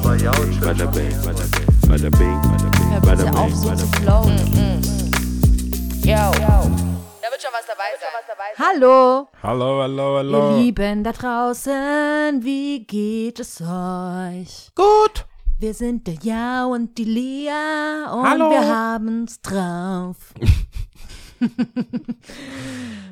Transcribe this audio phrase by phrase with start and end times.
[0.00, 0.18] bing,
[0.60, 3.76] bada bing, bada bing, bada bing, bada bing, Hör bada bitte auf, bing, so bada
[3.78, 4.02] zu bing.
[4.02, 4.38] flowen.
[6.04, 6.30] Yo.
[7.22, 8.10] Da wird schon was dabei sein.
[8.58, 10.58] Hallo, Hallo, hallo, ihr hallo.
[10.58, 14.70] Lieben da draußen, wie geht es euch?
[14.74, 15.26] Gut.
[15.58, 18.50] Wir sind der Ja und die Lia und Hallo.
[18.50, 20.16] wir haben's drauf.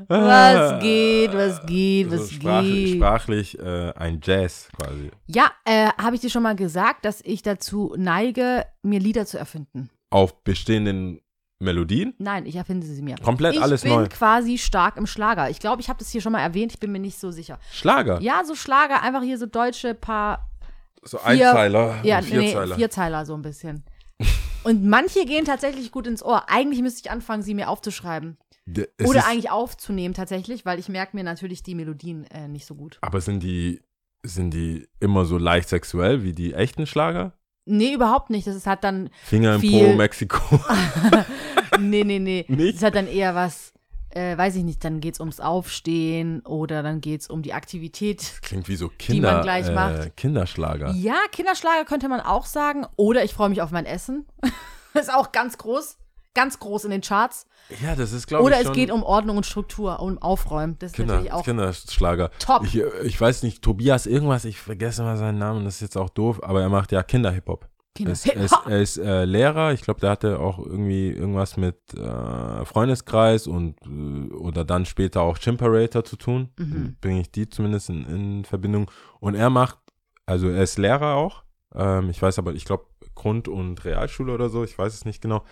[0.09, 2.96] was geht, was geht, was Also sprachlich, geht?
[2.96, 5.11] sprachlich äh, ein Jazz quasi.
[5.27, 9.39] Ja, äh, habe ich dir schon mal gesagt, dass ich dazu neige, mir Lieder zu
[9.39, 9.90] erfinden?
[10.11, 11.21] Auf bestehenden
[11.59, 12.14] Melodien.
[12.18, 13.17] Nein, ich erfinde sie mir.
[13.23, 14.09] Komplett ich alles bin neu.
[14.09, 15.49] quasi stark im Schlager.
[15.49, 17.59] Ich glaube, ich habe das hier schon mal erwähnt, ich bin mir nicht so sicher.
[17.71, 18.21] Schlager.
[18.21, 20.51] Ja, so Schlager, einfach hier so deutsche paar
[21.04, 22.01] so Einzeiler.
[22.03, 22.76] Ja, und nee, Vierzeiler.
[22.76, 23.85] Vierzeiler so ein bisschen.
[24.64, 26.48] Und manche gehen tatsächlich gut ins Ohr.
[26.48, 28.36] Eigentlich müsste ich anfangen, sie mir aufzuschreiben.
[28.66, 32.75] D- Oder eigentlich aufzunehmen tatsächlich, weil ich merke mir natürlich die Melodien äh, nicht so
[32.77, 32.98] gut.
[33.00, 33.80] Aber sind die,
[34.25, 37.33] sind die immer so leicht sexuell wie die echten Schlager?
[37.64, 38.47] Nee, überhaupt nicht.
[38.47, 40.61] Das ist halt dann, Finger im Viel- Po, Mexiko.
[41.81, 42.44] nee, nee, nee.
[42.48, 42.77] Nicht?
[42.77, 43.72] Das halt dann eher was,
[44.15, 48.41] äh, weiß ich nicht, dann geht's ums Aufstehen oder dann geht's um die Aktivität.
[48.43, 50.17] Klingt wie so man Kinder, gleich äh, macht.
[50.17, 50.93] Kinderschlager.
[50.93, 52.87] Ja, Kinderschlager könnte man auch sagen.
[52.97, 54.27] Oder ich freue mich auf mein Essen.
[54.95, 55.97] ist auch ganz groß.
[56.35, 57.47] Ganz groß in den Charts.
[57.83, 60.77] Ja, das ist, glaube ich, Oder es geht um Ordnung und Struktur, um Aufräumen.
[60.79, 62.31] Das ist Kinder, natürlich auch Kinderschlager.
[62.39, 62.65] top.
[62.65, 66.09] Ich, ich weiß nicht, Tobias irgendwas, ich vergesse mal seinen Namen, das ist jetzt auch
[66.09, 67.69] doof, aber er macht ja Kinder-Hip-Hop.
[67.98, 71.57] Er ist, er ist, er ist äh, Lehrer, ich glaube, der hatte auch irgendwie irgendwas
[71.59, 76.49] mit äh, Freundeskreis und äh, oder dann später auch Chimperator zu tun.
[76.59, 76.97] Mhm.
[77.01, 78.91] Bringe ich die zumindest in, in Verbindung.
[79.21, 79.79] Und er macht,
[80.25, 81.43] also er ist Lehrer auch.
[81.75, 85.21] Ähm, ich weiß aber, ich glaube Grund- und Realschule oder so, ich weiß es nicht
[85.21, 85.45] genau.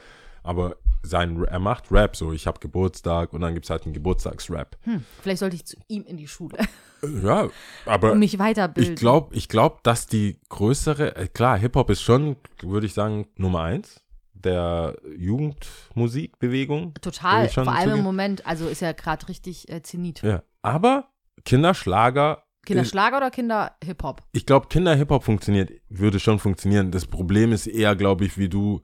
[0.43, 2.33] Aber sein, er macht Rap so.
[2.33, 4.77] Ich habe Geburtstag und dann gibt es halt einen Geburtstagsrap.
[4.83, 6.59] Hm, vielleicht sollte ich zu ihm in die Schule
[7.03, 7.49] Äh, Ja,
[7.87, 8.93] aber und mich weiterbilden.
[8.95, 13.27] ich glaube, ich glaub, dass die größere, äh, klar, Hip-Hop ist schon, würde ich sagen,
[13.37, 14.03] Nummer eins
[14.35, 16.95] der Jugendmusikbewegung.
[17.01, 18.03] Total, vor allem im.
[18.05, 20.23] Moment, also ist ja gerade richtig äh, Zenit.
[20.23, 21.09] Ja, aber
[21.45, 24.23] Kinderschlager, Kinderschlager oder Kinder-Hip-Hop?
[24.33, 26.91] ich glaube, Kinder-Hip-Hop funktioniert, würde schon funktionieren.
[26.91, 28.83] Das Problem ist eher, glaube ich, wie du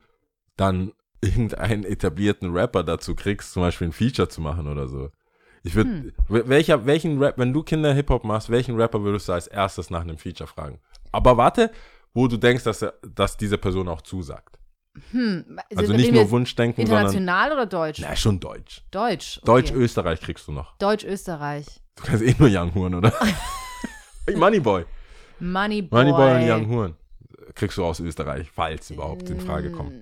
[0.57, 5.11] dann irgendeinen etablierten Rapper dazu kriegst, zum Beispiel ein Feature zu machen oder so.
[5.63, 6.13] Ich würde, Hm.
[6.29, 10.17] welcher, welchen Rap, wenn du Kinder-Hip-Hop machst, welchen Rapper würdest du als erstes nach einem
[10.19, 10.79] Feature fragen?
[11.13, 11.71] Aber warte,
[12.15, 14.59] wo du denkst, dass, er, dass diese Person auch zusagt.
[15.11, 18.01] Hm, Also nicht nur Wunschdenken, sondern, International oder Deutsch?
[18.01, 18.83] na, schon Deutsch.
[18.91, 19.39] Deutsch.
[19.39, 19.47] Okay.
[19.47, 20.77] Deutsch, Österreich kriegst du noch.
[20.79, 21.67] Deutsch, Österreich.
[21.97, 23.13] Du kannst eh nur Young Horn, oder?
[24.35, 24.85] Moneyboy.
[25.41, 25.99] Moneyboy.
[26.05, 26.97] Moneyboy und Young Horn.
[27.55, 29.93] Kriegst du aus Österreich, falls überhaupt in Frage kommt.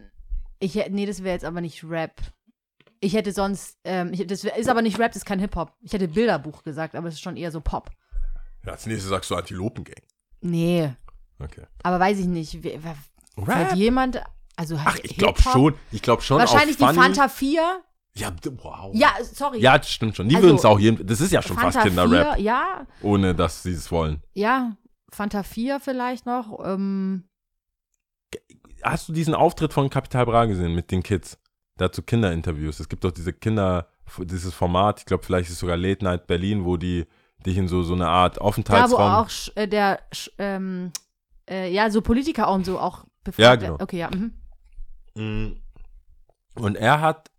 [0.64, 2.20] Ich hätte, nee, das wäre jetzt aber nicht Rap.
[3.00, 5.72] Ich hätte sonst, ähm, ich, das ist aber nicht Rap, das ist kein Hip-Hop.
[5.82, 7.90] Ich hätte Bilderbuch gesagt, aber es ist schon eher so Pop.
[8.64, 10.00] Ja, als nächstes sagst du Antilopengang.
[10.40, 10.94] Nee,
[11.38, 11.64] Okay.
[11.82, 12.62] aber weiß ich nicht.
[12.62, 12.80] Wer,
[13.36, 13.74] Rap?
[13.74, 14.22] jemand,
[14.56, 15.74] also Ach, ich glaube schon.
[15.92, 16.84] Ich glaube schon Wahrscheinlich die.
[16.84, 17.82] Fanta 4.
[18.16, 18.32] Ja,
[18.62, 18.94] wow.
[18.94, 19.58] Ja, sorry.
[19.60, 20.28] Ja, das stimmt schon.
[20.28, 21.04] Die Also, würden es auch jedem.
[21.06, 24.22] Das ist ja schon Fanta fast Kinderrap, 4, ja, ohne dass sie es wollen.
[24.32, 24.76] ja.
[25.10, 26.58] Fanta 4 vielleicht noch.
[26.64, 27.28] Ähm,
[28.84, 31.38] Hast du diesen Auftritt von Capital Bra gesehen mit den Kids?
[31.76, 32.78] Dazu Kinderinterviews.
[32.78, 36.26] Es gibt doch diese Kinder, dieses Format, ich glaube, vielleicht ist es sogar Late Night
[36.26, 37.06] Berlin, wo die
[37.44, 39.12] dich in so, so eine Art da, wo Aufenthaltsraum.
[39.12, 40.00] auch äh, der,
[40.38, 40.92] ähm,
[41.48, 43.82] äh, ja, so Politiker und so auch befragt Ja, genau.
[43.82, 44.10] Okay, ja.
[44.10, 44.32] Mhm.
[45.14, 45.56] Mm.
[46.54, 47.30] Und er hat,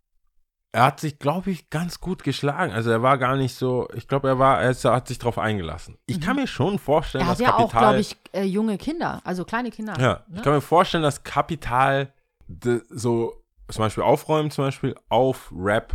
[0.76, 2.74] er hat sich, glaube ich, ganz gut geschlagen.
[2.74, 5.98] Also er war gar nicht so, ich glaube, er war, er hat sich drauf eingelassen.
[6.06, 7.28] Ich kann mir schon vorstellen, Mhm.
[7.28, 7.82] Er hat dass ja auch, Kapital.
[7.82, 9.98] glaube ich, äh, junge Kinder, also kleine Kinder.
[9.98, 10.36] Ja, ne?
[10.36, 12.12] ich kann mir vorstellen, dass Kapital
[12.48, 15.94] de, so zum Beispiel aufräumen, zum Beispiel auf Rap,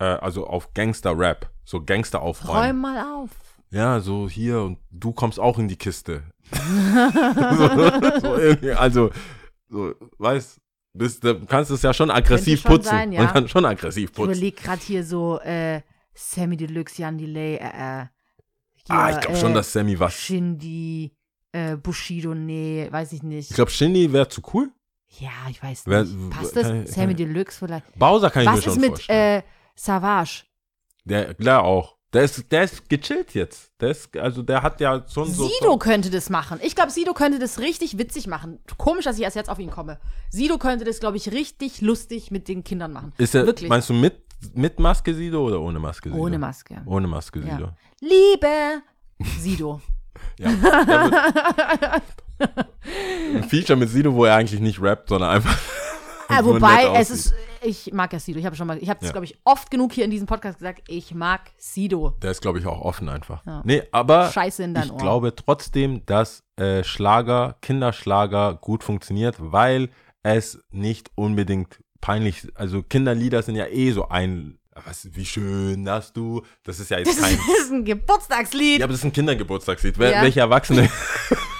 [0.00, 2.64] äh, also auf Gangster-Rap, so Gangster aufräumen.
[2.64, 3.30] Räum mal auf.
[3.70, 6.24] Ja, so hier und du kommst auch in die Kiste.
[6.50, 7.68] so,
[8.20, 9.10] so also,
[9.68, 10.60] so, weißt
[10.96, 12.88] das, da kannst du es ja schon aggressiv schon putzen.
[12.88, 13.22] sein, ja.
[13.22, 14.32] Man kann schon aggressiv Ich putzen.
[14.32, 15.80] überlege gerade hier so äh,
[16.14, 17.58] Sammy Deluxe, Jan Delay, äh,
[18.02, 18.06] äh,
[18.88, 20.14] ah, ich glaube schon, äh, dass Sammy was.
[20.14, 21.12] Shindy,
[21.52, 23.50] äh, Bushido, nee, weiß ich nicht.
[23.50, 24.70] Ich glaube, Shindy wäre zu cool.
[25.18, 26.30] ja, ich weiß nicht.
[26.30, 26.88] Passt kann das?
[26.90, 27.98] ich- Sammy ich- Deluxe vielleicht.
[27.98, 29.40] Bowser kann ich mir Was schon ist mit vorstellen.
[29.40, 29.44] äh,
[29.74, 30.44] Savage?
[31.04, 31.95] der, klar auch.
[32.12, 33.72] Der ist, der ist gechillt jetzt.
[33.80, 35.48] Der ist, also der hat ja schon so.
[35.48, 36.58] Sido könnte das machen.
[36.62, 38.58] Ich glaube, Sido könnte das richtig witzig machen.
[38.78, 39.98] Komisch, dass ich erst jetzt auf ihn komme.
[40.30, 43.12] Sido könnte das, glaube ich, richtig lustig mit den Kindern machen.
[43.18, 43.68] Ist er, Wirklich.
[43.68, 44.14] meinst du mit,
[44.54, 46.20] mit Maske Sido oder ohne Maske Sido?
[46.22, 46.80] Ohne Maske.
[46.86, 47.56] Ohne Maske Ja.
[47.56, 47.70] Sido.
[48.00, 48.82] Liebe
[49.40, 49.80] Sido.
[50.38, 50.48] Ja.
[53.34, 55.58] Ein Feature mit Sido, wo er eigentlich nicht rappt, sondern einfach.
[56.30, 58.38] Ja, nur wobei, es ist, ich mag ja Sido.
[58.38, 59.12] Ich habe schon mal, ich habe es, Ja.
[59.12, 60.82] glaube ich, oft genug hier in diesem Podcast gesagt.
[60.88, 62.10] Ich mag Sido.
[62.22, 63.44] Der ist, glaube ich, auch offen einfach.
[63.46, 63.62] Ja.
[63.64, 64.98] Nee, aber Scheiße in dein ich Ohr.
[64.98, 69.88] glaube trotzdem, dass äh, Schlager, Kinderschlager gut funktioniert, weil
[70.22, 76.12] es nicht unbedingt peinlich, also Kinderlieder sind ja eh so ein, was, wie schön, dass
[76.12, 78.80] du, das ist ja jetzt Das kein, ist ein Geburtstagslied.
[78.80, 79.96] ja, aber das ist ein Kindergeburtstagslied.
[79.96, 80.22] Ja.
[80.22, 80.88] Welche Erwachsene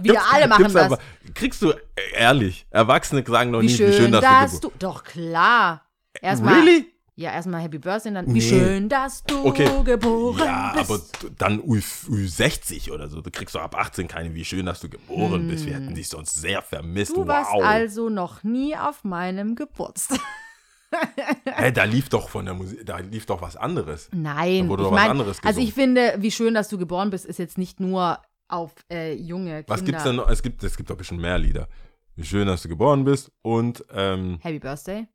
[0.00, 0.76] Wir alle machen das.
[0.76, 0.98] aber,
[1.34, 1.78] kriegst du, äh,
[2.14, 4.74] ehrlich, Erwachsene sagen doch wie nicht, schön, wie schön, dass, dass du, du.
[4.78, 5.82] Doch klar.
[6.20, 6.60] Erstmal.
[6.60, 6.86] Really?
[7.16, 8.24] Ja, erstmal Happy Birthday und dann.
[8.26, 8.34] Nee.
[8.34, 9.68] Wie schön, dass du Okay.
[9.84, 10.90] geboren Ja, bist.
[10.90, 11.00] aber
[11.38, 13.20] dann U, U60 oder so.
[13.20, 15.64] Du kriegst doch ab 18 keine, wie schön, dass du geboren bist.
[15.64, 17.12] Wir hätten dich sonst sehr vermisst.
[17.12, 17.22] Hm.
[17.22, 17.62] du warst wow.
[17.62, 20.18] also noch nie auf meinem Geburtstag.
[21.44, 24.08] Hä, da lief doch von der Musik, da lief doch was anderes.
[24.12, 27.58] Nein, ich mein, anderes also ich finde, wie schön, dass du geboren bist, ist jetzt
[27.58, 28.18] nicht nur
[28.48, 29.68] auf äh, junge Kinder.
[29.68, 30.28] Was gibt's denn noch?
[30.28, 31.68] Es gibt, es gibt doch ein bisschen mehr Lieder.
[32.16, 35.08] Wie schön, dass du geboren bist und ähm, Happy Birthday.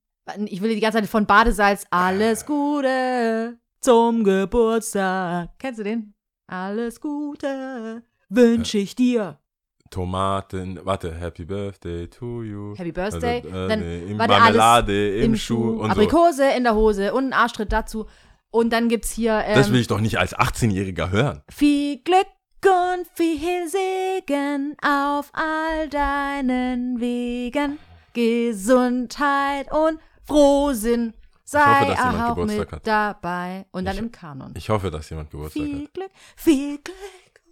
[0.46, 5.50] Ich will die ganze Zeit von Badesalz alles Gute zum Geburtstag.
[5.58, 6.14] Kennst du den?
[6.48, 9.40] Alles Gute wünsche ich dir.
[9.90, 12.76] Tomaten, warte, Happy Birthday to you.
[12.76, 13.38] Happy Birthday.
[13.38, 15.92] Also, äh, Dann nee, im Marmelade, alles im, Schuh, und so.
[15.92, 18.06] Aprikose in der Hose und ein Arschtritt dazu.
[18.52, 21.42] Und dann gibt's hier ähm, Das will ich doch nicht als 18-Jähriger hören.
[21.50, 22.28] viel Glück
[22.66, 27.80] und viel Segen auf all deinen Wegen.
[28.14, 31.14] Gesundheit und Frohsinn
[31.46, 32.88] sei hoffe, auch Geburtstag mit hat.
[32.88, 33.66] dabei.
[33.72, 34.54] Und dann Ich- im Kanon.
[34.56, 35.94] Ich hoffe, dass jemand Geburtstag Viel hat.
[35.94, 36.96] Glück, viel Glück.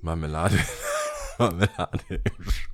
[0.02, 0.58] Marmelade.
[1.40, 2.22] Marmelade.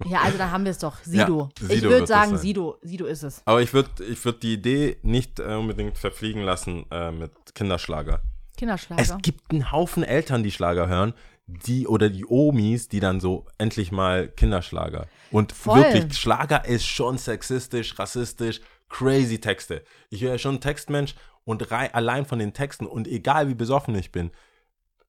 [0.06, 0.98] Ja, also da haben wir es doch.
[1.04, 1.50] Sido.
[1.60, 2.38] Ja, ich Sido würde wird sagen.
[2.38, 2.78] Sido.
[2.82, 3.42] Sido ist es.
[3.46, 8.22] Aber ich würde ich würd die Idee nicht äh, unbedingt verfliegen lassen äh, mit Kinderschlager.
[8.58, 9.02] Kinderschlager.
[9.02, 11.14] Es gibt einen Haufen Eltern, die Schlager hören,
[11.46, 15.08] die oder die Omis, die dann so endlich mal Kinderschlager.
[15.32, 15.80] Und Voll.
[15.80, 19.84] wirklich, Schlager ist schon sexistisch, rassistisch, crazy Texte.
[20.10, 24.12] Ich höre schon Textmensch und rei allein von den Texten und egal wie besoffen ich
[24.12, 24.32] bin,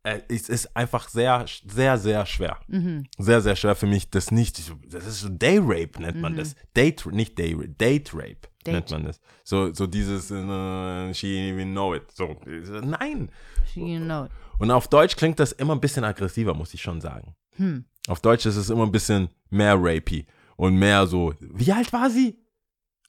[0.03, 2.59] äh, es ist einfach sehr, sehr, sehr schwer.
[2.67, 3.07] Mhm.
[3.19, 6.57] Sehr, sehr schwer für mich, das nicht, das ist so Day Rape nennt man das.
[6.77, 8.54] Date, nicht Day Rape, Date Rape Mhm.
[8.65, 8.75] Date.
[8.75, 9.21] nennt man das.
[9.45, 12.11] So, so dieses, äh, she didn't even know it.
[12.13, 12.37] So,
[12.83, 13.31] nein.
[13.75, 14.29] You know.
[14.59, 17.35] Und auf Deutsch klingt das immer ein bisschen aggressiver, muss ich schon sagen.
[17.57, 17.85] Hm.
[18.09, 20.27] Auf Deutsch ist es immer ein bisschen mehr rapey
[20.57, 22.39] und mehr so, wie alt war sie?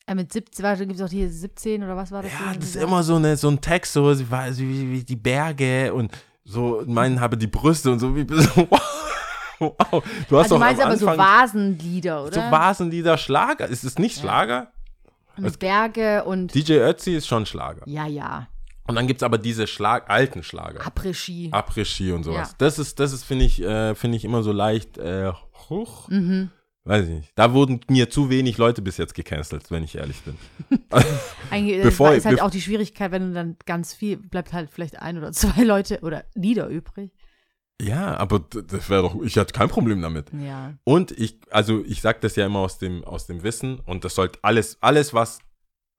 [0.07, 2.31] Äh, mit 17, warte, gibt es auch hier 17 oder was war das?
[2.31, 5.03] Ja, das ist immer so, eine, so ein Text, so sie war so wie, wie
[5.03, 6.11] die Berge und
[6.43, 10.03] so, meinen habe die Brüste und so, wie, so wow.
[10.29, 12.33] Du hast Also doch meinst am aber so Anfang Vasenlieder, oder?
[12.33, 13.67] so Vasenlieder Schlager.
[13.67, 14.71] Ist es nicht Schlager?
[15.37, 16.53] Mit Berge und.
[16.53, 17.83] DJ Ötzi ist schon Schlager.
[17.87, 18.47] Ja, ja.
[18.87, 20.81] Und dann gibt es aber diese Schlag, alten Schlager.
[20.81, 21.49] Après-Ski.
[21.51, 22.51] Après-Ski und sowas.
[22.51, 22.55] Ja.
[22.59, 25.31] Das ist, das ist, finde ich, äh, finde ich immer so leicht äh,
[25.69, 26.07] hoch.
[26.09, 26.51] Mhm.
[26.83, 27.31] Weiß ich nicht.
[27.33, 30.37] Da wurden mir zu wenig Leute bis jetzt gecancelt, wenn ich ehrlich bin.
[31.49, 34.69] Eigentlich Bevor- das ist halt auch die Schwierigkeit, wenn du dann ganz viel, bleibt halt
[34.69, 37.11] vielleicht ein oder zwei Leute oder Lieder übrig.
[37.81, 40.31] Ja, aber das wäre doch, ich hatte kein Problem damit.
[40.33, 40.73] Ja.
[40.85, 44.15] Und ich, also ich sage das ja immer aus dem, aus dem Wissen und das
[44.15, 45.39] sollte alles, alles, was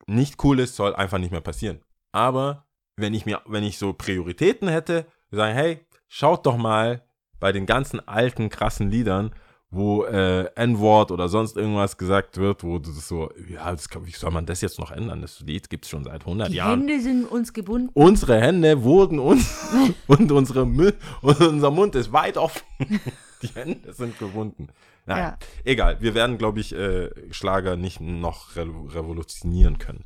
[0.06, 1.80] nicht cool ist, soll einfach nicht mehr passieren.
[2.12, 7.02] Aber wenn ich mir, wenn ich so Prioritäten hätte, sagen, hey, schaut doch mal
[7.38, 9.34] bei den ganzen alten, krassen Liedern,
[9.70, 14.06] wo äh, N-Wort oder sonst irgendwas gesagt wird, wo du das so, ja, das kann,
[14.06, 15.22] wie soll man das jetzt noch ändern?
[15.22, 16.80] Das Lied gibt es schon seit 100 Die Jahren.
[16.80, 17.90] Hände sind uns gebunden.
[17.92, 19.66] Unsere Hände wurden uns
[20.06, 22.62] und unsere und unser Mund ist weit offen.
[23.42, 24.68] Die Hände sind gewunden.
[25.04, 25.38] Naja, Ja.
[25.64, 26.00] egal.
[26.00, 30.04] Wir werden, glaube ich, äh, Schlager nicht noch re revolutionieren können.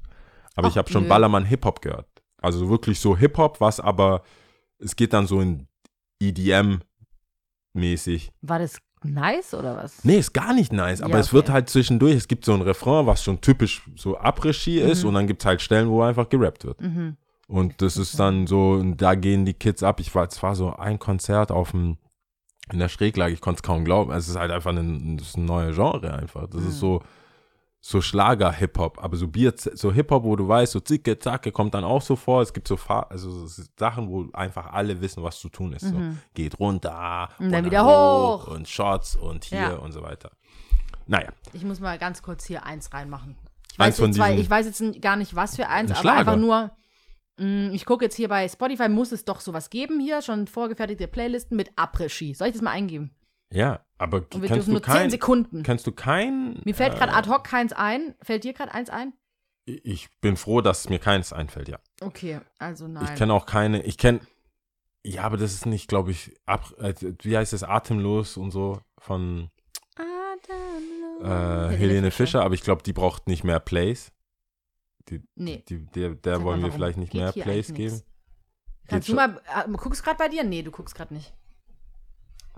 [0.56, 1.06] Aber ich Ach, habe schon.
[1.06, 2.08] Ballermann Hip-Hop gehört.
[2.42, 4.22] Also wirklich so Hip-Hop, was aber,
[4.78, 5.68] es geht dann so in
[7.74, 8.30] EDM-mäßig.
[8.42, 10.04] War das nice oder was?
[10.04, 11.52] Nee, ist gar nicht nice, aber Ja, es wird okay.
[11.52, 15.26] halt zwischendurch, es gibt so ein Refrain, was schon typisch so Après-Ski ist und dann
[15.26, 16.80] gibt es halt Stellen, wo einfach gerappt wird.
[16.80, 17.16] Mhm.
[17.48, 19.98] Und das ist dann so, da gehen die Kids ab.
[19.98, 21.96] Ich war, es war so ein Konzert auf dem,
[22.72, 24.12] in der Schräglage, ich konnte es kaum glauben.
[24.12, 26.46] Es ist halt einfach ein, ein neues Genre einfach.
[26.48, 27.02] Das ist so,
[27.82, 31.82] so Schlager-Hip-Hop, aber so Bier, so Hip-Hop, wo du weißt, so Zicke, Zacke kommt dann
[31.84, 32.42] auch so vor.
[32.42, 35.86] Es gibt so, Fa also so Sachen, wo einfach alle wissen, was zu tun ist.
[35.86, 35.96] So,
[36.34, 38.48] geht runter Und dann wieder hoch.
[38.48, 39.74] und Shots und hier Ja.
[39.76, 40.30] und so weiter.
[41.06, 43.36] Naja, Ich muss mal ganz kurz hier eins reinmachen.
[43.72, 45.96] Ich Eins weiß, von jetzt, zwei, ich weiß jetzt gar nicht, was für eins, Ein
[45.96, 46.70] aber einfach nur,
[47.38, 51.08] mh, ich gucke jetzt hier bei Spotify, muss es doch sowas geben hier, schon vorgefertigte
[51.08, 52.34] Playlisten mit Après-Ski.
[52.34, 53.10] Soll ich das mal eingeben?
[53.52, 55.62] Ja, aber Und wir kennst dürfen du nur 10 kein, Sekunden.
[55.62, 58.14] kennst du kein Mir fällt äh, gerade ad hoc keins ein.
[58.22, 59.12] Fällt dir gerade eins ein?
[59.66, 61.78] Ich bin froh, dass mir keins einfällt, ja.
[62.00, 63.04] Okay, also nein.
[63.04, 64.20] Ich kenne auch keine, ich kenne,
[65.04, 68.80] ja, aber das ist nicht, glaube ich, ab, äh, wie heißt es, Atemlos und so
[68.98, 69.50] von
[69.96, 71.24] Atemlos.
[71.72, 74.12] äh, Helene Fischer, aber ich glaube, die braucht nicht mehr Plays.
[75.08, 75.62] die, Nee.
[75.68, 78.02] die, der, der wollen wir vielleicht nicht geht mehr Plays geben.
[78.88, 79.16] Kannst du schon.
[79.16, 80.42] mal, äh, guckst gerade bei dir?
[80.44, 81.32] Nee, du guckst gerade nicht.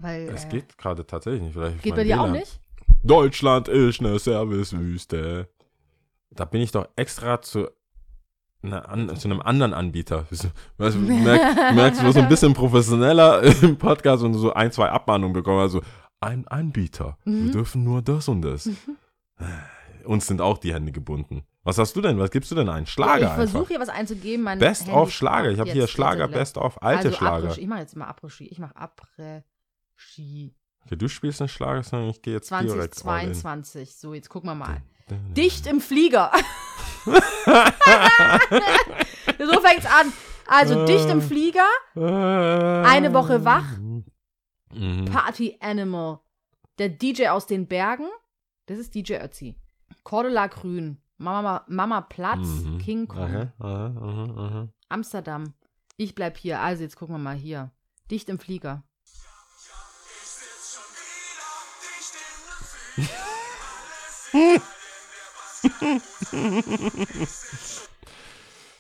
[0.03, 1.55] Weil, Es äh, geht gerade tatsächlich nicht.
[1.55, 2.61] Vielleicht Geht bei dir auch nicht?
[3.03, 5.49] Deutschland ist eine Servicewüste.
[6.31, 7.69] Da bin ich doch extra zu,
[8.63, 10.27] an, zu einem anderen Anbieter.
[10.79, 14.71] Weißt, merkst, du merkst, du wirst so ein bisschen professioneller im Podcast und so ein,
[14.73, 15.61] zwei Abmahnungen bekommen.
[15.61, 15.83] Also
[16.21, 17.19] ein Anbieter.
[17.25, 17.53] Wir Mhm.
[17.53, 18.69] dürfen nur das und das.
[20.05, 21.45] Uns sind auch die Hände gebunden.
[21.65, 22.19] Was hast du denn?
[22.19, 22.87] Was gibst du denn ein?
[22.87, 24.45] Schlager ich versuche hier was einzugeben.
[24.59, 25.51] Best Handy of Schlager.
[25.51, 26.27] Ich habe hier Schlager.
[26.29, 27.49] Best of alte also Schlager.
[27.49, 27.61] Après-Ski.
[27.61, 28.47] Ich mache jetzt mal Après-Ski.
[28.47, 28.75] Ich mache
[30.03, 30.55] Après-Ski.
[30.85, 33.35] Okay, du spielst einen Schlager, ich gehe jetzt direkt all in.
[33.35, 33.97] 2022.
[33.97, 34.83] So, jetzt gucken wir mal.
[35.37, 36.33] Dicht im Flieger.
[37.05, 37.13] so
[39.61, 40.13] fängt's an.
[40.47, 43.79] Also dicht im Flieger, Eine Woche wach.
[43.79, 45.05] Mhm.
[45.07, 46.21] Party Animal.
[46.79, 48.09] Der DJ aus den Bergen.
[48.67, 49.57] Das ist DJ Ötzi.
[50.03, 50.99] Cordula Grün.
[51.19, 52.47] Mama, Mama Platz.
[52.65, 52.79] Mhm.
[52.79, 53.21] King Kong.
[53.21, 54.69] Aha, aha, aha.
[54.89, 55.55] Amsterdam.
[55.97, 56.61] Ich bleib hier.
[56.61, 57.71] Also jetzt gucken wir mal hier.
[58.11, 58.83] Dicht im Flieger.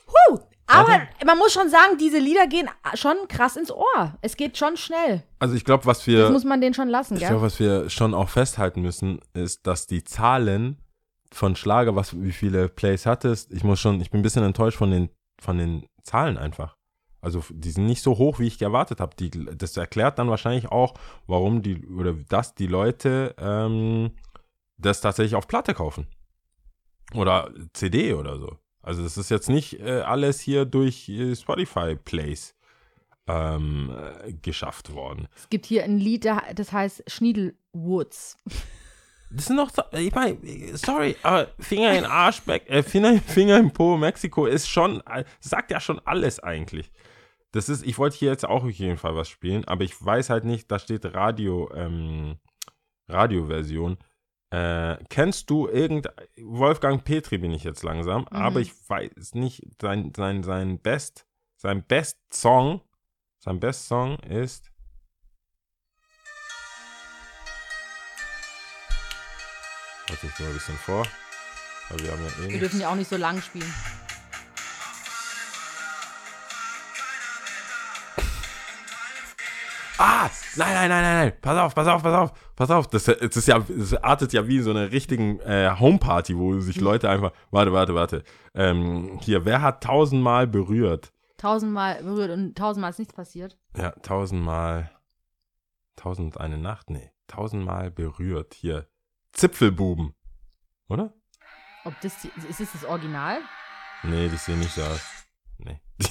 [0.06, 4.18] Huh, aber man muss schon sagen, diese Lieder gehen schon krass ins Ohr.
[4.22, 5.22] Es geht schon schnell.
[5.38, 7.90] Also ich glaube, was Das wir, muss man den schon lassen, ich glaube, was wir
[7.90, 10.78] schon auch festhalten müssen, ist, dass die Zahlen
[11.32, 14.78] von Schlager, was wie viele Plays hattest, ich muss schon, ich bin ein bisschen enttäuscht
[14.78, 16.76] von den von den Zahlen einfach.
[17.22, 19.14] Also die sind nicht so hoch, wie ich erwartet habe.
[19.56, 20.94] Das erklärt dann wahrscheinlich auch,
[21.26, 24.10] warum die oder dass die Leute ähm,
[24.76, 26.08] das tatsächlich auf Platte kaufen
[27.14, 28.58] oder CD oder so.
[28.82, 32.56] Also das ist jetzt nicht äh, alles hier durch äh, Spotify Plays
[33.28, 35.28] ähm, äh, geschafft worden.
[35.36, 38.36] Es gibt hier ein Lied, das heißt Schniedelwoods.
[39.34, 40.36] Das sind doch, so- ich meine,
[40.76, 45.02] sorry, aber Finger in Arsch, äh, Finger, Finger im Po, Mexiko ist schon,
[45.40, 46.90] sagt ja schon alles eigentlich.
[47.52, 50.30] Das ist, ich wollte hier jetzt auch auf jeden Fall was spielen, aber ich weiß
[50.30, 52.36] halt nicht, da steht Radio, ähm,
[53.08, 53.98] Radioversion.
[54.50, 56.08] Äh, kennst du irgend,
[56.42, 61.82] Wolfgang Petri bin ich jetzt langsam, aber ich weiß nicht, sein, sein, sein Best, sein
[61.84, 62.82] Best Song,
[63.38, 64.70] sein Best Song ist,
[70.12, 71.06] warte ich mal ein bisschen vor,
[71.88, 73.72] weil wir haben ja eh Wir dürfen ja auch nicht so lang spielen.
[79.98, 81.32] Ah, nein, nein, nein, nein, nein.
[81.40, 82.86] Pass auf, pass auf, pass auf, pass auf.
[82.88, 86.58] Das, das ist ja, das artet ja wie in so einer richtigen äh, Homeparty, wo
[86.60, 87.32] sich Leute einfach.
[87.50, 88.24] Warte, warte, warte.
[88.54, 91.12] Ähm, hier, wer hat tausendmal berührt?
[91.38, 93.56] Tausendmal berührt und tausendmal ist nichts passiert.
[93.76, 94.90] Ja, tausendmal.
[95.96, 96.90] Tausend eine Nacht?
[96.90, 97.12] Nee.
[97.28, 98.54] Tausendmal berührt.
[98.54, 98.88] Hier.
[99.32, 100.14] Zipfelbuben.
[100.88, 101.12] Oder?
[101.84, 103.38] Ob das, die, ist das das Original?
[104.04, 105.00] Nee, das sieht nicht so aus.
[105.58, 105.80] Nee.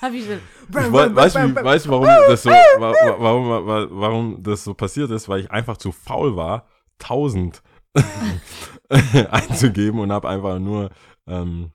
[0.00, 0.40] Hab ich schon.
[0.68, 5.28] Ich weißt du, warum das so, wa- wa- warum, wa- warum das so passiert ist?
[5.28, 6.68] Weil ich einfach zu faul war,
[7.00, 7.62] 1000
[8.88, 10.90] einzugeben und habe einfach nur,
[11.26, 11.72] ähm,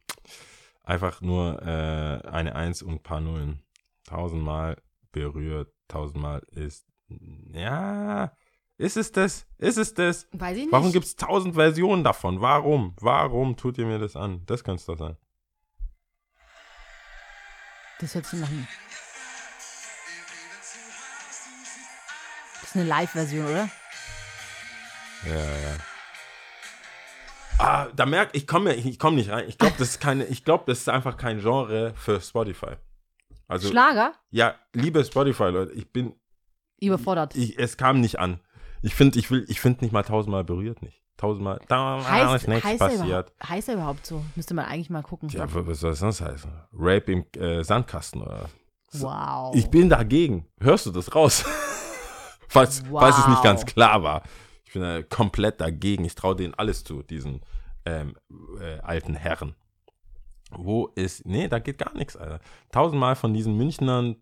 [0.83, 3.61] einfach nur äh, eine 1 und ein paar Nullen.
[4.05, 4.77] Tausendmal
[5.11, 6.85] berührt, tausendmal ist,
[7.51, 8.31] ja,
[8.79, 9.45] ist es das?
[9.57, 10.25] Ist es das?
[10.31, 10.71] Weiß ich nicht.
[10.71, 12.39] Warum gibt es tausend Versionen davon?
[12.39, 12.95] Warum?
[13.01, 14.41] Warum tut ihr mir das an?
[14.45, 15.17] Das kann es doch sein.
[17.99, 18.65] Das hört sich nach einem.
[22.53, 23.69] Das ist eine Live-Version, oder?
[25.25, 25.77] Ja, ja.
[27.57, 29.43] Ah, da merkt, ich komme ich komm nicht rein.
[29.49, 32.77] Ich glaube, das ist keine, ich glaube, das ist einfach kein Genre für Spotify.
[33.49, 34.13] Also, Schlager?
[34.29, 36.13] ja, liebe Spotify-Leute, ich bin,
[36.79, 37.35] Überfordert.
[37.35, 38.39] ich, es kam nicht an.
[38.81, 41.01] Ich finde, ich will, ich finde nicht mal tausendmal berührt nicht.
[41.17, 43.05] Tausendmal, da heißt, ist nichts heißt, er passiert.
[43.07, 44.23] überhaupt, heißt er überhaupt so?
[44.35, 45.27] Müsste man eigentlich mal gucken.
[45.29, 46.49] Ja, wa- was soll das sonst heißen?
[46.73, 48.49] Rape im äh, Sandkasten oder?
[48.93, 49.53] wow.
[49.53, 50.45] Ich bin dagegen.
[50.61, 51.43] Hörst du das raus?
[52.47, 53.43] falls, falls es nicht Wow.
[53.43, 54.23] ganz klar war.
[54.65, 56.05] Ich bin äh, komplett dagegen.
[56.05, 57.41] Ich traue denen alles zu, diesen
[57.85, 58.15] ähm,
[58.61, 59.55] äh, alten Herren.
[60.51, 61.25] Wo ist.
[61.25, 62.39] Nee, da geht gar nichts, Alter.
[62.71, 64.15] Tausendmal von diesen Münchnern.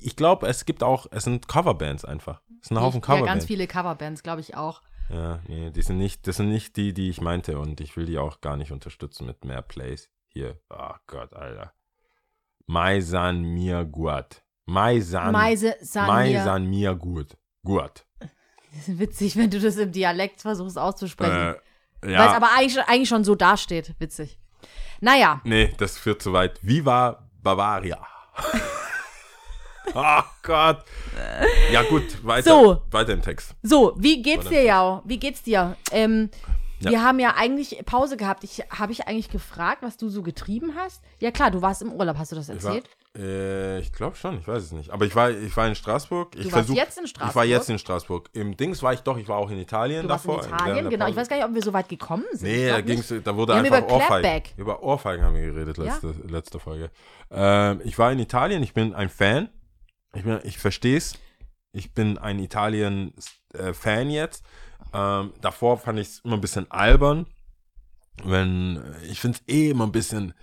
[0.00, 1.06] Ich glaube, es gibt auch.
[1.10, 2.42] Es sind Coverbands einfach.
[2.60, 3.46] Es sind ein Haufen Ich- ja, ganz Coverbands.
[3.46, 4.82] viele Coverbands, glaube ich auch.
[5.08, 8.06] Ja, nee, die sind nicht, das sind nicht die, die ich meinte und ich will
[8.06, 10.08] die auch gar nicht unterstützen mit mehr Plays.
[10.28, 11.72] Hier, oh Gott, Alter.
[12.66, 14.42] Mai san mir gut.
[14.64, 16.94] Mai san, Meise san Mai mir.
[16.94, 17.36] gut.
[17.64, 18.06] Gut.
[18.74, 21.34] Das ist witzig, wenn du das im Dialekt versuchst auszusprechen.
[21.36, 21.54] Äh,
[22.00, 23.94] Weil es ja, aber eigentlich, eigentlich schon so dasteht.
[23.98, 24.38] Witzig.
[25.02, 26.58] Naja, nee, das führt zu weit.
[26.62, 27.98] Viva Bavaria.
[29.94, 30.84] oh Gott.
[31.72, 32.82] Ja gut, weiter, So.
[32.90, 33.54] weiter im Text.
[33.62, 35.02] so, wie geht's dir, Jao?
[35.04, 35.76] Wie geht's dir?
[35.90, 36.30] Ähm,
[36.80, 36.90] Ja.
[36.90, 38.42] Wir haben ja eigentlich Pause gehabt.
[38.42, 41.00] Ich habe ich eigentlich gefragt, was du so getrieben hast?
[41.20, 42.86] Ja klar, du warst im Urlaub, hast du das Ich erzählt?
[43.16, 44.90] äh, ich glaube schon, ich weiß es nicht.
[44.90, 46.34] Aber ich war, ich war in Straßburg.
[46.34, 47.46] Ich Du warst versuch- jetzt in Ich war Straßburg?
[47.46, 48.30] jetzt in Straßburg.
[48.32, 50.42] Im Dings war ich doch, ich war auch in Italien Du warst davor.
[50.42, 51.06] in während Italien, genau.
[51.06, 52.48] Ich weiß gar nicht, ob wir so weit gekommen sind.
[52.50, 54.20] Nee, da ging's, da wurde Wir einfach über Ohrfeigen.
[54.22, 54.54] Clapback.
[54.56, 56.90] Über Ohrfeigen haben wir geredet, letzte, letzte Folge.
[57.30, 59.50] Ähm, ich war in Italien, ich bin ein Fan.
[60.14, 61.14] Ich, bin, ich verstehe es.
[61.72, 64.44] Ich bin ein Italien-Fan jetzt.
[64.92, 67.26] Ähm, davor fand ich es immer ein bisschen albern.
[68.22, 70.34] Wenn, ich finde es eh immer ein bisschen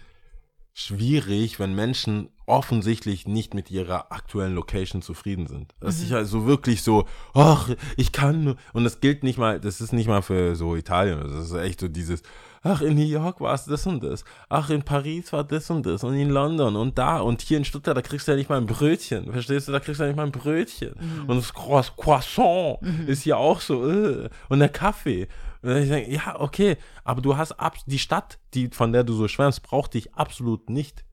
[0.73, 5.75] schwierig, wenn Menschen offensichtlich nicht mit ihrer aktuellen Location zufrieden sind.
[5.79, 9.59] Das ist ja so wirklich so, ach, ich kann nur, und das gilt nicht mal,
[9.59, 12.23] das ist nicht mal für so Italien, das ist echt so dieses,
[12.63, 15.85] ach, in New York war es das und das, ach, in Paris war das und
[15.85, 18.49] das und in London und da und hier in Stuttgart, da kriegst du ja nicht
[18.49, 20.93] mal ein Brötchen, verstehst du, da kriegst du ja nicht mal ein Brötchen.
[21.27, 25.27] Und das Croiss- Croissant ist ja auch so, äh, und der Kaffee.
[25.61, 29.13] Und ich denke, ja, okay, aber du hast ab, die Stadt, die, von der du
[29.13, 31.05] so schwärmst, braucht dich absolut nicht.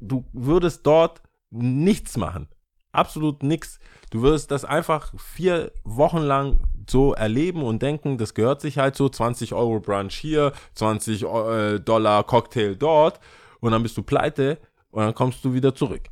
[0.00, 2.48] Du würdest dort nichts machen.
[2.92, 3.78] Absolut nichts.
[4.10, 8.96] Du wirst das einfach vier Wochen lang so erleben und denken, das gehört sich halt
[8.96, 13.18] so, 20 Euro Brunch hier, 20 äh, Dollar Cocktail dort
[13.60, 14.58] und dann bist du pleite
[14.90, 16.02] und dann kommst du wieder zurück.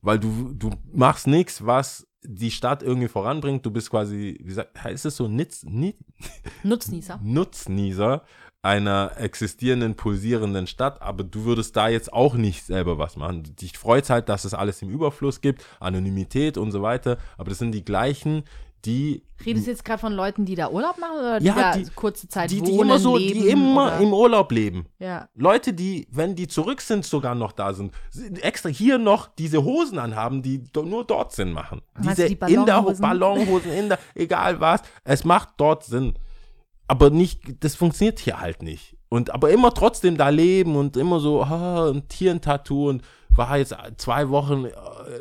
[0.00, 3.64] Weil du, du machst nichts, was die Stadt irgendwie voranbringt.
[3.64, 5.96] Du bist quasi, wie sagt, heißt es so, Nitz, Nit,
[6.62, 7.20] Nutznießer.
[7.22, 8.22] Nutznießer
[8.62, 13.44] einer existierenden, pulsierenden Stadt, aber du würdest da jetzt auch nicht selber was machen.
[13.56, 17.58] Dich freut halt, dass es alles im Überfluss gibt, Anonymität und so weiter, aber das
[17.58, 18.44] sind die gleichen,
[18.84, 21.76] die Redest du jetzt gerade von Leuten, die da Urlaub machen oder die Ja, da
[21.78, 23.40] die- kurze Zeit die, wohnen, die immer so, leben?
[23.40, 23.98] die immer oder?
[24.00, 24.86] im Urlaub leben.
[24.98, 25.28] ja.
[25.34, 27.92] Leute, die, wenn die zurück sind, sogar noch da sind,
[28.42, 31.80] extra hier noch diese Hosen anhaben, die nur dort Sinn machen.
[31.94, 33.02] Meinst Diese die in der Ballonhosen?
[33.02, 36.14] Ballonhosen, in der, egal was, es macht dort Sinn.
[36.86, 38.96] Aber nicht, das funktioniert hier halt nicht.
[39.08, 43.02] Und aber immer trotzdem da leben und immer so, ah, und hier ein Tattoo und
[43.28, 44.70] war jetzt zwei Wochen äh,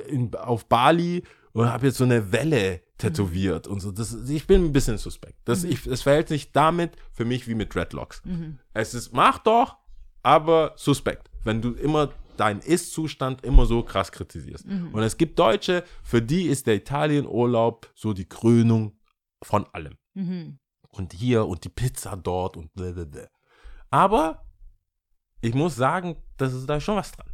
[0.09, 3.91] in, auf Bali und habe jetzt so eine Welle tätowiert und so.
[3.91, 5.39] Das, ich bin ein bisschen suspekt.
[5.45, 8.21] Das, ich, es verhält sich damit für mich wie mit Dreadlocks.
[8.73, 9.77] Es ist, mach doch,
[10.21, 11.29] aber suspekt.
[11.43, 14.65] Wenn du immer deinen Ist-Zustand immer so krass kritisierst.
[14.65, 18.97] Und es gibt Deutsche, für die ist der Italienurlaub so die Krönung
[19.43, 19.97] von allem.
[20.13, 20.59] Mhm.
[20.89, 23.27] Und hier und die Pizza dort und blablabla.
[23.89, 24.45] Aber
[25.41, 27.27] ich muss sagen, das ist da schon was dran.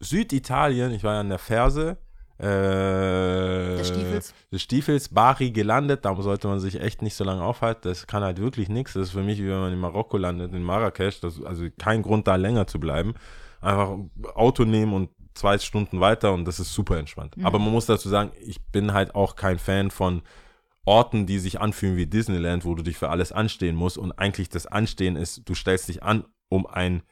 [0.00, 1.98] Süditalien, ich war ja an der Ferse,
[2.38, 4.34] äh, Des Stiefels.
[4.52, 8.22] des Stiefels, Bari gelandet, da sollte man sich echt nicht so lange aufhalten, das kann
[8.22, 11.20] halt wirklich nichts, das ist für mich wie wenn man in Marokko landet, in Marrakesch,
[11.20, 13.14] das, also kein Grund da länger zu bleiben,
[13.60, 13.96] einfach
[14.34, 17.36] Auto nehmen und zwei Stunden weiter und das ist super entspannt.
[17.42, 20.22] Aber man muss dazu sagen, ich bin halt auch kein Fan von
[20.84, 24.48] Orten, die sich anfühlen wie Disneyland, wo du dich für alles anstehen musst und eigentlich
[24.48, 27.02] das Anstehen ist, du stellst dich an, um ein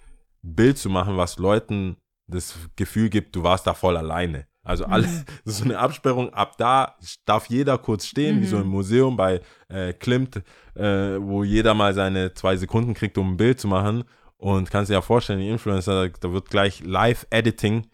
[0.43, 4.47] Bild zu machen, was Leuten das Gefühl gibt, du warst da voll alleine.
[4.67, 8.67] Also alles, ist so eine Absperrung, ab da darf jeder kurz stehen, wie so im
[8.67, 10.43] Museum bei äh, Klimt,
[10.75, 10.83] äh,
[11.21, 14.05] wo jeder mal seine zwei Sekunden kriegt, um ein Bild zu machen.
[14.39, 17.87] Und kannst dir ja vorstellen, die Influencer, da wird gleich Live-Editing.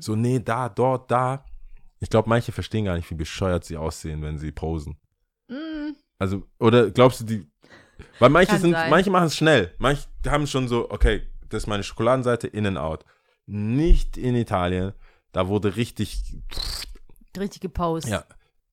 [0.00, 1.44] So, nee, da, dort, da.
[1.98, 4.96] Ich glaube, manche verstehen gar nicht, wie bescheuert sie aussehen, wenn sie posen.
[5.48, 7.46] Mm, Also, oder glaubst du, die.
[8.18, 8.88] Weil manche Kann sind, sein.
[8.88, 9.74] manche machen es schnell.
[9.78, 13.04] Manche haben schon so, okay, das ist meine Schokoladenseite, in and out.
[13.46, 14.92] Nicht in Italien.
[15.32, 16.22] Da wurde richtig.
[17.38, 18.12] Richtig gepostet.
[18.12, 18.24] Ja.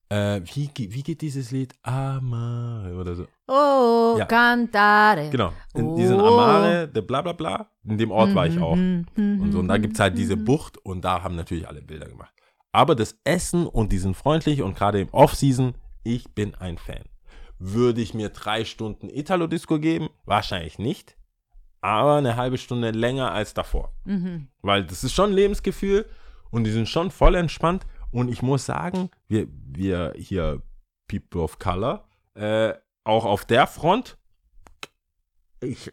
[0.10, 1.76] Äh, wie, wie geht dieses Lied?
[1.84, 3.28] Amare oder so.
[3.48, 4.26] Oh, Ja.
[4.26, 5.30] cantare.
[5.30, 5.52] Genau.
[5.74, 6.26] In diesen Oh.
[6.28, 8.76] Amare, der bla bla bla, in dem Ort war ich auch.
[8.78, 9.60] Mhm, Und so.
[9.60, 12.34] Und da gibt es halt diese Bucht und da haben natürlich alle Bilder gemacht.
[12.72, 17.04] Aber das Essen und die sind freundlich und gerade im Off-Season, ich bin ein Fan.
[17.60, 20.10] Würde ich mir drei Stunden Italo-Disco geben?
[20.26, 21.18] Wahrscheinlich nicht.
[21.82, 23.92] Aber eine halbe Stunde länger als davor.
[24.06, 24.48] Mhm.
[24.62, 26.06] Weil das ist schon ein Lebensgefühl
[26.52, 27.86] und die sind schon voll entspannt.
[28.12, 30.62] Und ich muss sagen, wir, wir hier
[31.08, 34.18] People of Color, äh, auch auf der Front,
[35.62, 35.92] ich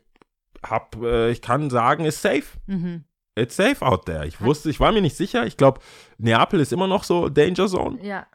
[0.62, 2.58] hab, äh, ich kann sagen, ist safe.
[2.66, 3.04] Mhm.
[3.36, 4.26] It's safe out there.
[4.26, 5.46] Ich wusste, ich war mir nicht sicher.
[5.46, 5.80] Ich glaube,
[6.18, 7.98] Neapel ist immer noch so Danger Zone.
[8.04, 8.26] Ja.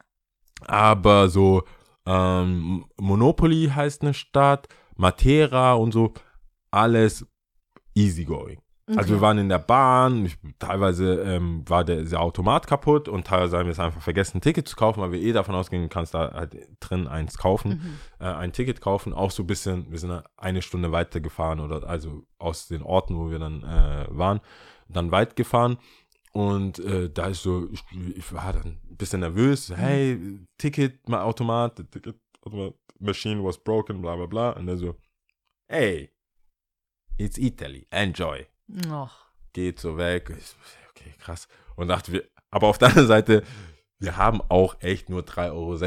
[0.66, 1.62] Aber so
[2.06, 6.12] ähm, Monopoly heißt eine Stadt, Matera und so,
[6.70, 7.26] alles
[7.94, 8.60] easygoing.
[8.96, 13.26] Also wir waren in der Bahn, ich, teilweise ähm, war der, der Automat kaputt und
[13.26, 15.82] teilweise haben wir es einfach vergessen, ein Ticket zu kaufen, weil wir eh davon ausgehen,
[15.82, 19.90] du kannst da halt drin eins kaufen, äh, ein Ticket kaufen, auch so ein bisschen,
[19.90, 24.06] wir sind eine Stunde weiter gefahren oder also aus den Orten, wo wir dann äh,
[24.10, 24.40] waren,
[24.88, 25.78] dann weit gefahren.
[26.32, 27.82] Und äh, da ist so, ich,
[28.16, 34.00] ich war dann ein bisschen nervös, hey, Ticket, mal Automat, Ticket Automat, Machine was broken,
[34.00, 34.50] bla bla bla.
[34.50, 34.94] Und er so,
[35.72, 36.10] Hey,
[37.16, 38.49] it's Italy, enjoy.
[38.90, 39.10] Och.
[39.52, 40.30] Geht so weg.
[40.90, 41.48] Okay, krass.
[41.76, 43.42] Und dachte wir, aber auf der anderen Seite,
[43.98, 45.78] wir haben auch echt nur 3,60 Euro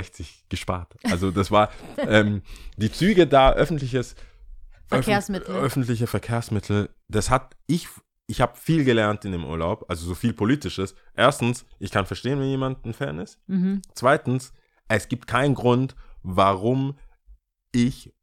[0.49, 0.95] gespart.
[1.03, 2.41] Also das war ähm,
[2.77, 4.15] die Züge da, öffentliches
[4.87, 5.55] Verkehrsmittel.
[5.55, 6.89] Öff, öffentliche Verkehrsmittel.
[7.07, 7.87] Das hat ich,
[8.27, 10.95] ich habe viel gelernt in dem Urlaub, also so viel Politisches.
[11.15, 13.39] Erstens, ich kann verstehen, wenn jemand ein Fan ist.
[13.47, 13.81] Mhm.
[13.93, 14.53] Zweitens,
[14.87, 16.97] es gibt keinen Grund, warum
[17.71, 18.13] ich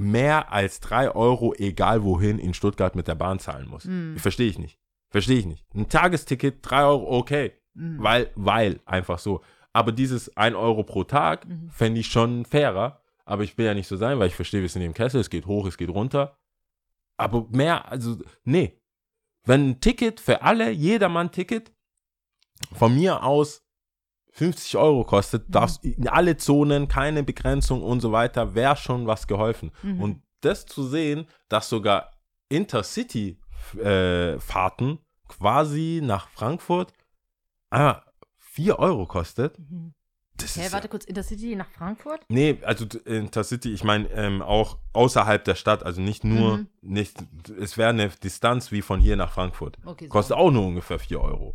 [0.00, 3.84] mehr als 3 Euro, egal wohin, in Stuttgart mit der Bahn zahlen muss.
[3.84, 4.16] Mhm.
[4.18, 4.78] Verstehe ich nicht.
[5.10, 5.64] Verstehe ich nicht.
[5.74, 7.52] Ein Tagesticket, 3 Euro, okay.
[7.74, 8.02] Mhm.
[8.02, 9.42] Weil, weil, einfach so.
[9.72, 11.70] Aber dieses 1 Euro pro Tag Mhm.
[11.70, 13.02] fände ich schon fairer.
[13.24, 15.28] Aber ich will ja nicht so sein, weil ich verstehe, wir sind im Kessel, es
[15.30, 16.38] geht hoch, es geht runter.
[17.18, 18.80] Aber mehr, also, nee.
[19.44, 21.72] Wenn ein Ticket für alle, jedermann Ticket,
[22.72, 23.64] von mir aus
[24.38, 29.26] 50 Euro kostet, darfst in alle Zonen, keine Begrenzung und so weiter, wäre schon was
[29.26, 29.72] geholfen.
[29.82, 30.00] Mhm.
[30.00, 32.12] Und das zu sehen, dass sogar
[32.48, 34.98] Intercity-Fahrten
[35.28, 36.92] quasi nach Frankfurt
[37.70, 38.02] ah,
[38.38, 39.92] 4 Euro kostet, Mhm.
[40.36, 42.20] das ist warte kurz, Intercity nach Frankfurt?
[42.28, 46.68] Nee, also Intercity, ich meine ähm, auch außerhalb der Stadt, also nicht nur, Mhm.
[46.80, 47.16] nicht,
[47.60, 49.76] es wäre eine Distanz wie von hier nach Frankfurt.
[49.84, 50.10] Okay, so.
[50.10, 51.54] Kostet auch nur ungefähr 4 Euro.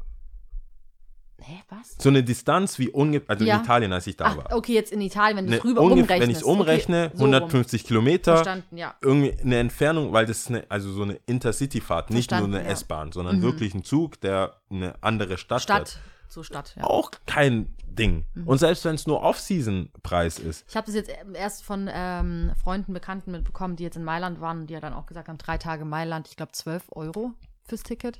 [1.43, 1.95] Hä, was?
[1.99, 3.57] So eine Distanz wie ungefähr, also Ja.
[3.57, 4.55] in Italien, als ich da Ach, war.
[4.55, 6.21] okay, jetzt in Italien, wenn du es rüber umrechnest.
[6.21, 7.33] wenn ich es umrechne, okay, so rum.
[7.33, 8.95] 150 Kilometer, Verstanden, ja.
[9.01, 12.69] irgendwie eine Entfernung, weil das ist eine, also so eine Intercity-Fahrt, nicht nur eine ja.
[12.69, 13.41] S-Bahn, sondern Mhm.
[13.43, 15.99] wirklich ein Zug, der eine andere Stadt, Stadt, fährt.
[16.29, 16.83] so Stadt, ja.
[16.83, 18.25] Auch kein Ding.
[18.33, 18.47] Mhm.
[18.47, 22.93] Und selbst wenn es nur Off-Season-Preis ist, Ich habe das jetzt erst von ähm, Freunden,
[22.93, 25.85] Bekannten mitbekommen, die jetzt in Mailand waren die ja dann auch gesagt haben, drei Tage
[25.85, 27.33] Mailand, ich glaube 12 Euro
[27.65, 28.19] fürs Ticket.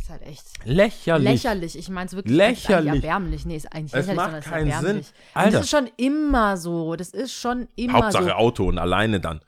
[0.00, 1.28] Ist halt echt lächerlich.
[1.28, 1.76] lächerlich.
[1.78, 2.90] Ich meine es wirklich Lächerlich.
[2.92, 3.46] Eigentlich erbärmlich.
[3.46, 5.06] Nee, ist eigentlich Es lächerlich, macht sondern es ist keinen erbärmlich.
[5.06, 5.14] Sinn.
[5.34, 5.50] Alter.
[5.50, 6.96] das ist schon immer so.
[6.96, 8.30] Das ist schon immer Hauptsache so.
[8.32, 9.40] Auto und alleine dann.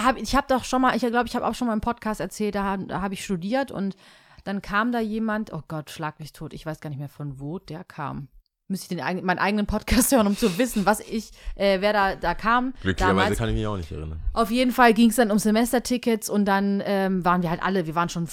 [0.00, 2.20] Hab, ich habe doch schon mal, ich glaube, ich habe auch schon mal im Podcast
[2.20, 3.96] erzählt, da, hab- da habe ich studiert und
[4.44, 7.40] dann kam da jemand, oh Gott, schlag mich tot, ich weiß gar nicht mehr von
[7.40, 8.28] wo der kam.
[8.68, 12.16] Müsste ich den, meinen eigenen Podcast hören, um zu wissen, was ich, äh, wer da,
[12.16, 12.72] da kam.
[12.82, 13.38] Glücklicherweise damals.
[13.38, 14.20] kann ich mich auch nicht erinnern.
[14.32, 17.86] Auf jeden Fall ging es dann um Semestertickets und dann ähm, waren wir halt alle,
[17.86, 18.28] wir waren schon,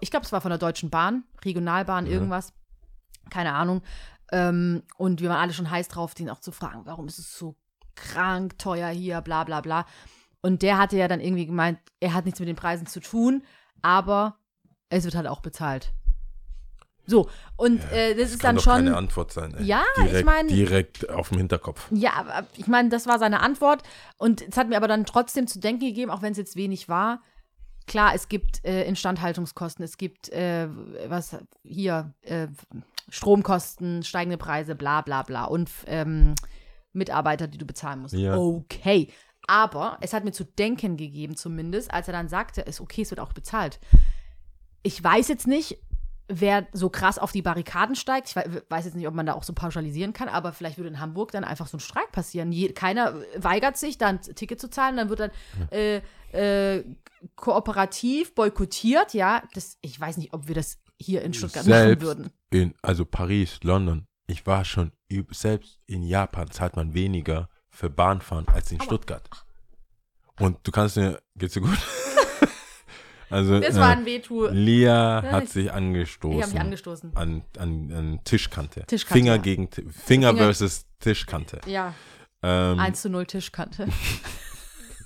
[0.00, 2.10] ich glaube, es war von der Deutschen Bahn, Regionalbahn, Mhm.
[2.12, 2.52] irgendwas,
[3.30, 3.82] keine Ahnung.
[4.32, 7.36] Ähm, und wir waren alle schon heiß drauf, den auch zu fragen, warum ist es
[7.36, 7.56] so
[7.96, 9.86] krank teuer hier, bla bla bla.
[10.40, 13.42] Und der hatte ja dann irgendwie gemeint, er hat nichts mit den Preisen zu tun,
[13.82, 14.36] aber
[14.88, 15.92] es wird halt auch bezahlt.
[17.06, 18.72] So, und äh, das, ist kann dann doch schon.
[18.84, 19.54] keine Antwort sein.
[19.54, 19.64] Ey.
[19.64, 21.86] Ja, ich direkt, mein- direkt auf dem Hinterkopf.
[21.90, 23.82] Ja, ich meine, das war seine Antwort.
[24.16, 26.88] Und es hat mir aber dann trotzdem zu denken gegeben, auch wenn es jetzt wenig
[26.88, 27.20] war.
[27.86, 30.68] Klar, es gibt äh, Instandhaltungskosten, es gibt äh,
[31.08, 32.48] was hier, äh,
[33.10, 35.44] Stromkosten, steigende Preise, bla bla bla.
[35.44, 36.34] Und ähm,
[36.94, 38.14] Mitarbeiter, die du bezahlen musst.
[38.14, 38.36] Ja.
[38.36, 39.08] Okay.
[39.46, 43.10] Aber es hat mir zu denken gegeben, zumindest, als er dann sagte, ist okay, es
[43.10, 43.78] wird auch bezahlt.
[44.82, 45.78] Ich weiß jetzt nicht,
[46.28, 48.28] wer so krass auf die Barrikaden steigt.
[48.30, 50.88] Ich wei- weiß jetzt nicht, ob man da auch so pauschalisieren kann, aber vielleicht würde
[50.88, 52.50] in Hamburg dann einfach so ein Streik passieren.
[52.52, 55.30] Je, keiner weigert sich, dann ein Ticket zu zahlen, dann wird dann
[55.70, 56.00] äh,
[56.32, 56.84] äh,
[57.36, 59.14] kooperativ boykottiert.
[59.14, 62.30] Ja, das, ich weiß nicht, ob wir das hier in Stuttgart machen Selbst würden.
[62.50, 64.92] in, also Paris, London, ich war schon,
[65.30, 69.28] selbst in Japan zahlt man weniger für Bahnfahren als in Stuttgart.
[70.40, 71.78] Und du kannst mir, geht's dir gut?
[73.30, 74.46] also, Das war äh, ein Wehtu.
[74.48, 76.38] Lia Ja, hat ich- sich angestoßen.
[76.38, 77.16] Ich habe mich angestoßen.
[77.16, 78.84] An, an, an Tischkante.
[78.86, 79.42] Tischkante, Finger ja.
[79.42, 79.92] gegen Finger,
[80.30, 81.60] Finger- versus Tischkante.
[81.66, 81.94] Ja,
[82.42, 83.88] Ähm, 1 zu 0 Tischkante.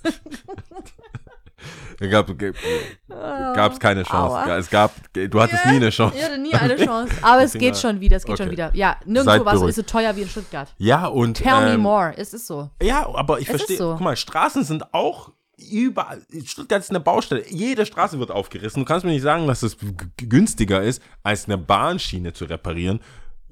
[1.99, 4.35] gab es keine Chance.
[4.35, 4.57] Aua.
[4.57, 6.17] Es gab, du hattest nie eine Chance.
[6.17, 7.13] Ich hatte nie eine Chance.
[7.21, 8.53] Aber es geht schon wieder, es geht schon Okay.
[8.53, 8.71] wieder.
[8.73, 10.73] Ja, nirgendwo war es so teuer wie in Stuttgart.
[10.77, 11.35] Ja, und.
[11.35, 12.13] Tell me ähm, more.
[12.17, 12.69] Es ist so.
[12.81, 13.77] Ja, aber ich verstehe.
[13.77, 13.91] so.
[13.93, 15.31] Guck mal, Straßen sind auch
[15.71, 16.21] überall.
[16.45, 17.43] Stuttgart ist eine Baustelle.
[17.49, 18.81] Jede Straße wird aufgerissen.
[18.81, 19.77] Du kannst mir nicht sagen, dass es
[20.17, 22.99] günstiger ist, als eine Bahnschiene zu reparieren.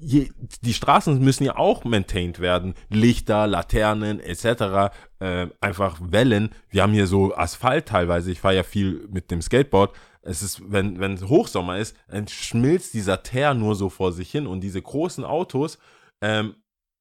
[0.00, 0.30] Je,
[0.62, 2.74] die Straßen müssen ja auch maintained werden.
[2.88, 4.94] Lichter, Laternen etc.
[5.18, 6.50] Äh, einfach Wellen.
[6.70, 8.30] Wir haben hier so Asphalt teilweise.
[8.30, 9.94] Ich fahre ja viel mit dem Skateboard.
[10.22, 14.46] Es ist, wenn, wenn Hochsommer ist, dann schmilzt dieser Teer nur so vor sich hin
[14.46, 15.78] und diese großen Autos
[16.20, 16.54] ähm,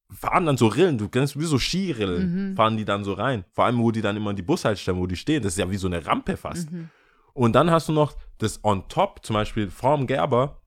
[0.09, 2.55] fahren dann so Rillen, du kennst wie so Skirillen, Mhm.
[2.55, 3.43] fahren die dann so rein.
[3.53, 5.69] Vor allem, wo die dann immer in die Bushaltestellen, wo die stehen, das ist ja
[5.69, 6.71] wie so eine Rampe fast.
[6.71, 6.89] Mhm.
[7.33, 10.61] Und dann hast du noch das on top, zum Beispiel vorm Gerber,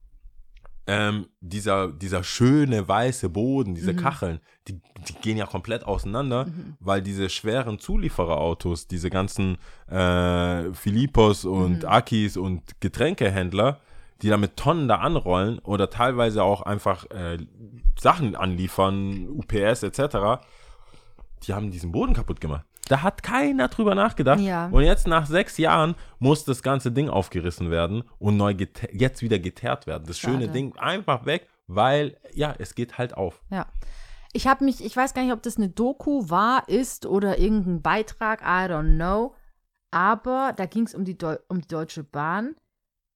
[0.86, 3.96] ähm, dieser, dieser schöne weiße Boden, diese Mhm.
[3.96, 6.46] Kacheln, die, die gehen ja komplett auseinander,
[6.80, 9.56] weil diese schweren Zuliefererautos, diese ganzen
[9.88, 11.88] äh, Philippos und Mhm.
[11.88, 13.80] Akis und Getränkehändler,
[14.22, 17.38] die da mit Tonnen da anrollen oder teilweise auch einfach äh,
[17.98, 20.42] Sachen anliefern, UPS etc.,
[21.44, 22.66] die haben diesen Boden kaputt gemacht.
[22.90, 24.40] Da hat keiner drüber nachgedacht.
[24.40, 24.66] Ja.
[24.66, 28.54] Und jetzt nach sechs Jahren muss das ganze Ding aufgerissen werden und neu
[28.92, 30.04] jetzt wieder geteert werden.
[30.06, 30.52] Das schöne Schade.
[30.52, 33.40] Ding einfach weg, weil, ja, es geht halt auf.
[33.50, 33.66] Ja.
[34.32, 37.80] Ich habe mich, ich weiß gar nicht, ob das eine Doku war, ist oder irgendein
[37.80, 39.34] Beitrag, I don't know.
[39.92, 42.56] Aber da ging es um, die Deu um die Deutsche Bahn.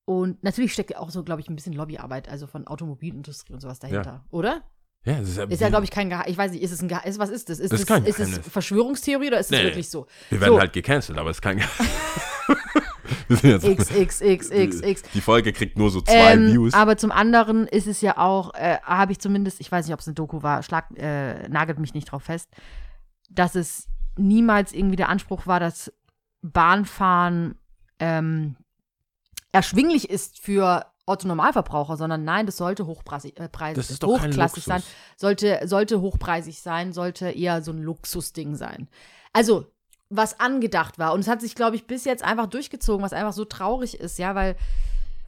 [0.07, 3.61] Und natürlich steckt ja auch so, glaube ich, ein bisschen Lobbyarbeit, also von Automobilindustrie und
[3.61, 4.63] sowas dahinter, oder?
[5.07, 6.33] Ja, das ist ja, Ist ja, glaube ich, kein Geheimnis.
[6.33, 7.19] Ich weiß nicht, ist es ein Geheimnis?
[7.19, 7.59] Was ist das?
[7.59, 8.49] Ist Das ist kein ist es Geheimnis.
[8.53, 10.07] Verschwörungstheorie oder ist es Nee, wirklich so?
[10.31, 11.61] Wir werden so, halt gecancelt, aber es kann.
[13.29, 15.03] Wir sind jetzt, XXXXX.
[15.15, 16.75] Die Folge kriegt nur so zwei Ähm, Views.
[16.75, 20.01] aber zum anderen ist es ja auch, äh, habe ich zumindest, ich weiß nicht, ob
[20.01, 22.51] es eine Doku war, schlag, äh, nagelt mich nicht drauf fest,
[23.31, 25.93] dass es niemals irgendwie der Anspruch war, dass
[26.43, 27.57] Bahnfahren
[27.99, 28.57] ähm,
[29.55, 34.83] erschwinglich ist für Otto-Normalverbraucher, sondern nein, das sollte hochpreisig, äh, Das ist doch hochklassig sein,
[35.17, 38.89] sollte, sollte hochpreisig sein, sollte eher so ein Luxusding sein.
[39.33, 39.67] Also,
[40.11, 41.13] was angedacht war.
[41.13, 44.19] Und es hat sich, glaube ich, bis jetzt einfach durchgezogen, was einfach so traurig ist,
[44.19, 44.57] ja, weil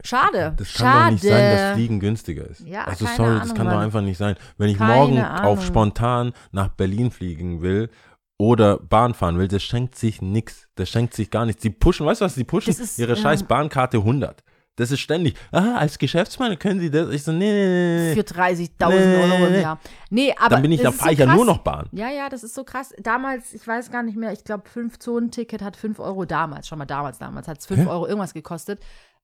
[0.03, 0.55] schade.
[0.57, 1.05] Das kann schade.
[1.05, 2.61] doch nicht sein, dass Fliegen günstiger ist.
[2.61, 4.35] Ja, also sorry, das Ahnung, kann doch einfach nicht sein.
[4.57, 5.45] Wenn ich morgen Ahnung.
[5.45, 7.89] auf spontan nach Berlin fliegen will
[8.37, 10.67] oder Bahn fahren will, das schenkt sich nichts.
[10.75, 11.61] Das schenkt sich gar nichts.
[11.61, 13.21] Die pushen, weißt du was, die pushen ist, ihre ja.
[13.21, 14.43] scheiß Bahnkarte 100.
[14.77, 15.35] Das ist ständig.
[15.51, 17.09] Ah, als Geschäftsmann können Sie das?
[17.09, 18.53] Ich so, nee, nee, nee, Für nee.
[18.53, 19.61] 30.000 Nee, Euro im.
[19.61, 19.79] Jahr.
[20.11, 20.49] Nee, aber.
[20.49, 21.89] Dann bin ich, da fahre so ich ja nur noch Bahn.
[21.93, 22.93] Ja, ja, das ist so krass.
[22.99, 26.85] Damals, ich weiß gar nicht mehr, ich glaube, 5-Zonen-Ticket hat 5 Euro damals, schon mal
[26.85, 27.87] damals, damals hat es 5 Hä?
[27.87, 28.79] Euro irgendwas gekostet.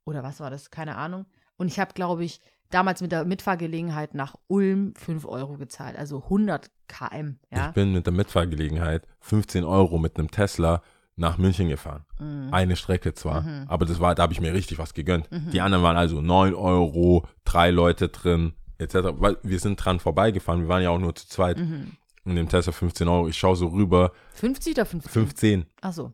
[0.05, 0.71] Oder was war das?
[0.71, 1.27] Keine Ahnung.
[1.57, 2.41] Und ich habe, glaube ich,
[2.73, 5.97] damals mit der Mitfahrgelegenheit nach Ulm 5 Euro gezahlt.
[5.97, 7.67] Also 100 km, ja.
[7.69, 10.81] Ich bin mit der Mitfahrgelegenheit 15 Euro mit einem Tesla
[11.15, 12.05] nach München gefahren.
[12.19, 12.49] Mhm.
[12.51, 15.29] Eine Strecke zwar, aber das war, da habe ich mir richtig was gegönnt.
[15.31, 18.95] Die anderen waren also 9 Euro, drei Leute drin, etc.
[19.13, 21.59] Weil wir sind dran vorbeigefahren, wir waren ja auch nur zu zweit.
[21.59, 21.91] Mhm.
[22.25, 23.27] In dem Tesla 15 Euro.
[23.27, 25.11] Ich schaue so rüber, 50 oder 15?
[25.11, 25.65] 15.
[25.81, 26.13] Achso.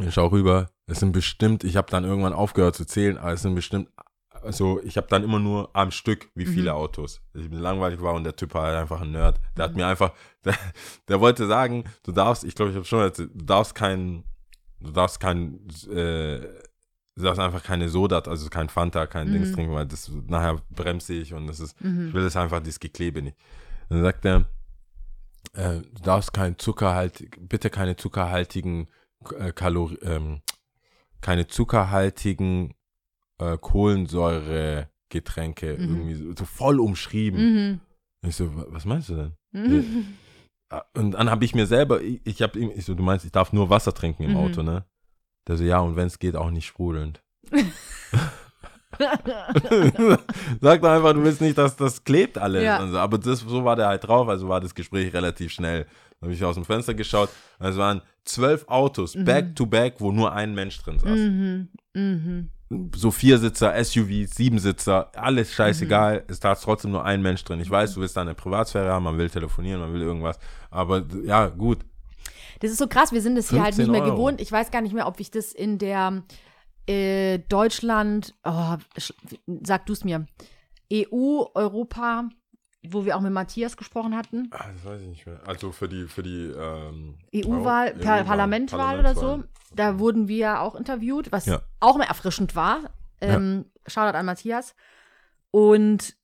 [0.00, 3.42] Ich schaue rüber, es sind bestimmt, ich habe dann irgendwann aufgehört zu zählen, aber es
[3.42, 3.88] sind bestimmt,
[4.46, 7.20] also ich habe dann immer nur am Stück, wie viele Autos.
[7.34, 9.40] Ich bin langweilig war und der Typ war halt einfach ein Nerd.
[9.56, 10.12] Der hat mir einfach,
[10.44, 10.54] der,
[11.08, 14.24] der wollte sagen, du darfst, ich glaube, ich habe schon erzählt, du darfst kein,
[14.80, 16.40] du darfst kein, äh,
[17.16, 21.14] du darfst einfach keine Soda, also kein Fanta, kein Dings trinken, weil das nachher bremse
[21.14, 23.36] ich und das ist, ich will das einfach, dieses Geklebe nicht.
[23.88, 24.46] Dann sagt er,
[25.54, 28.88] äh, du darfst kein Zuckerhalt, bitte keine zuckerhaltigen
[29.38, 30.40] äh, Kalorien, ähm,
[31.20, 32.74] keine zuckerhaltigen
[33.38, 37.40] äh, Kohlensäuregetränke, irgendwie so, voll umschrieben.
[37.40, 37.80] Mhm.
[38.28, 39.32] Ich so, "Wa- was meinst du denn?
[39.52, 40.06] Mhm.
[40.70, 43.24] Ah, Und dann habe ich mir selber, ich, ich habe ihm, ich so, du meinst,
[43.24, 44.36] ich darf nur Wasser trinken im Mhm.
[44.36, 44.84] Auto, ne?
[45.46, 47.22] Der so, ja, und wenn es geht, auch nicht sprudelnd.
[50.60, 52.62] Sag doch einfach, du willst nicht, dass das klebt alles.
[52.64, 52.82] Ja.
[52.82, 52.98] Und so.
[52.98, 55.84] Aber das, so war der halt drauf, also war das Gespräch relativ schnell.
[56.20, 60.12] Dann habe ich aus dem Fenster geschaut, es waren zwölf Autos, back to back, wo
[60.12, 61.10] nur ein Mensch drin saß.
[61.18, 61.68] Mhm.
[61.94, 62.50] Mhm.
[62.68, 67.60] So Viersitzer, SUVs, Siebensitzer, alles scheißegal, es saß trotzdem nur ein Mensch drin.
[67.60, 70.38] Ich weiß, du willst da eine Privatsphäre haben, man will telefonieren, man will irgendwas,
[70.70, 71.78] aber ja, gut.
[72.60, 74.16] Das ist so krass, wir sind das hier halt 15 nicht mehr Euro.
[74.16, 74.40] gewohnt.
[74.40, 76.22] Ich weiß gar nicht mehr, ob ich das in der
[76.88, 78.76] äh, Deutschland, oh,
[79.62, 80.26] sag du es mir,
[80.92, 82.28] EU, Europa,
[82.88, 85.40] wo wir auch mit Matthias gesprochen hatten, Ah, das weiß ich nicht mehr.
[85.46, 89.42] Also für die, für die ähm, EU-Wahl, Par EU-Wahl, Parlamentwahl oder so,
[89.74, 91.62] da wurden wir ja auch interviewt, was Ja.
[91.80, 92.90] auch mal erfrischend war.
[93.20, 94.74] Ähm, Shoutout an Matthias.
[95.50, 96.16] Und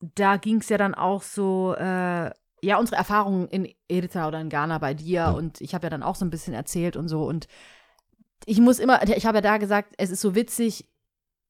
[0.00, 4.48] da ging es ja dann auch so, äh, ja, unsere Erfahrungen in Eritrea oder in
[4.48, 5.12] Ghana bei dir.
[5.12, 5.30] Ja.
[5.30, 7.24] Und ich habe ja dann auch so ein bisschen erzählt und so.
[7.24, 7.48] Und
[8.46, 10.88] ich muss immer, ich habe ja da gesagt, es ist so witzig,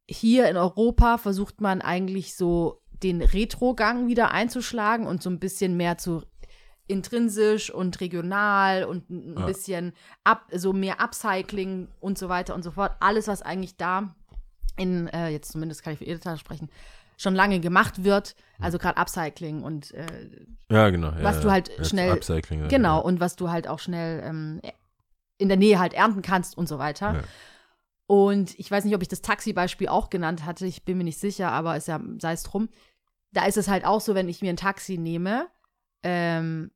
[0.09, 5.77] hier in Europa versucht man eigentlich so den Retro-Gang wieder einzuschlagen und so ein bisschen
[5.77, 6.23] mehr zu
[6.87, 9.47] intrinsisch und regional und ein Ja.
[9.47, 9.93] bisschen
[10.25, 12.93] ab, so mehr Upcycling und so weiter und so fort.
[13.01, 14.15] Alles, was eigentlich da
[14.77, 16.71] in, äh, jetzt zumindest kann ich für Edita sprechen,
[17.19, 18.37] schon lange gemacht wird.
[18.59, 20.07] Also gerade Upcycling und äh,
[20.71, 21.09] Ja, genau.
[21.11, 21.43] Ja, was ja.
[21.43, 23.03] du halt Jetzt schnell- Upcycling, ja, genau, Ja.
[23.03, 24.61] und was du halt auch schnell ähm,
[25.37, 27.15] in der Nähe halt ernten kannst und so weiter.
[27.15, 27.23] Ja.
[28.07, 31.19] Und ich weiß nicht, ob ich das Taxi-Beispiel auch genannt hatte, ich bin mir nicht
[31.19, 32.71] sicher, aber ist ja, sei es drum.
[33.33, 35.47] Da ist es halt auch so, wenn ich mir ein Taxi nehme,
[36.03, 36.71] ähm,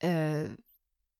[0.00, 0.48] äh,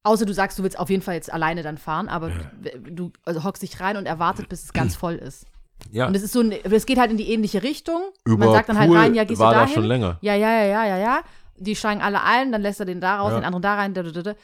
[0.02, 2.50] außer du sagst, du willst auf jeden Fall jetzt alleine dann fahren, aber Ja.
[2.90, 5.46] du also hockst dich rein und erwartet, bis es ganz voll ist.
[5.90, 6.06] ja.
[6.06, 8.00] Und es ist so, ein- es geht halt in die ähnliche Richtung.
[8.24, 9.74] Über Man sagt dann halt rein, ja, gehst war du da dahin?
[9.74, 10.18] schon länger.
[10.22, 11.20] Ja, ja, ja, ja, ja, ja.
[11.56, 13.38] Die steigen alle ein, dann lässt er den da raus, Ja.
[13.40, 13.94] den anderen da rein.
[13.94, 14.34] da, da, da, da.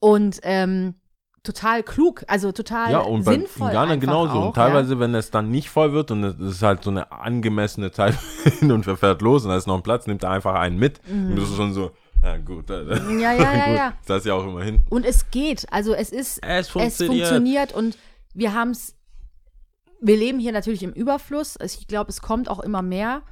[0.00, 0.94] Und ähm,
[1.52, 3.70] total klug, also total Ja, und bei, in sinnvoll.
[3.70, 4.32] Ghana einfach genauso.
[4.32, 7.10] Auch, und teilweise, wenn es dann nicht voll wird und es ist halt so eine
[7.10, 8.14] angemessene Zeit
[8.60, 10.78] hin und er fährt los und da ist noch ein Platz, nimmt er einfach einen
[10.78, 11.00] mit.
[11.08, 11.30] Mhm.
[11.30, 11.90] Und das ist schon so,
[12.22, 12.68] Ja, gut.
[12.70, 12.84] äh,
[13.20, 13.92] Ja, ja, ja, ja.
[14.06, 14.82] Das ist ja auch immerhin.
[14.90, 15.66] Und es geht.
[15.72, 17.96] Also es ist, Es es funktioniert und
[18.34, 18.94] wir haben es,
[20.00, 21.56] wir leben hier natürlich im Überfluss.
[21.62, 23.22] Ich glaube, es kommt auch immer mehr,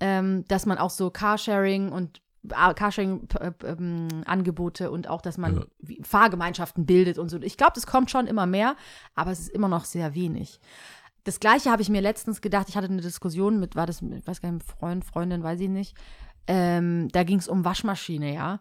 [0.00, 5.64] ähm, dass man auch so Carsharing und Carsharing-Angebote und auch, dass man Ja.
[6.02, 7.40] Fahrgemeinschaften bildet und so.
[7.40, 8.76] Ich glaube, das kommt schon immer mehr,
[9.14, 10.60] aber es ist immer noch sehr wenig.
[11.24, 12.68] Das Gleiche habe ich mir letztens gedacht.
[12.68, 15.60] Ich hatte eine Diskussion mit, war das, mit, ich weiß gar nicht, Freund, Freundin, weiß
[15.60, 15.96] ich nicht.
[16.46, 18.60] Ähm, da ging es um Waschmaschine, ja.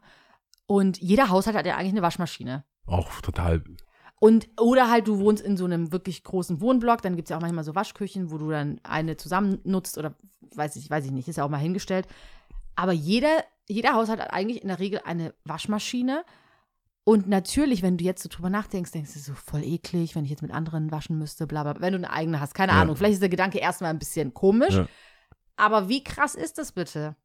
[0.66, 2.64] Und jeder Haushalt hat ja eigentlich eine Waschmaschine.
[2.88, 3.64] Auch total.
[4.20, 7.38] Und, oder halt, du wohnst in so einem wirklich großen Wohnblock, dann gibt es ja
[7.38, 10.16] auch manchmal so Waschküchen, wo du dann eine zusammen nutzt oder
[10.56, 12.08] weiß ich, weiß ich nicht, ist ja auch mal hingestellt.
[12.76, 16.24] Aber jeder, jeder Haushalt hat eigentlich in der Regel eine Waschmaschine.
[17.04, 20.32] Und natürlich, wenn du jetzt so drüber nachdenkst, denkst du so voll eklig, wenn ich
[20.32, 21.74] jetzt mit anderen waschen müsste, bla bla.
[21.74, 21.82] bla.
[21.82, 22.82] Wenn du eine eigene hast, keine Ja.
[22.82, 22.96] Ahnung.
[22.96, 24.74] Vielleicht ist der Gedanke erstmal ein bisschen komisch.
[24.76, 24.88] Ja.
[25.56, 27.16] Aber wie krass ist das bitte?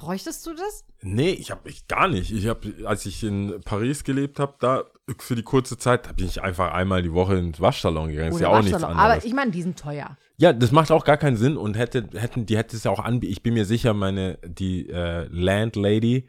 [0.00, 0.86] Bräuchtest du das?
[1.02, 2.32] Nee, ich habe ich gar nicht.
[2.32, 4.84] Ich habe, als ich in Paris gelebt habe, da
[5.18, 8.32] für die kurze Zeit, da bin ich einfach einmal die Woche ins Waschsalon gegangen.
[8.32, 8.96] ist ja Oder auch nichts anderes.
[8.96, 10.16] Aber ich meine, die sind teuer.
[10.38, 13.00] Ja, das macht auch gar keinen Sinn und hätte, hätten, die hätte es ja auch
[13.00, 13.30] anbieten.
[13.30, 16.26] Ich bin mir sicher, meine, die äh, Landlady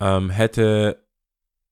[0.00, 1.04] ähm, hätte,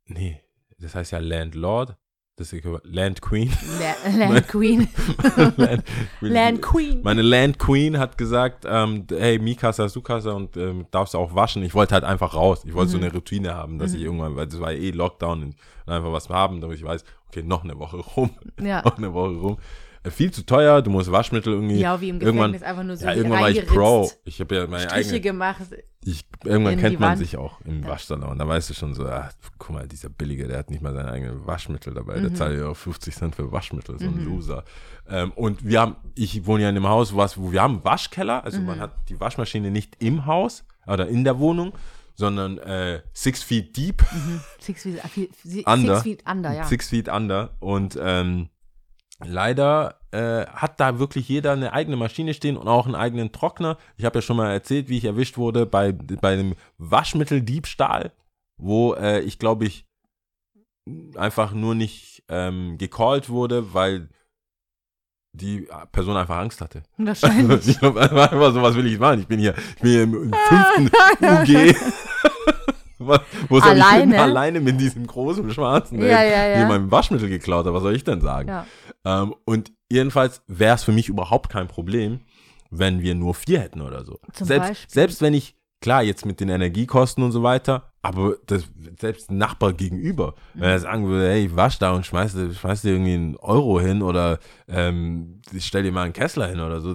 [0.05, 0.43] nee,
[0.79, 1.97] das heißt ja Landlord,
[2.39, 3.53] das Land Queen.
[3.81, 4.89] La- Land Queen.
[5.57, 5.85] Land,
[6.21, 7.03] Land Queen.
[7.03, 11.63] Meine Land Queen hat gesagt, ähm, hey, Mikasa, Sukasa und ähm, darfst auch waschen.
[11.63, 12.63] Ich wollte halt einfach raus.
[12.65, 15.57] Ich wollte so eine Routine haben, dass ich irgendwann, weil das war eh Lockdown und
[15.87, 18.31] einfach was haben, damit ich weiß, okay, noch eine Woche rum.
[18.61, 18.83] Ja.
[18.85, 19.57] noch eine Woche rum.
[20.05, 21.79] Äh, Viel zu teuer, du musst Waschmittel irgendwie.
[21.81, 24.11] Ja, wie im irgendwann, Gefängnis einfach nur so ja, irgendwann war ich Pro.
[24.25, 25.21] Ich habe ja meine Striche eigene.
[25.21, 25.61] gemacht.
[26.05, 27.19] Ich, irgendwann kennt man Wand.
[27.19, 28.39] sich auch im Waschsalon.
[28.39, 31.11] Da weißt du schon so, ach, guck mal, dieser Billige, der hat nicht mal seine
[31.11, 32.17] eigenen Waschmittel dabei.
[32.19, 32.23] Mhm.
[32.23, 34.65] Der zahlt ja auch 50 Cent für Waschmittel, so ein Loser.
[35.09, 37.85] Ähm, und wir haben, ich wohne ja in einem Haus, was, wo wir haben einen
[37.85, 38.45] Waschkeller.
[38.45, 38.67] Also Mhm.
[38.67, 41.73] man hat die Waschmaschine nicht im Haus oder in der Wohnung,
[42.15, 44.03] sondern äh, six feet deep.
[44.61, 45.97] Six Feet, sie- Under.
[45.97, 46.65] Six Feet Under, ja.
[46.65, 47.51] Six feet under.
[47.61, 48.49] Und ähm,
[49.25, 53.79] leider äh, hat da wirklich jeder eine eigene Maschine stehen und auch einen eigenen Trockner.
[53.97, 58.13] Ich habe ja schon mal erzählt, wie ich erwischt wurde bei, bei einem Waschmitteldiebstahl,
[58.57, 59.87] wo äh, ich glaube ich
[61.17, 64.09] einfach nur nicht ähm, gecallt wurde, weil
[65.33, 66.83] die Person einfach Angst hatte.
[66.97, 67.67] Wahrscheinlich.
[67.69, 69.21] Ich glaube, einfach, einfach so, was will ich machen?
[69.21, 70.91] Ich bin hier, ich bin hier im, im fünften
[71.25, 71.77] UG.
[72.99, 74.13] Wo soll ich hin?
[74.15, 74.19] Alleine?
[74.23, 76.67] Alleine mit diesem großen schwarzen, Ja, ja, ja.
[76.69, 77.73] mein Waschmittel geklaut hat.
[77.75, 78.49] Was soll ich denn sagen?
[78.49, 78.67] ja.
[79.05, 82.21] Ähm, und jedenfalls wäre es für mich überhaupt kein Problem,
[82.71, 84.19] wenn wir nur vier hätten oder so.
[84.33, 84.91] Zum selbst, Beispiel.
[84.91, 88.65] selbst wenn ich, klar, jetzt mit den Energiekosten und so weiter, aber das,
[88.99, 92.91] selbst Nachbar gegenüber, wenn er sagen würde, hey, wasch da und schmeiß, dir- schmeiß dir
[92.93, 96.95] irgendwie einen Euro hin oder ähm, ich stell dir mal einen Kessler hin oder so,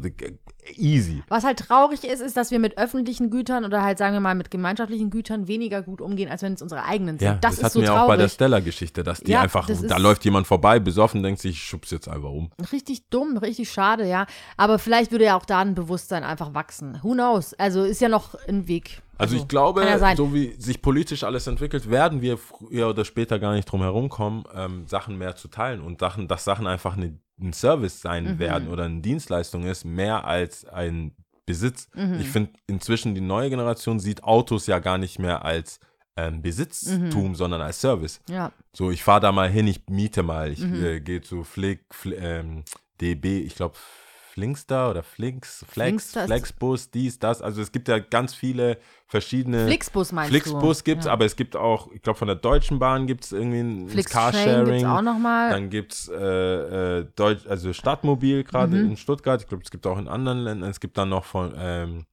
[0.76, 1.24] easy.
[1.30, 4.36] Was halt traurig ist, ist, dass wir mit öffentlichen Gütern oder halt, sagen wir mal,
[4.36, 7.28] mit gemeinschaftlichen Gütern weniger gut umgehen, als wenn es unsere eigenen sind.
[7.28, 8.04] Ja, das, das, ist hatten so wir traurig.
[8.04, 11.42] auch bei der Stella-Geschichte, dass die Ja, einfach, das da läuft jemand vorbei, besoffen, denkt
[11.42, 12.52] sich, ich schub's jetzt einfach um.
[12.72, 14.26] Richtig dumm, richtig schade, ja.
[14.58, 17.00] Aber vielleicht würde ja auch da ein Bewusstsein einfach wachsen.
[17.02, 17.54] Who knows?
[17.56, 19.02] Also ist ja noch ein Weg.
[19.18, 23.40] Also ich glaube, ja so wie sich politisch alles entwickelt, werden wir früher oder später
[23.40, 27.18] gar nicht drum herumkommen, ähm, Sachen mehr zu teilen und Sachen, dass Sachen einfach eine,
[27.40, 28.40] ein Service sein Mhm.
[28.40, 31.16] werden oder eine Dienstleistung ist, mehr als ein
[31.46, 31.90] Besitz.
[31.94, 32.20] Mhm.
[32.22, 35.80] Ich finde inzwischen die neue Generation sieht Autos ja gar nicht mehr als
[36.16, 37.36] ähm, Besitztum, Mhm.
[37.36, 38.22] sondern als Service.
[38.30, 38.52] Ja.
[38.72, 40.84] So, ich fahre da mal hin, ich miete mal, ich Mhm.
[40.84, 42.64] äh, gehe zu Flick, Fl ähm,
[43.02, 43.76] DB, ich glaube
[44.34, 47.44] Flinkster oder Flinks, Flex, Flinkster Flexbus, dies, das.
[47.44, 49.68] Also es gibt ja ganz viele verschiedene.
[49.68, 50.84] Flixbus meinst Flixbus du?
[50.86, 51.12] gibt's, ja.
[51.12, 54.32] aber es gibt auch, ich glaube von der Deutschen Bahn gibt es irgendwie ein Flixtrain
[54.32, 54.66] Carsharing.
[54.66, 55.52] gibt's auch noch mal.
[55.52, 58.90] Dann gibt es äh, äh, Deutsch, also Stadtmobil gerade Mhm.
[58.90, 59.40] in Stuttgart.
[59.40, 60.72] Ich glaube, es gibt auch in anderen Ländern.
[60.72, 62.06] Es gibt dann noch von ähm,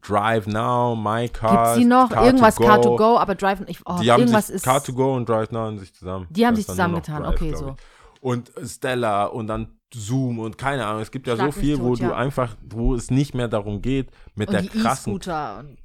[0.00, 1.64] Drive Now, My Car.
[1.64, 2.08] Gibt's die noch?
[2.08, 4.64] Car irgendwas to Car to go, aber Drive, ich, oh, die haben irgendwas sich ist.
[4.64, 6.28] Car to go und Drive Now haben sich zusammen.
[6.30, 7.76] Die haben sich zusammengetan, okay, so.
[7.76, 8.22] ich.
[8.22, 11.02] Und Stella und dann Zoom und keine Ahnung.
[11.02, 12.14] Es gibt ja Schlag so viel, wo tot, du ja.
[12.16, 15.12] einfach, wo es nicht mehr darum geht, mit und der die krassen.
[15.12, 15.58] E-Scooter.
[15.60, 15.78] und-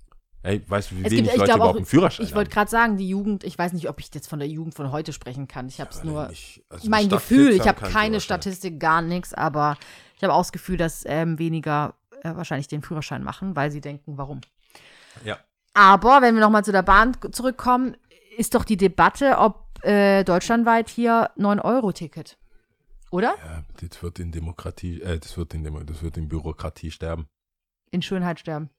[0.43, 2.51] Ey, weißt du, wie Es wenig gibt, ich Leute überhaupt auch, einen Führerschein ich wollte
[2.51, 5.11] gerade sagen, die Jugend, ich weiß nicht, ob ich jetzt von der Jugend von heute
[5.11, 5.67] sprechen kann.
[5.67, 8.21] Ich habe es Weil nur, ich- also mein Gefühl, ich habe keine.
[8.21, 9.77] Statistik, gar nichts, aber
[10.15, 13.81] ich habe auch das Gefühl, dass ähm, weniger äh, wahrscheinlich den Führerschein machen, weil sie
[13.81, 14.39] denken, warum.
[15.25, 15.37] Ja.
[15.73, 17.97] Aber wenn wir nochmal zu der Bahn zurückkommen,
[18.37, 22.37] ist doch die Debatte, ob äh, deutschlandweit hier 9-Euro-Ticket.
[23.11, 23.35] Oder?
[23.45, 27.27] Ja, das wird in Demokratie, äh, das wird in, Demo das wird in Bürokratie sterben.
[27.91, 28.69] In Schönheit sterben.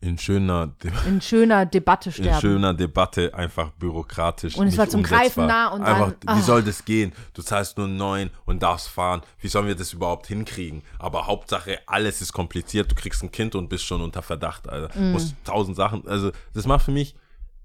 [0.00, 2.40] In schöner, De In schöner Debatte in sterben.
[2.40, 4.54] schöner Debatte einfach bürokratisch.
[4.56, 5.20] Und es war zum umsetzbar.
[5.20, 6.42] Greifen nah und einfach, dann- Wie ah.
[6.44, 7.12] soll das gehen?
[7.34, 9.22] Du zahlst nur neun und darfst fahren.
[9.40, 10.82] Wie sollen wir das überhaupt hinkriegen?
[11.00, 12.90] Aber Hauptsache, alles ist kompliziert.
[12.90, 14.96] Du kriegst ein Kind und bist schon unter Verdacht, Alter.
[14.96, 15.12] Mhm.
[15.12, 16.06] Musst tausend Sachen.
[16.06, 17.16] Also, das macht für mich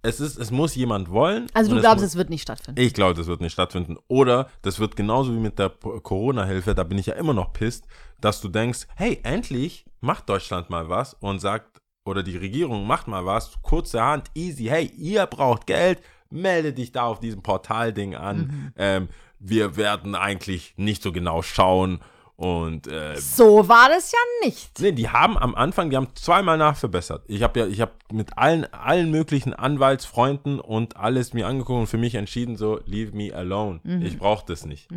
[0.03, 1.47] es ist, es muss jemand wollen.
[1.53, 2.79] Also du glaubst, muss- es wird nicht stattfinden.
[2.79, 3.97] Ich glaube, das wird nicht stattfinden.
[4.07, 7.87] Oder das wird genauso wie mit der Corona-Hilfe, da bin ich ja immer noch pisst,
[8.21, 13.07] dass du denkst, hey, endlich macht Deutschland mal was und sagt, oder die Regierung macht
[13.07, 18.73] mal was, kurzerhand, easy, hey, ihr braucht Geld, melde dich da auf diesem Portalding an.
[18.75, 19.07] Ähm,
[19.39, 21.99] wir werden eigentlich nicht so genau schauen
[22.35, 24.79] und äh, so war das ja nicht.
[24.79, 27.23] Nee, die haben am Anfang, die haben zweimal nachverbessert.
[27.27, 31.87] Ich habe ja, ich habe mit allen, allen möglichen Anwaltsfreunden und alles mir angeguckt und
[31.87, 33.81] für mich entschieden, so, leave me alone.
[34.01, 34.89] Ich brauche das nicht.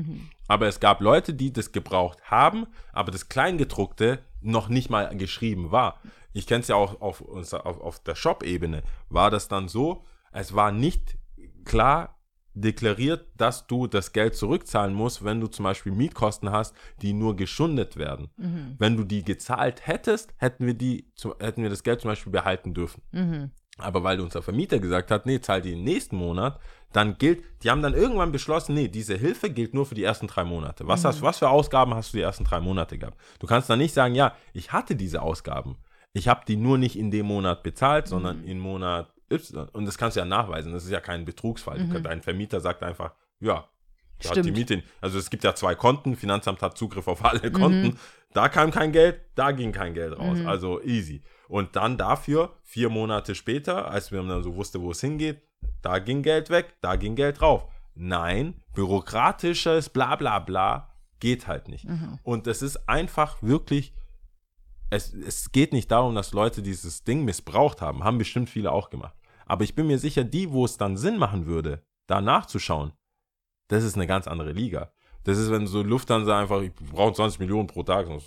[0.49, 5.71] Aber es gab Leute, die das gebraucht haben, aber das Kleingedruckte noch nicht mal geschrieben
[5.71, 6.01] war.
[6.33, 8.83] Ich kenne es ja auch auf, auf, auf der Shop-Ebene.
[9.11, 11.17] War das dann so, es war nicht
[11.65, 12.16] klar
[12.57, 17.37] deklariert, dass du das Geld zurückzahlen musst, wenn du zum Beispiel Mietkosten hast, die nur
[17.37, 18.31] geschundet werden.
[18.79, 22.75] Wenn du die gezahlt hättest, hätten wir die, hätten wir das Geld zum Beispiel behalten
[22.75, 23.03] dürfen.
[23.79, 26.59] Aber weil unser Vermieter gesagt hat, nee, zahl die im nächsten Monat,
[26.93, 30.29] dann gilt, die haben dann irgendwann beschlossen, nee, diese Hilfe gilt nur für die ersten
[30.29, 30.89] drei Monate.
[30.89, 33.19] Was, hast, was für Ausgaben hast du die ersten drei Monate gehabt?
[33.39, 35.77] Du kannst dann nicht sagen, ja, ich hatte diese Ausgaben.
[36.15, 39.69] Ich habe die nur nicht in dem Monat bezahlt, sondern in Monat Y.
[39.73, 40.73] Und das kannst du ja nachweisen.
[40.73, 41.79] Das ist ja kein Betrugsfall.
[41.79, 43.69] Du- Dein Vermieter sagt einfach, ja,
[44.23, 44.51] der hat die.
[44.53, 44.83] Miete.
[45.01, 47.99] Also es gibt ja zwei Konten, Finanzamt hat Zugriff auf alle Konten.
[48.33, 50.39] Da kam kein Geld, da ging kein Geld raus.
[50.47, 51.23] Also easy.
[51.49, 55.41] Und dann dafür, vier Monate später, als wir dann so wusste, wo es hingeht,
[55.83, 57.67] da ging Geld weg, da ging Geld drauf.
[57.95, 61.87] Nein, bürokratisches bla bla bla geht halt nicht.
[62.25, 63.93] Und es ist einfach wirklich,
[64.91, 68.05] es, es geht nicht darum, dass Leute dieses Ding missbraucht haben.
[68.05, 69.17] Haben bestimmt viele auch gemacht.
[69.47, 72.93] Aber ich bin mir sicher, die, wo es dann Sinn machen würde, da nachzuschauen,
[73.69, 74.93] das ist eine ganz andere Liga.
[75.25, 78.21] Das ist, wenn so Lufthansa einfach, ich brauche 20 Millionen pro Tag, so,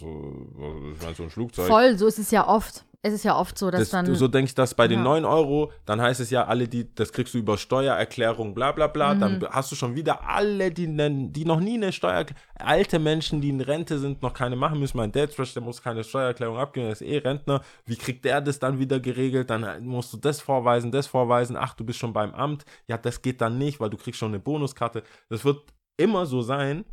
[0.94, 1.68] ich meine, so ein Flugzeug.
[1.68, 2.86] Voll, so ist es ja oft.
[3.02, 4.14] Es ist ja oft so, dass Das, dann.
[4.14, 5.04] so denke ich das bei den Ja.
[5.06, 8.88] 9 Euro, dann heißt es ja, alle, die, das kriegst du über Steuererklärung, bla bla
[8.88, 9.14] bla.
[9.14, 9.20] Mhm.
[9.20, 10.86] Dann hast du schon wieder alle, die,
[11.32, 14.98] die noch nie eine Steuererklärung, alte Menschen, die in Rente sind, noch keine machen müssen.
[14.98, 17.62] Mein Dad, der muss keine Steuererklärung abgeben, der ist eh Rentner.
[17.86, 19.50] Wie kriegt der das dann wieder geregelt?
[19.50, 21.56] Dann musst du das vorweisen, das vorweisen.
[21.56, 22.66] Ach, du bist schon beim Amt.
[22.88, 25.04] Ja, das geht dann nicht, weil du kriegst schon eine Bonuskarte.
[25.30, 25.62] Das wird
[25.96, 26.84] immer so sein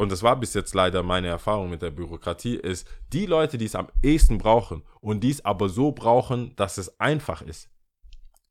[0.00, 3.66] und das war bis jetzt leider meine Erfahrung mit der Bürokratie, ist, die Leute, die
[3.66, 7.68] es am ehesten brauchen und die es aber so brauchen, dass es einfach ist,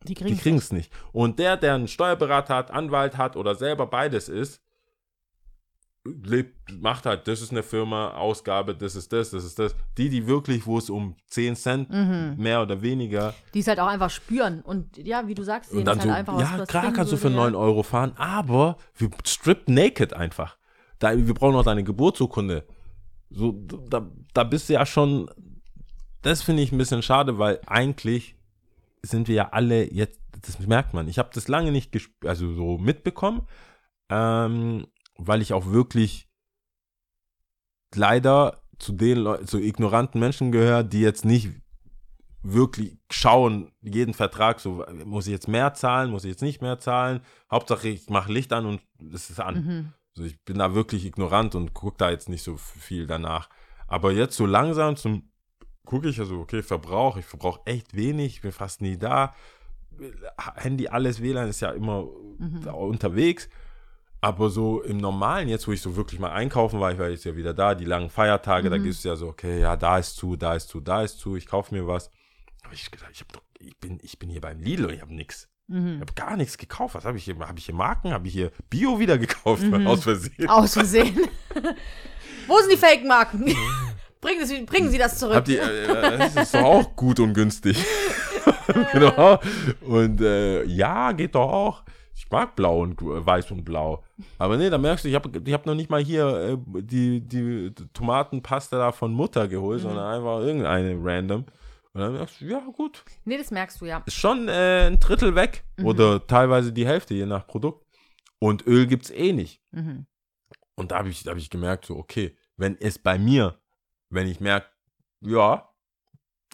[0.03, 0.93] die kriegen es nicht.
[1.11, 4.61] Und der, der einen Steuerberater hat, Anwalt hat oder selber beides ist,
[6.05, 9.75] lebt, macht halt, das ist eine Firma, Ausgabe, das ist das, das ist das.
[9.97, 12.35] Die, die wirklich, wo es um 10 Cent Mhm.
[12.37, 14.61] mehr oder weniger die es halt auch einfach spüren.
[14.61, 16.93] Und ja, wie du sagst, sehen und dann es so, halt einfach was, ja, klar
[16.93, 20.59] kannst du für würde, 9 Euro fahren, aber wir strip naked einfach.
[20.99, 22.65] Da, wir brauchen noch deine Geburtsurkunde.
[23.29, 23.53] So,
[23.89, 25.29] da, da bist du ja schon,
[26.21, 28.35] das finde ich ein bisschen schade, weil eigentlich
[29.01, 31.07] sind wir ja alle jetzt, das merkt man.
[31.07, 33.47] Ich habe das lange nicht gesp- also so mitbekommen,
[34.09, 34.87] ähm,
[35.17, 36.27] weil ich auch wirklich
[37.95, 41.49] leider zu den Leuten, zu ignoranten Menschen gehöre, die jetzt nicht
[42.41, 46.79] wirklich schauen, jeden Vertrag, so muss ich jetzt mehr zahlen, muss ich jetzt nicht mehr
[46.79, 47.21] zahlen.
[47.51, 48.81] Hauptsache ich mache Licht an und
[49.13, 49.55] es ist an.
[49.55, 49.93] Mhm.
[50.19, 53.49] Also ich bin da wirklich ignorant und gucke da jetzt nicht so viel danach.
[53.87, 55.29] Aber jetzt so langsam zum
[55.85, 59.33] gucke ich also, okay, Verbrauch, ich verbrauche echt wenig, ich bin fast nie da.
[60.55, 62.07] Handy, alles, WLAN ist ja immer
[62.63, 63.49] da unterwegs.
[64.21, 67.23] Aber so im Normalen, jetzt wo ich so wirklich mal einkaufen war, ich war jetzt
[67.23, 70.17] ja wieder da, die langen Feiertage, da gibt es ja so, okay, ja, da ist
[70.17, 72.11] zu, da ist zu, da ist zu, ich kaufe mir was.
[72.63, 75.49] Aber ich ich, hab ich, bin, ich bin hier beim Lidl und ich habe nichts.
[75.69, 75.95] Mhm.
[75.95, 76.95] Ich habe gar nichts gekauft.
[76.95, 77.37] Was habe ich hier?
[77.39, 78.11] Habe ich hier Marken?
[78.11, 79.63] Habe ich hier Bio wieder gekauft?
[79.85, 80.49] Aus Versehen.
[80.49, 81.27] Aus Versehen.
[82.47, 83.45] Wo sind die Fake-Marken?
[84.21, 85.35] bringen, Sie, bringen Sie das zurück.
[85.35, 87.77] Habt ihr, äh, das ist doch auch gut und günstig.
[88.91, 89.39] genau.
[89.81, 91.83] Und äh, ja, geht doch auch.
[92.15, 94.03] Ich mag blau und äh, weiß und blau.
[94.39, 97.21] Aber nee, da merkst du, ich habe ich hab noch nicht mal hier äh, die,
[97.21, 101.45] die Tomatenpaste da von Mutter geholt, sondern einfach irgendeine random.
[101.93, 103.03] Und dann merkst du, ja, gut.
[103.25, 104.03] nee, das merkst du ja.
[104.05, 105.65] Ist schon äh, ein Drittel weg.
[105.83, 107.85] Oder teilweise die Hälfte, je nach Produkt.
[108.39, 109.61] Und Öl gibt es eh nicht.
[109.71, 110.05] Mhm.
[110.75, 113.59] Und da habe ich, da hab ich gemerkt, so, okay, wenn es bei mir,
[114.09, 114.67] wenn ich merke,
[115.21, 115.68] ja,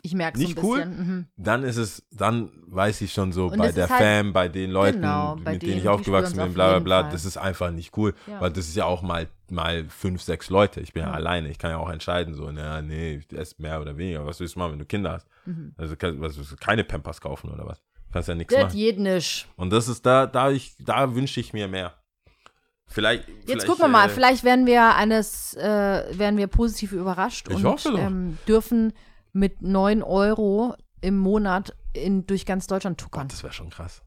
[0.02, 0.86] Ich merke es so Nicht ein cool?
[0.86, 1.26] Mhm.
[1.38, 4.70] dann ist es, dann weiß ich schon so, Und bei der halt- Fam, bei den
[4.72, 7.12] Leuten, Genau, bei mit denen denen, ich aufgewachsen bin, bla bla bla, Fall.
[7.12, 8.14] das ist einfach nicht cool.
[8.28, 8.40] Ja.
[8.42, 10.82] Weil das ist ja auch mal, mal fünf, sechs Leute.
[10.82, 11.16] Ich bin ja, Ja.
[11.16, 11.50] alleine.
[11.50, 14.26] Ich kann ja auch entscheiden, so, na, nee, ich esse mehr oder weniger.
[14.26, 15.28] Was willst du machen, wenn du Kinder hast?
[15.46, 15.74] Mhm.
[15.78, 17.82] Also was, willst du, keine Pampers kaufen oder was?
[18.12, 19.04] Kannst ja nichts Das machen.
[19.04, 19.48] nicht.
[19.56, 21.94] Und das ist da, da ich, da wünsche ich mir mehr.
[22.88, 23.28] Vielleicht.
[23.28, 27.48] Jetzt vielleicht, gucken wir mal, äh, vielleicht werden wir eines, äh, werden wir positiv überrascht
[27.50, 28.94] Ich und ähm, dürfen
[29.36, 33.28] mit 9 Euro im Monat in, durch ganz Deutschland tuckern.
[33.28, 34.02] Das wäre schon krass.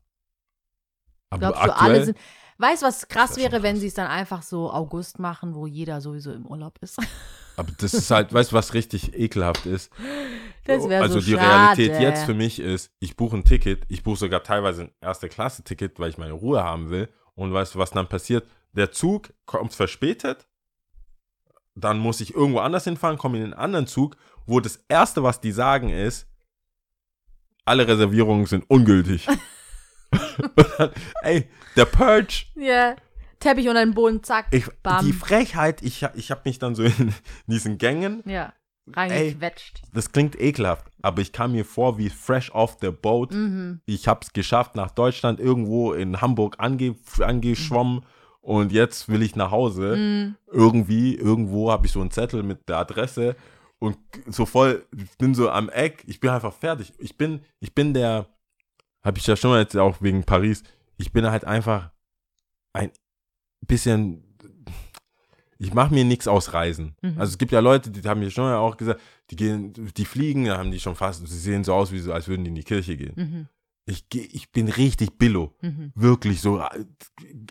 [1.30, 2.18] Aber Glaubst du, aktuell, alle sind.
[2.56, 5.66] Weißt du, was krass wär wäre, wenn sie es dann einfach so August machen, wo
[5.66, 6.98] jeder sowieso im Urlaub ist?
[7.56, 9.92] aber das ist halt, weißt du, was richtig ekelhaft ist?
[10.64, 11.82] Das wäre also so die schade.
[11.82, 15.28] Realität jetzt für mich ist, ich buche ein Ticket, ich buche sogar teilweise ein erste
[15.28, 17.08] Klasse Ticket, weil ich meine Ruhe haben will.
[17.34, 18.48] Und weißt du, was dann passiert?
[18.72, 20.48] Der Zug kommt verspätet,
[21.74, 24.16] dann muss ich irgendwo anders hinfahren, komme in einen anderen Zug,
[24.48, 26.26] wo das erste, was die sagen, ist,
[27.64, 29.26] alle Reservierungen sind ungültig.
[30.78, 30.90] Dann,
[31.22, 32.96] ey, der Purge, Ja.
[33.40, 35.04] Teppich unter den Boden, zack, ich, bam.
[35.06, 37.14] die Frechheit, ich, ich habe mich dann so in
[37.46, 38.52] diesen Gängen ja,
[38.92, 39.82] reingequetscht.
[39.92, 43.32] das klingt ekelhaft, aber ich kam mir vor wie fresh off the boat.
[43.32, 43.80] Mhm.
[43.86, 48.04] Ich habe es geschafft, nach Deutschland irgendwo in Hamburg ange angeschwommen
[48.40, 49.94] und jetzt will ich nach Hause.
[49.96, 50.36] Mhm.
[50.50, 53.36] Irgendwie, irgendwo habe ich so einen Zettel mit der Adresse
[53.78, 56.92] und so voll, ich bin so am Eck, ich bin einfach fertig.
[56.98, 58.26] Ich bin, ich bin der,
[59.02, 60.62] habe ich ja schon mal jetzt auch wegen Paris,
[60.96, 61.90] ich bin halt einfach
[62.72, 62.90] ein
[63.66, 64.24] bisschen,
[65.58, 66.96] ich mache mir nichts aus Reisen.
[67.02, 67.18] Mhm.
[67.18, 69.00] Also es gibt ja Leute, die haben mir schon ja auch gesagt,
[69.30, 72.12] die gehen, die fliegen, da haben die schon fast, sie sehen so aus, wie so,
[72.12, 73.12] als würden die in die Kirche gehen.
[73.16, 73.48] Mhm.
[73.86, 75.54] Ich, ich bin richtig Billo.
[75.62, 75.92] Mhm.
[75.94, 76.62] Wirklich so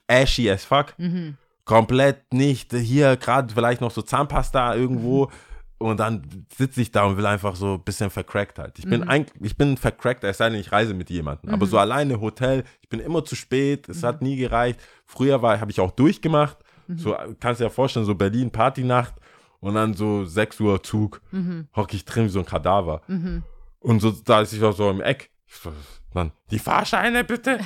[0.07, 0.93] ashy as fuck.
[0.99, 1.37] Mhm.
[1.65, 2.73] Komplett nicht.
[2.73, 5.31] Hier gerade vielleicht noch so Zahnpasta irgendwo.
[5.79, 8.79] Und dann sitze ich da und will einfach so ein bisschen vercrackt halt.
[8.79, 9.09] Ich bin Mhm.
[9.09, 11.51] eigentlich, ich bin vercrackt, es sei denn, ich reise mit jemandem.
[11.53, 11.69] Aber Mhm.
[11.69, 14.79] so alleine Hotel, ich bin immer zu spät, es hat nie gereicht.
[15.05, 16.57] Früher war, habe ich auch durchgemacht.
[16.87, 16.97] Mhm.
[16.97, 19.13] So, kannst du dir ja vorstellen, so Berlin Partynacht
[19.59, 21.67] und dann so 6 Uhr Zug, Mhm.
[21.75, 23.01] hocke ich drin wie so ein Kadaver.
[23.07, 23.43] Mhm.
[23.79, 25.29] Und so, da ist ich auch so im Eck.
[25.45, 25.71] Ich so,
[26.13, 27.59] Mann, die Fahrscheine bitte.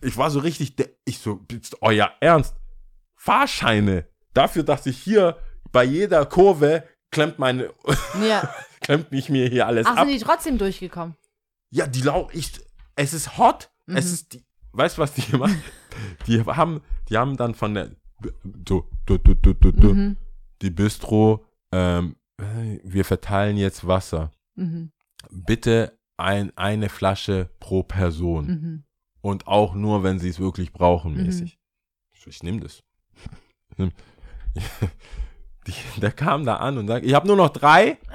[0.00, 0.74] Ich war so richtig,
[1.04, 1.44] ich so,
[1.82, 2.54] euer Ernst?
[3.16, 4.06] Fahrscheine.
[4.32, 5.36] Dafür, dass ich hier
[5.72, 7.72] bei jeder Kurve klemmt meine,
[8.26, 8.52] Ja.
[8.80, 10.06] klemmt mich mir hier alles Ach, ab.
[10.08, 11.16] sind die trotzdem durchgekommen?
[11.70, 12.52] Ja, die lau, ich,
[12.96, 13.70] es ist hot.
[13.86, 13.96] Mhm.
[13.96, 15.62] Es ist, die, weißt du, was die machen?
[16.26, 17.90] Die haben, die haben dann von der,
[18.68, 20.16] so, du, du, du, du, du, Mhm.
[20.62, 22.16] die Bistro, ähm,
[22.84, 24.32] wir verteilen jetzt Wasser.
[24.54, 24.92] Mhm.
[25.30, 28.46] Bitte ein, eine Flasche pro Person.
[28.46, 28.84] Mhm.
[29.20, 31.24] Und auch nur, wenn sie es wirklich brauchen, Mhm.
[31.24, 31.58] mäßig.
[32.12, 32.82] Ich, ich nehme das.
[33.72, 33.92] Ich nehm-
[35.68, 37.98] Die, der kam da an und sagt, ich habe nur noch drei.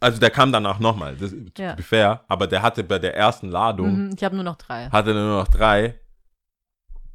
[0.00, 1.76] Also der kam danach nochmal, das ist Ja.
[1.76, 4.14] fair, aber der hatte bei der ersten Ladung, Mhm.
[4.16, 4.88] Ich habe nur noch drei.
[4.90, 5.96] hatte nur noch drei.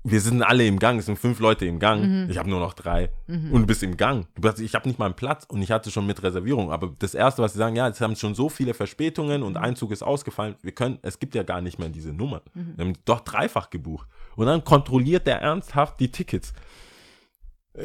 [0.03, 2.01] Wir sind alle im Gang, es sind fünf Leute im Gang.
[2.25, 2.29] Mhm.
[2.29, 3.09] Ich habe nur noch drei.
[3.27, 3.51] Mhm.
[3.51, 4.25] Und du bist im Gang.
[4.39, 6.71] Du hast- Ich habe nicht mal einen Platz und ich hatte schon mit Reservierung.
[6.71, 9.91] Aber das Erste, was sie sagen, ja, jetzt haben schon so viele Verspätungen und Einzug
[9.91, 10.55] ist ausgefallen.
[10.61, 12.39] Wir können, es gibt ja gar nicht mehr diese Nummern.
[12.53, 14.07] Wir haben doch dreifach gebucht.
[14.37, 16.53] Und dann kontrolliert der ernsthaft die Tickets.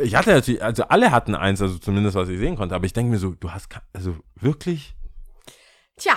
[0.03, 2.74] Ich hatte natürlich, also alle hatten eins, also zumindest was ich sehen konnte.
[2.74, 4.95] Aber ich denke mir so, du hast, also wirklich,
[5.97, 6.14] Tja,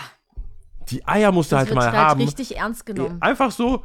[0.90, 2.22] die Eier musst du das halt mal halt haben.
[2.22, 3.18] richtig ernst genommen.
[3.22, 3.84] Einfach so,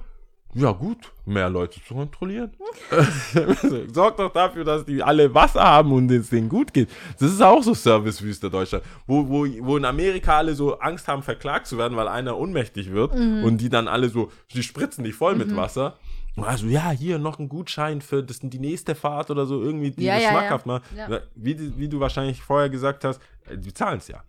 [0.55, 2.53] ja gut, mehr Leute zu kontrollieren.
[3.93, 6.89] Sorgt doch dafür, dass die alle Wasser haben und es denen gut geht.
[7.19, 11.23] Das ist auch so Servicewüste Deutschland, wo, wo, wo in Amerika alle so Angst haben,
[11.23, 13.45] verklagt zu werden, weil einer ohnmächtig wird Mhm.
[13.45, 15.99] und die dann alle so, die spritzen dich voll mit Wasser.
[16.37, 19.91] Und Also ja, hier noch ein Gutschein für das, die nächste Fahrt oder so irgendwie
[19.91, 20.67] die Ja, ja, schmackhaft
[20.97, 21.21] ja.
[21.35, 24.23] Wie, wie du wahrscheinlich vorher gesagt hast, äh, die zahlen es ja.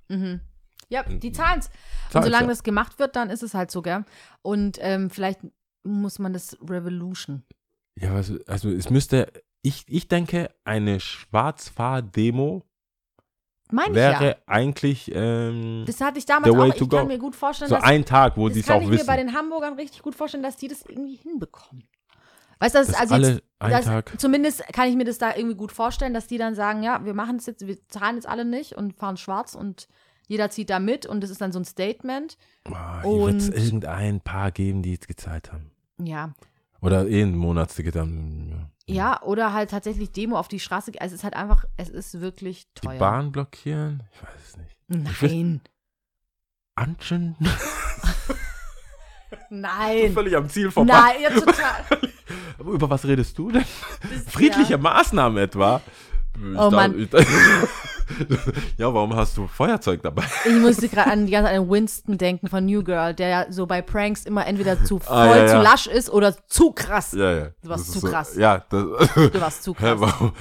[0.90, 1.68] Ja, die zahlen's.
[1.68, 4.04] Und Zahlen's, solange das gemacht wird, dann ist es halt so, gell?
[4.42, 5.40] Und ähm, vielleicht
[5.84, 7.44] muss man das Revolution.
[7.96, 9.32] Ja, also, also es müsste,
[9.62, 12.66] ich, ich denke, eine Schwarzfahr-Demo
[13.72, 14.36] Meine ich wäre ja.
[14.48, 16.66] eigentlich ähm, Das hatte ich damals auch.
[16.66, 17.06] Ich kann go.
[17.06, 19.06] mir gut vorstellen, so dass ein Tag, wo das es kann auch ich wissen.
[19.06, 21.84] mir bei den Hamburgern richtig gut vorstellen, dass die das irgendwie hinbekommen.
[22.60, 25.56] Weißt du, das, Dass also alle jetzt, das, zumindest kann ich mir das da irgendwie
[25.56, 28.46] gut vorstellen, dass die dann sagen, ja, wir machen es jetzt, wir zahlen jetzt alle
[28.46, 29.88] nicht und fahren schwarz und
[30.28, 32.38] jeder zieht da mit und das ist dann so ein Statement.
[32.72, 35.72] Ah, hier wird es irgendein paar geben, die es gezahlt haben.
[35.98, 36.34] Ja.
[36.82, 38.70] Oder eh ein Monatsticket haben.
[38.94, 39.22] Ja.
[39.24, 40.92] Oder halt tatsächlich Demo auf die Straße.
[41.00, 43.00] Also es ist halt einfach, es ist wirklich Die teuer.
[43.00, 44.04] Bahn blockieren?
[44.14, 45.22] Ich weiß es nicht.
[45.22, 45.62] Nein.
[46.76, 47.36] Anschen?
[49.50, 50.14] Nein.
[50.14, 50.94] Völlig am Ziel vorbei.
[50.94, 51.86] Nein, ja, total.
[52.60, 53.66] Über was redest du denn?
[54.28, 54.78] Friedliche ja.
[54.78, 55.82] Maßnahmen etwa?
[56.58, 57.08] Oh Mann.
[58.78, 60.24] ja, warum hast du Feuerzeug dabei?
[60.46, 63.46] Ich musste gerade an die ganze Zeit an Winston denken von New Girl, der ja
[63.52, 65.62] so bei Pranks immer entweder zu voll, Ah, ja, zu ja.
[65.62, 67.14] lasch ist oder zu krass.
[67.14, 67.50] Ja, ja.
[67.62, 68.36] Du warst zu ist krass.
[68.36, 70.00] Ja, das, Du warst zu Hä, krass.
[70.00, 70.32] warum?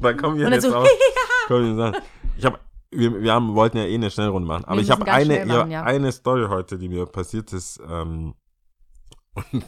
[0.00, 2.02] Dann kommen wir jetzt so, wir jetzt
[2.38, 2.58] ich habe,
[2.90, 5.70] wir, wir haben, wollten ja eh eine Schnellrunde machen, aber Wir ich habe eine, machen,
[5.70, 5.82] ja.
[5.82, 7.80] eine Story heute, die mir passiert ist.
[7.88, 8.34] Ähm,
[9.34, 9.64] und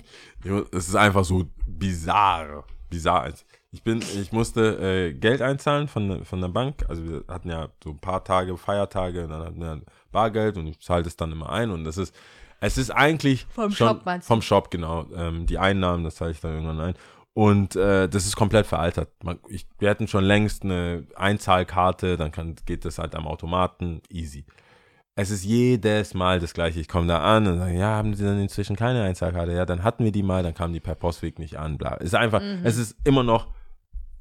[0.72, 3.32] es ist einfach so bizarr, bizarr.
[3.74, 6.84] Ich bin, ich musste äh, Geld einzahlen von, von der Bank.
[6.88, 9.80] Also wir hatten ja so ein paar Tage Feiertage und dann hatten wir
[10.12, 12.14] Bargeld und ich zahle das dann immer ein und das ist
[12.60, 14.32] Es ist eigentlich Vom schon, Shop meinst du?
[14.32, 15.06] vom Shop, genau.
[15.14, 16.94] Ähm, die Einnahmen, das zahle ich dann irgendwann ein.
[17.34, 19.08] Und äh, das ist komplett veraltet.
[19.24, 24.02] Man, ich, wir hätten schon längst eine Einzahlkarte, dann kann, geht das halt am Automaten,
[24.08, 24.44] easy.
[25.16, 26.78] Es ist jedes Mal das gleiche.
[26.80, 29.52] Ich komme da an und sage, ja, haben Sie dann inzwischen keine Einzahlkarte?
[29.52, 31.96] Ja, dann hatten wir die mal, dann kam die per Postweg nicht an, bla.
[31.98, 33.48] Es ist einfach, es ist immer noch,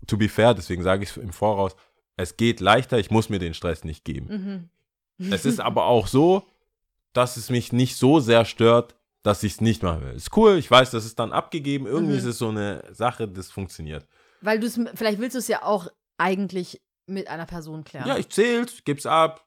[0.08, 1.76] to be fair, deswegen sage ich es im Voraus,
[2.16, 4.70] es geht leichter, ich muss mir den Stress nicht geben.
[5.18, 6.48] Es ist aber auch so,
[7.14, 10.14] dass es mich nicht so sehr stört, dass ich es nicht machen will.
[10.14, 11.88] Ist cool, ich weiß, das ist dann abgegeben.
[11.88, 14.06] Irgendwie ist es so eine Sache, das funktioniert.
[14.42, 15.88] Weil du es, vielleicht willst du es ja auch
[16.18, 18.08] eigentlich mit einer Person klären.
[18.08, 19.46] Ja, ich zähl's, gib's ab,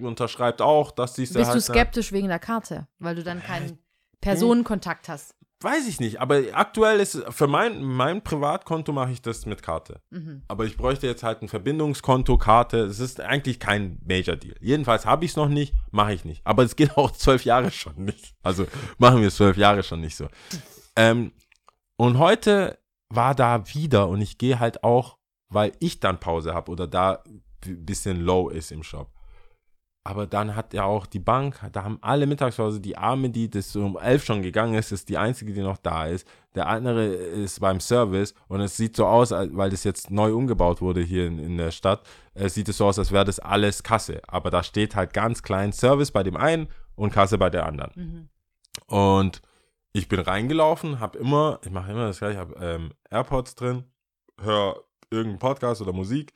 [0.00, 3.42] unterschreibt auch, dass sie es Bist du halt skeptisch wegen der Karte, weil du dann
[3.42, 3.78] keinen
[4.20, 5.35] Personenkontakt hast?
[5.62, 10.02] Weiß ich nicht, aber aktuell ist für mein, mein Privatkonto mache ich das mit Karte.
[10.10, 10.42] Mhm.
[10.48, 12.80] Aber ich bräuchte jetzt halt ein Verbindungskonto, Karte.
[12.80, 14.54] Es ist eigentlich kein Major Deal.
[14.60, 16.42] Jedenfalls habe ich es noch nicht, mache ich nicht.
[16.44, 18.34] Aber es geht auch zwölf Jahre schon nicht.
[18.42, 18.66] Also
[18.98, 20.28] machen wir es zwölf Jahre schon nicht so.
[20.94, 21.32] Ähm,
[21.96, 22.78] und heute
[23.08, 25.16] war da wieder und ich gehe halt auch,
[25.48, 27.22] weil ich dann Pause habe oder da
[27.64, 29.10] ein bisschen low ist im Shop.
[30.06, 33.74] Aber dann hat ja auch die Bank, da haben alle Mittagspause, die Arme, die das
[33.74, 36.28] um elf schon gegangen ist, ist die einzige, die noch da ist.
[36.54, 40.80] Der andere ist beim Service und es sieht so aus, weil das jetzt neu umgebaut
[40.80, 43.82] wurde hier in, in der Stadt, es sieht es so aus, als wäre das alles
[43.82, 44.22] Kasse.
[44.28, 47.90] Aber da steht halt ganz klein Service bei dem einen und Kasse bei der anderen.
[47.96, 48.28] Mhm.
[48.86, 49.42] Und
[49.92, 53.82] ich bin reingelaufen, habe immer, ich mache immer das gleiche, habe ähm, AirPods drin,
[54.40, 56.32] höre irgendeinen Podcast oder Musik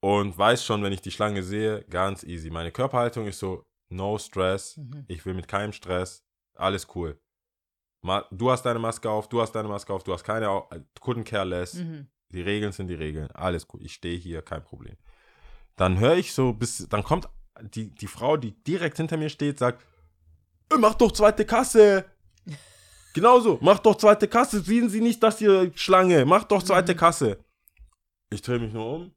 [0.00, 2.50] und weiß schon, wenn ich die Schlange sehe, ganz easy.
[2.50, 5.04] Meine Körperhaltung ist so, no stress, Mhm.
[5.08, 6.24] ich will mit keinem Stress,
[6.54, 7.18] alles cool.
[8.30, 10.80] Du hast deine Maske auf, du hast deine Maske auf, du hast keine, au- äh,
[11.00, 11.74] couldn't care less.
[11.74, 12.06] Mhm.
[12.30, 13.82] Die Regeln sind die Regeln, alles cool.
[13.82, 14.96] Ich stehe hier, kein Problem.
[15.76, 17.28] Dann höre ich so, bis, dann kommt
[17.60, 19.84] die, die Frau, die direkt hinter mir steht, sagt,
[20.72, 22.04] "Äh, mach doch zweite Kasse.
[23.14, 24.60] Genauso, mach doch zweite Kasse.
[24.60, 27.38] Sehen Sie nicht, dass hier Schlange, mach doch zweite Kasse.
[28.30, 29.14] Ich drehe mich nur um.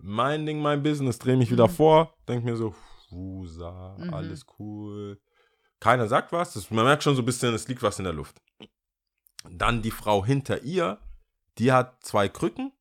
[0.00, 1.72] Mein Ding, mein Business, drehe mich wieder Mhm.
[1.72, 2.74] vor, denk mir so,
[3.08, 4.12] Fusa, Mhm.
[4.14, 5.20] alles cool.
[5.80, 8.12] Keiner sagt was, das, man merkt schon so ein bisschen, es liegt was in der
[8.12, 8.40] Luft.
[9.50, 10.98] Dann die Frau hinter ihr,
[11.58, 12.72] die hat zwei Krücken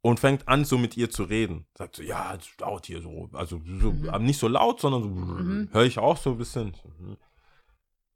[0.00, 1.66] und fängt an, so mit ihr zu reden.
[1.76, 3.28] Sagt so, ja, es laut hier so.
[3.32, 4.24] Also so, Mhm.
[4.24, 5.68] nicht so laut, sondern so, Mhm.
[5.72, 6.74] höre ich auch so ein bisschen.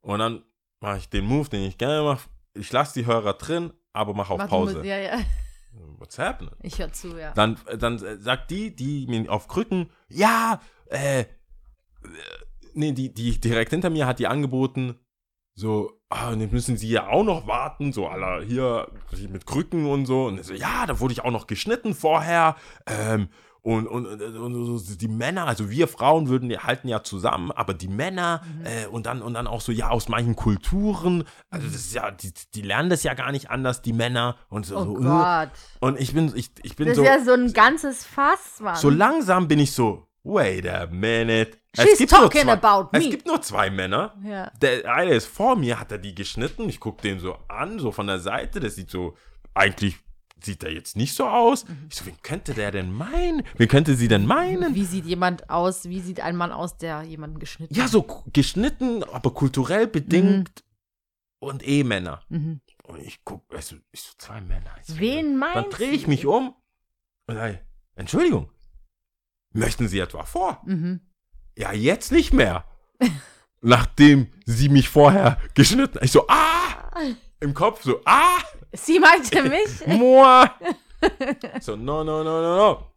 [0.01, 0.43] Und dann
[0.79, 2.27] mache ich den Move, den ich gerne mache.
[2.53, 4.75] Ich lasse die Hörer drin, aber mache auf Pause.
[4.77, 5.19] Musik- Ja, ja.
[5.97, 6.53] What's happening?
[6.61, 7.31] Ich höre zu, ja.
[7.33, 10.59] Dann, dann sagt die, die mir auf Krücken, ja,
[10.89, 11.25] äh, äh,
[12.73, 14.99] nee, die, die direkt hinter mir hat die angeboten,
[15.53, 18.87] so, ah, und jetzt müssen sie ja auch noch warten, so aller hier
[19.29, 20.25] mit Krücken und so.
[20.25, 22.55] Und so, ja, da wurde ich auch noch geschnitten vorher.
[22.87, 23.29] Ähm,
[23.63, 27.87] und, und, und, und die Männer, also wir Frauen würden halten ja zusammen, aber die
[27.87, 28.65] Männer Mhm.
[28.65, 32.09] äh, und dann und dann auch so ja aus manchen Kulturen, also das ist ja
[32.09, 35.03] die, die lernen das ja gar nicht anders die Männer und so, Oh so äh.
[35.03, 35.49] Gott.
[35.79, 38.75] und ich bin ich, ich bin Das so ist ja so ein ganzes Fass, Mann.
[38.77, 41.57] so langsam bin ich so, wait a minute.
[41.75, 43.09] She's nur talking zwei, about Es me.
[43.11, 44.13] gibt nur zwei Männer.
[44.25, 44.51] Ja.
[44.61, 46.67] Der eine ist vor mir, hat er die geschnitten.
[46.67, 48.59] Ich gucke den so an, so von der Seite.
[48.59, 49.15] Das sieht so,
[49.53, 49.97] eigentlich
[50.43, 51.67] sieht er jetzt nicht so aus.
[51.67, 51.87] Mhm.
[51.89, 53.43] Ich so, wen könnte der denn meinen?
[53.57, 54.75] Wen könnte sie denn meinen?
[54.75, 59.03] Wie sieht jemand aus, wie sieht ein Mann aus, der jemanden geschnitten Ja, so geschnitten,
[59.03, 60.63] aber kulturell bedingt
[61.39, 62.23] und eh Männer.
[62.29, 62.61] Mhm.
[62.83, 64.75] Und ich gucke, also, ich so, zwei Männer.
[64.81, 66.55] Ich so, Wen meinst Dann drehe ich mich um
[67.27, 67.59] und sage,
[67.95, 68.49] Entschuldigung,
[69.53, 70.61] möchten Sie etwa vor?
[70.65, 71.01] Mhm.
[71.57, 72.65] Ja, jetzt nicht mehr.
[73.61, 76.03] Nachdem sie mich vorher geschnitten hat.
[76.03, 76.91] Ich so, ah!
[77.39, 78.41] Im Kopf so, ah!
[78.73, 79.85] Sie meinte mich.
[79.87, 80.45] Moi!
[81.61, 82.87] so, no, no, no, no, no.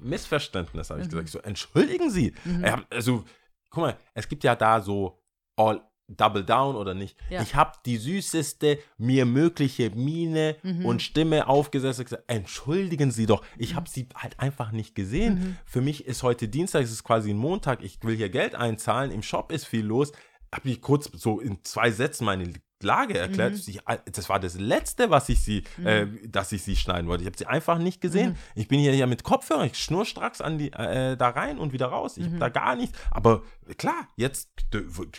[0.00, 1.26] Missverständnis, habe ich gesagt.
[1.26, 2.34] Ich so, entschuldigen Sie.
[2.44, 2.84] Mhm.
[2.90, 3.24] Also,
[3.70, 5.18] guck mal, es gibt ja da so
[5.56, 7.16] all Double Down oder nicht.
[7.30, 7.40] Ja.
[7.40, 10.84] Ich habe die süßeste mir mögliche Miene Mhm.
[10.84, 15.34] und Stimme aufgesetzt und gesagt, entschuldigen Sie doch, ich habe sie halt einfach nicht gesehen.
[15.34, 15.56] Mhm.
[15.64, 19.10] Für mich ist heute Dienstag, es ist quasi ein Montag, ich will hier Geld einzahlen,
[19.12, 20.12] im Shop ist viel los.
[20.54, 22.52] Habe ich kurz so in zwei Sätzen meine
[22.82, 23.54] Lage erklärt.
[23.54, 23.72] Mhm.
[24.12, 27.22] Das war das Letzte, was ich sie, äh, dass ich sie schneiden wollte.
[27.22, 28.30] Ich habe sie einfach nicht gesehen.
[28.32, 28.36] Mhm.
[28.56, 31.86] Ich bin hier, hier mit Kopfhörer, ich schnurstracks an die, äh, da rein und wieder
[31.86, 32.16] raus.
[32.16, 32.30] Ich Mhm.
[32.30, 32.98] habe da gar nichts.
[33.10, 33.42] Aber
[33.78, 34.50] klar, jetzt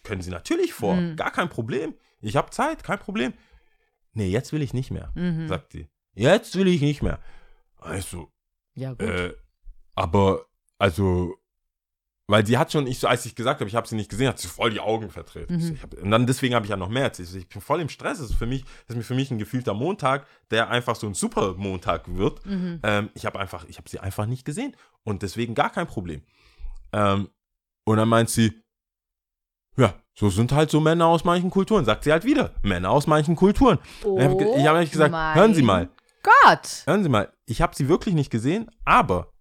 [0.04, 0.96] können sie natürlich vor.
[0.96, 1.16] Mhm.
[1.16, 1.96] Gar kein Problem.
[2.22, 3.34] Ich habe Zeit, kein Problem.
[4.14, 5.48] Nee, jetzt will ich nicht mehr, Mhm.
[5.48, 5.88] sagt sie.
[6.14, 7.20] Jetzt will ich nicht mehr.
[7.78, 8.32] Also,
[8.76, 9.02] Ja, gut.
[9.02, 9.34] äh,
[9.96, 10.46] aber,
[10.78, 11.36] also,
[12.28, 14.30] weil sie hat schon, ich so, als ich gesagt habe, ich habe sie nicht gesehen,
[14.30, 15.50] hat sie voll die Augen verdreht.
[15.50, 15.78] Mhm.
[15.82, 17.34] Hab, und dann deswegen habe ich ja noch mehr erzählt.
[17.36, 18.18] Ich bin voll im Stress.
[18.18, 21.14] Das ist für mich, das ist für mich ein gefühlter Montag, der einfach so ein
[21.14, 22.44] super Montag wird.
[22.46, 22.80] Mhm.
[22.84, 26.24] Ähm, ich habe einfach, ich habe sie einfach nicht gesehen und deswegen gar kein Problem.
[26.94, 27.30] Ähm,
[27.84, 28.64] und dann meint sie,
[29.78, 31.84] ja, So sind halt so Männer aus manchen Kulturen.
[31.86, 32.56] Sagt sie halt wieder.
[32.64, 33.80] Männer aus manchen Kulturen.
[34.04, 35.90] Oh ich habe hab echt gesagt, hören Sie mal,
[36.24, 36.84] Gott.
[36.86, 39.34] hören Sie mal, ich habe sie wirklich nicht gesehen, aber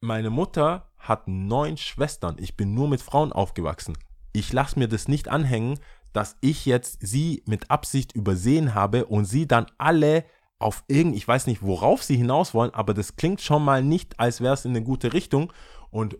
[0.00, 2.36] meine Mutter hat neun Schwestern.
[2.38, 3.96] Ich bin nur mit Frauen aufgewachsen.
[4.32, 5.78] Ich lasse mir das nicht anhängen,
[6.12, 10.24] dass ich jetzt sie mit Absicht übersehen habe und sie dann alle
[10.58, 14.18] auf irgend, ich weiß nicht, worauf sie hinaus wollen, aber das klingt schon mal nicht,
[14.18, 15.52] als wäre es in eine gute Richtung.
[15.90, 16.16] Und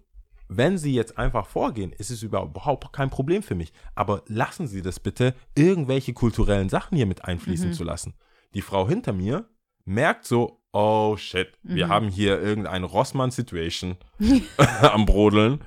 [0.48, 3.72] wenn sie jetzt einfach vorgehen, ist es überhaupt kein Problem für mich.
[3.94, 8.14] Aber lassen Sie das bitte, irgendwelche kulturellen Sachen hier mit einfließen zu lassen.
[8.54, 9.48] Die Frau hinter mir
[9.84, 13.96] merkt so, oh shit, wir haben hier irgendeine Rossmann-Situation
[14.82, 15.60] am Brodeln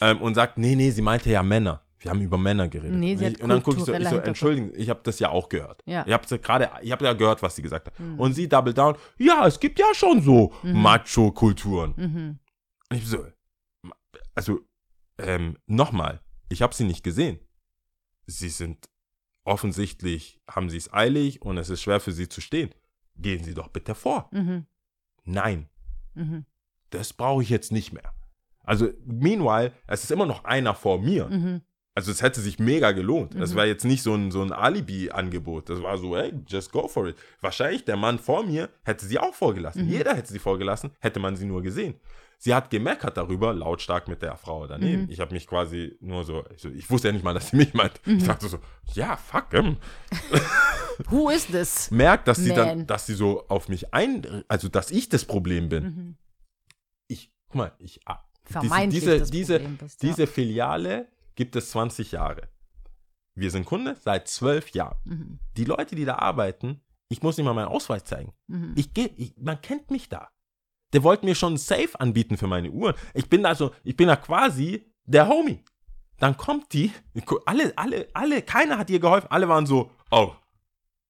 [0.00, 1.82] ähm, und sagt, nee, nee, sie meinte ja Männer.
[1.98, 2.94] Wir haben über Männer geredet.
[2.94, 5.00] Nee, und, sie ich, hat und dann gucke ich so, ich so entschuldigen, ich habe
[5.02, 5.82] das ja auch gehört.
[5.86, 6.04] Ja.
[6.06, 7.94] Ich habe gerade, ich habe ja gehört, was sie gesagt hat.
[8.16, 11.94] Und sie double down, ja, es gibt ja schon so Macho-Kulturen.
[11.96, 12.38] Mhm.
[12.90, 13.26] Und ich so,
[14.36, 14.60] also,
[15.18, 17.40] ähm, nochmal, ich habe sie nicht gesehen.
[18.26, 18.88] Sie sind
[19.44, 22.70] offensichtlich, haben sie es eilig und es ist schwer für sie zu stehen.
[23.18, 24.28] Gehen Sie doch bitte vor.
[24.32, 24.66] Mhm.
[25.24, 25.68] Nein,
[26.14, 26.44] Mhm.
[26.90, 28.12] das brauche ich jetzt nicht mehr.
[28.64, 31.28] Also, meanwhile, es ist immer noch einer vor mir.
[31.28, 31.62] Mhm.
[31.96, 33.34] Also, es hätte sich mega gelohnt.
[33.38, 35.70] Das war jetzt nicht so ein, so ein Alibi-Angebot.
[35.70, 37.16] Das war so, hey, just go for it.
[37.40, 39.88] Wahrscheinlich der Mann vor mir hätte sie auch vorgelassen.
[39.88, 41.94] Jeder hätte sie vorgelassen, hätte man sie nur gesehen.
[42.38, 45.08] Sie hat gemeckert darüber, lautstark mit der Frau daneben.
[45.08, 47.56] Ich habe mich quasi nur so, ich, so, ich wusste ja nicht mal, dass sie
[47.56, 47.98] mich meint.
[48.04, 48.58] Ich dachte so,
[48.92, 49.78] ja, fuck, ähm.
[51.10, 51.90] Who is this?
[51.90, 52.56] merkt, dass sie Man.
[52.56, 55.84] dann, dass sie so auf mich ein, also dass ich das Problem bin.
[55.84, 56.16] Mhm.
[57.08, 60.08] Ich, guck mal, ich, ah, Vermeintlich diese, diese, bist, ja.
[60.10, 62.48] diese Filiale gibt es 20 Jahre.
[63.34, 64.98] Wir sind Kunde seit 12 Jahren.
[65.04, 65.38] Mhm.
[65.56, 68.32] Die Leute, die da arbeiten, ich muss nicht mal meinen Ausweis zeigen.
[68.48, 68.74] Mhm.
[68.76, 70.30] Ich gehe, ich, man kennt mich da.
[70.92, 72.94] Der wollte mir schon ein Safe anbieten für meine Uhren.
[73.14, 75.62] Ich bin also, ich bin da quasi der Homie.
[76.18, 76.92] Dann kommt die,
[77.44, 79.30] alle, alle, alle, keiner hat ihr geholfen.
[79.30, 80.32] Alle waren so, oh,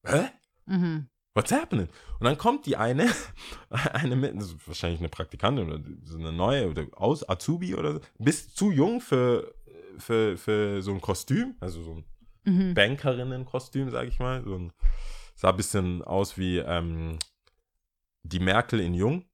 [0.04, 0.30] hä?
[0.66, 1.08] Mhm.
[1.34, 1.88] What's happening?
[2.18, 3.10] Und dann kommt die eine,
[3.92, 4.34] eine mit,
[4.66, 9.00] wahrscheinlich eine Praktikantin oder so eine neue oder aus Azubi oder so, bist zu jung
[9.00, 9.54] für,
[9.99, 12.05] für, für so ein Kostüm, also so ein
[12.49, 12.74] Mhm.
[12.74, 14.44] Bankerinnenkostüm, sag ich mal.
[14.44, 14.72] So ein,
[15.34, 17.18] sah ein bisschen aus wie ähm,
[18.22, 19.24] die Merkel in Jung.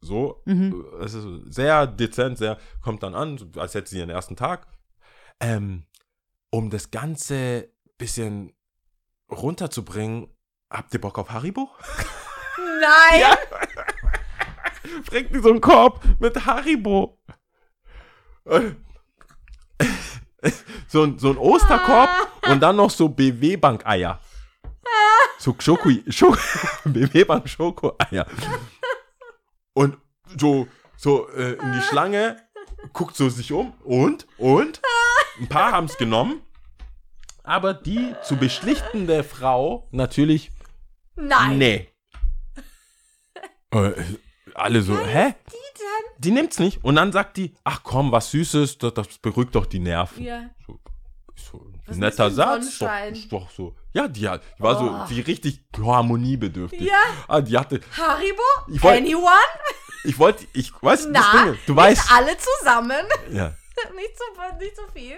[0.00, 0.84] So, Mhm.
[1.00, 4.68] es ist sehr dezent, sehr, kommt dann an, als hätte sie ihren ersten Tag.
[5.40, 5.86] Ähm,
[6.50, 7.68] um das Ganze
[7.98, 8.52] bisschen
[9.28, 10.28] runterzubringen,
[10.70, 11.68] habt ihr Bock auf Haribo?
[12.80, 13.20] Nein!
[13.20, 13.36] Ja.
[15.06, 17.18] Bringt die so einen Korb mit Haribo.
[20.88, 22.08] So ein, so ein Osterkorb
[22.48, 24.20] und dann noch so BW-Bank-Eier.
[25.38, 26.38] So Schoko, Schoko,
[26.84, 28.26] BW-Bank Schoko-Eier.
[29.74, 29.98] Und
[30.38, 32.36] so, so äh, in die Schlange,
[32.92, 34.80] guckt so sich um und, und,
[35.38, 36.40] ein paar haben es genommen,
[37.42, 40.52] aber die zu beschlichtende Frau natürlich
[41.16, 41.58] Nein!
[41.58, 41.88] Nee.
[43.72, 43.92] Äh,
[44.54, 45.34] alle so, hä?
[45.50, 45.65] Die
[46.24, 46.82] nimmt's nicht.
[46.84, 50.22] Und dann sagt die, ach komm, was Süßes, das, das beruhigt doch die Nerven.
[50.22, 50.50] Ja.
[50.66, 50.78] So,
[51.34, 52.78] so, ein netter Satz.
[52.78, 52.88] Doch,
[53.30, 53.76] doch so.
[53.92, 55.06] Ja, die, hat, die war Oh.
[55.06, 56.80] so, die richtig harmoniebedürftig.
[56.80, 56.98] Ja.
[57.28, 58.42] Ah, die hatte, Haribo?
[58.68, 59.30] Ich wollt- Anyone?
[60.04, 63.06] ich wollte, ich weiß, das Na, Ding du nicht weißt, alle zusammen.
[63.32, 63.48] ja,
[63.94, 65.16] nicht, so, nicht so viel.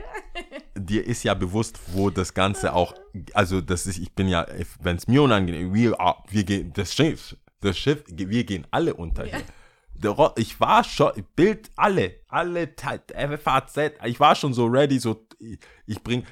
[0.76, 2.94] dir ist ja bewusst, wo das Ganze auch,
[3.34, 4.46] also das ist, ich bin ja,
[4.80, 8.94] wenn es mir unangenehm, wir, are- wir gehen, das Schiff, das Schiff, wir gehen alle
[8.94, 9.36] unter Ja.
[9.36, 9.44] hier.
[10.36, 12.68] Ich war schon, Bild, alle, alle,
[13.38, 15.58] FAZ, ich war schon so ready, so, ich-
[16.02, 16.24] bring,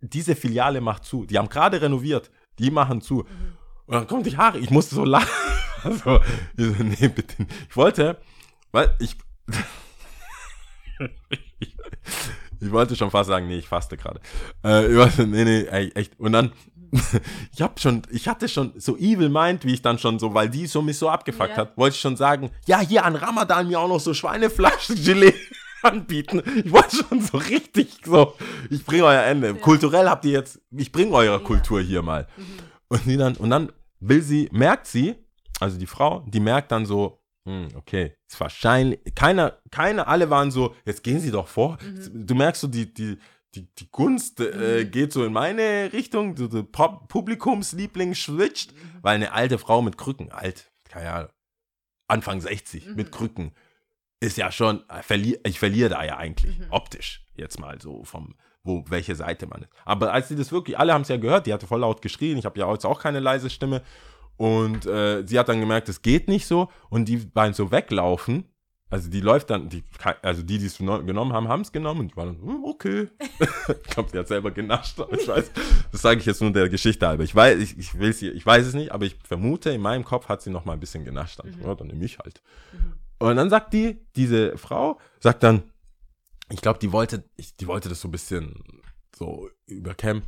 [0.00, 3.20] diese Filiale macht zu, die haben gerade renoviert, die machen zu.
[3.86, 5.28] Und dann kommt die Haare, ich musste so lachen.
[5.84, 6.18] Also,
[6.56, 7.46] ich so, nee, bitte.
[7.70, 8.20] Ich wollte,
[8.72, 9.16] weil ich,
[11.60, 11.76] ich,
[12.72, 14.20] wollte schon fast sagen, nee, ich faste gerade.
[14.64, 15.62] Äh, ich wollte, nee, nee,
[15.94, 16.18] echt.
[16.18, 16.52] Und dann,
[17.52, 20.48] ich hab schon, ich hatte schon so evil mind, wie ich dann schon so, weil
[20.48, 21.56] die so mich so abgefuckt Ja.
[21.58, 25.34] hat, wollte ich schon sagen, ja, hier an Ramadan mir auch noch so Schweineflaschen-Gelee
[25.82, 26.42] anbieten.
[26.64, 28.34] Ich wollte schon so richtig so,
[28.70, 29.54] ich bringe euer Ende.
[29.54, 32.26] Kulturell habt ihr jetzt, ich bringe eure Kultur hier mal.
[32.88, 33.70] Und die dann, und dann
[34.00, 35.14] will sie, merkt sie,
[35.60, 40.50] also die Frau, die merkt dann so, hm, okay, ist wahrscheinlich, keiner, keiner, alle waren
[40.50, 41.78] so, jetzt gehen sie doch vor.
[42.12, 43.18] Du merkst so, die, die,
[43.58, 49.32] die, die Gunst äh, geht so in meine Richtung, so, der Publikumsliebling switcht, weil eine
[49.32, 51.30] alte Frau mit Krücken, alt, keine Ahnung,
[52.06, 53.52] Anfang 60 mit Krücken,
[54.20, 58.34] ist ja schon, äh, verli ich verliere da ja eigentlich, optisch, jetzt mal so vom,
[58.62, 59.70] wo, welche Seite man ist.
[59.84, 62.38] Aber als sie das wirklich, alle haben es ja gehört, die hatte voll laut geschrien,
[62.38, 63.82] ich habe ja jetzt auch keine leise Stimme.
[64.36, 66.70] Und äh, sie hat dann gemerkt, es geht nicht so.
[66.90, 68.44] Und die beiden so weglaufen
[68.90, 69.84] Also die läuft dann, die,
[70.22, 72.64] also die, die es no- genommen haben, haben es genommen und die waren dann, hm,
[72.64, 73.08] okay.
[73.68, 75.50] ich glaube, sie hat selber genascht, aber ich weiß,
[75.92, 77.22] das sage ich jetzt nur der Geschichte halber.
[77.22, 80.28] Ich weiß, ich, ich will ich weiß es nicht, aber ich vermute, in meinem Kopf
[80.28, 81.38] hat sie noch mal ein bisschen genascht.
[81.38, 82.40] Dann, ja, dann nehme ich halt.
[83.18, 85.64] Und dann sagt die, diese Frau, sagt dann,
[86.50, 88.64] ich glaube, die wollte, ich, die wollte das so ein bisschen
[89.14, 90.22] so überkämmen.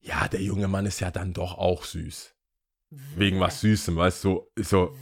[0.00, 2.34] Ja, der junge Mann ist ja dann doch auch süß.
[3.16, 4.94] Wegen was Süßem, weißt du, so, so,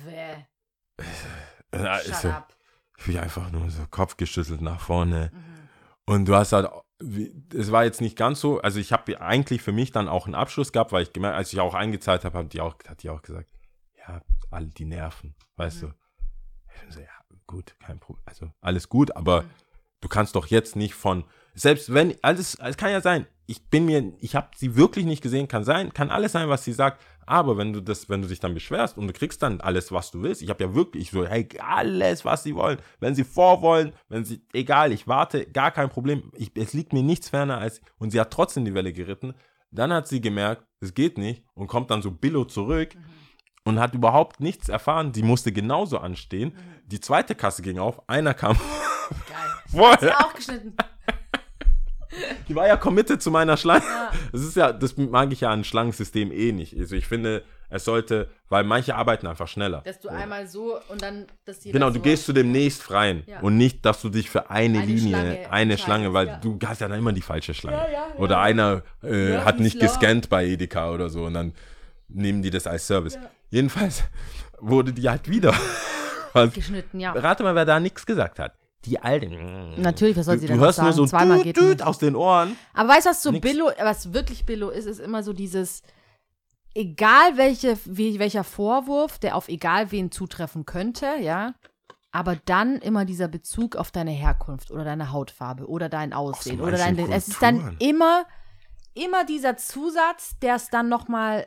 [1.73, 2.55] Ist Shut so up.
[3.05, 5.31] wie einfach nur so Kopf geschüttelt nach vorne.
[5.33, 5.69] Mhm.
[6.05, 6.69] Und du hast halt,
[7.55, 10.35] es war jetzt nicht ganz so, also ich habe eigentlich für mich dann auch einen
[10.35, 13.11] Abschluss gehabt, weil ich gemerkt, als ich auch eingezahlt habe, hat die auch, hat die
[13.11, 13.51] auch gesagt,
[13.99, 14.21] ja,
[14.51, 15.87] alle die Nerven, weißt Mhm.
[15.89, 15.95] du.
[16.89, 17.07] Ich so, ja,
[17.47, 19.51] gut, kein Problem, also alles gut, aber Mhm.
[20.01, 23.87] du kannst doch jetzt nicht von, selbst wenn, alles, es kann ja sein, ich bin
[23.87, 27.03] mir, ich habe sie wirklich nicht gesehen, kann sein, kann alles sein, was sie sagt,
[27.27, 30.11] aber wenn du das, wenn du dich dann beschwerst und du kriegst dann alles, was
[30.11, 33.93] du willst, ich habe ja wirklich so, hey, alles, was sie wollen, wenn sie vorwollen,
[34.09, 37.81] wenn sie, egal, ich warte, gar kein Problem, ich, es liegt mir nichts ferner als,
[37.99, 39.35] und sie hat trotzdem die Welle geritten,
[39.71, 42.95] dann hat sie gemerkt, es geht nicht und kommt dann so Billo zurück
[43.65, 48.35] und hat überhaupt nichts erfahren, die musste genauso anstehen, die zweite Kasse ging auf, einer
[48.35, 49.51] kam Geil.
[49.69, 50.75] vorher, Auch geschnitten.
[52.49, 53.85] Die war ja committed zu meiner Schlange.
[53.85, 54.11] Ja.
[54.33, 56.77] Das ist ja, das mag ich ja an Schlangensystem eh nicht.
[56.79, 59.83] Also ich finde, es sollte, weil manche arbeiten einfach schneller.
[59.85, 62.53] Dass du einmal so und dann, dass die Genau, das du so gehst zu dem
[62.53, 63.41] nächst freien Ja.
[63.41, 66.37] und nicht, dass du dich für eine, Eine Linie, Schlange eine Schlange, weil ja.
[66.39, 67.93] du hast ja dann immer die falsche Schlange.
[67.93, 68.07] Ja.
[68.19, 69.87] Oder einer äh, hat nicht schlau.
[69.87, 71.53] gescannt bei Edeka oder so und dann
[72.09, 73.19] nehmen die das als Service.
[73.51, 74.03] Jedenfalls
[74.61, 75.55] wurde die halt wieder.
[76.35, 77.13] Was, geschnitten, ja.
[77.13, 78.55] rate mal, wer da nichts gesagt hat.
[78.85, 79.29] Die Alte.
[79.77, 80.97] Natürlich, was soll Du, sie du denn noch hörst nur sagen?
[80.97, 82.57] so Zweimal geht düt aus den Ohren.
[82.75, 83.43] Aber weißt du, was so Nix.
[83.43, 85.83] Billo, was wirklich Billo ist, ist immer so dieses,
[86.75, 91.55] egal welche, welcher Vorwurf, der auf egal wen zutreffen könnte, ja,
[92.11, 96.77] aber dann immer dieser Bezug auf deine Herkunft oder deine Hautfarbe oder dein Aussehen oder
[96.77, 97.77] dein, manchen es ist dann Kulturen.
[97.81, 98.25] immer,
[98.95, 101.47] immer dieser Zusatz, der es dann nochmal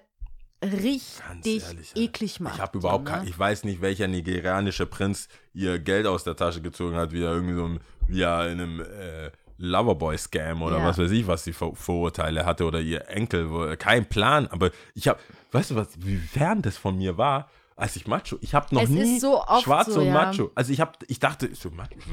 [0.63, 2.55] richtig ehrlich, eklig macht.
[2.55, 3.23] Ich habe überhaupt so, ne?
[3.27, 7.33] ich weiß nicht, welcher nigerianische Prinz ihr Geld aus der Tasche gezogen hat, wie er
[7.33, 10.85] irgendwie so ein, wie er in einem äh, Loverboy-Scam oder Ja.
[10.85, 14.71] was weiß ich, was sie Vor Vorurteile hatte oder ihr Enkel, wo, kein Plan, aber
[14.93, 15.19] ich habe,
[15.51, 18.83] weißt du was, wie fern das von mir war, als ich Macho, ich habe noch
[18.83, 20.13] Es nie so schwarz so, und ja.
[20.13, 21.69] Macho, also ich habe, ich dachte, so,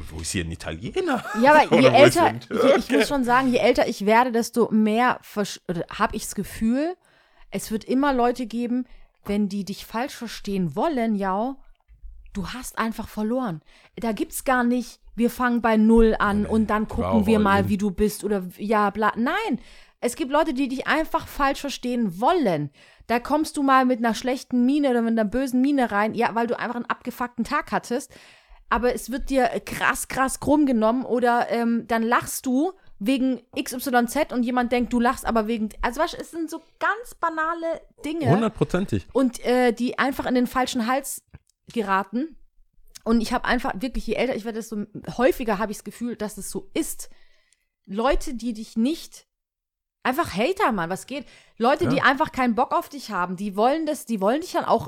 [0.09, 1.23] wo ist hier ein Italiener?
[1.41, 5.19] Ja, aber je älter, je, ich muss schon sagen, je älter ich werde, desto mehr
[5.97, 6.95] habe ich das Gefühl,
[7.53, 8.85] es wird immer Leute geben,
[9.25, 11.55] wenn die dich falsch verstehen wollen, ja,
[12.33, 13.61] du hast einfach verloren.
[13.95, 17.77] Da gibt's gar nicht, wir fangen bei Null an und dann gucken wir mal, wie
[17.77, 19.13] du bist oder ja, bla.
[19.15, 19.59] Nein,
[20.01, 22.71] es gibt Leute, die dich einfach falsch verstehen wollen.
[23.07, 26.33] Da kommst du mal mit einer schlechten Miene oder mit einer bösen Miene rein, ja,
[26.33, 28.11] weil du einfach einen abgefuckten Tag hattest
[28.73, 32.73] aber es wird dir krass, krass krumm genommen oder ähm, dann lachst du
[33.05, 35.69] wegen XYZ und jemand denkt, du lachst aber wegen.
[35.81, 39.07] Also, weißt, du, es sind so ganz banale Dinge Hundertprozentig.
[39.13, 41.23] und äh, die einfach in den falschen Hals
[41.73, 42.37] geraten.
[43.03, 44.85] Und ich habe einfach wirklich, je älter ich werde, desto
[45.17, 47.09] häufiger habe ich das Gefühl, dass es so ist.
[47.85, 49.27] Leute, die dich nicht.
[50.03, 51.25] Einfach Hater, Mann, was geht?
[51.57, 51.89] Leute, Ja.
[51.89, 54.87] die einfach keinen Bock auf dich haben, die wollen das, die wollen dich dann auch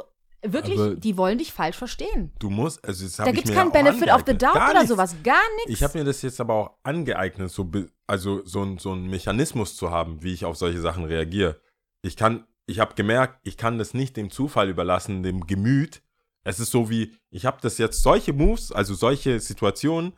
[0.54, 2.32] wirklich, Aber- die wollen dich falsch verstehen.
[2.40, 5.16] Du musst, also hab Da gibt es keinen Benefit of the doubt oder sowas.
[5.24, 5.72] Gar nichts.
[5.72, 7.70] Ich habe mir das jetzt aber auch angeeignet, so,
[8.08, 11.60] also so, ein, so einen Mechanismus zu haben, wie ich auf solche Sachen reagiere.
[12.02, 16.02] Ich kann, ich habe gemerkt, ich kann das nicht dem Zufall überlassen, dem Gemüt.
[16.44, 20.14] Es ist so wie, ich habe das jetzt, solche Moves, also solche Situationen,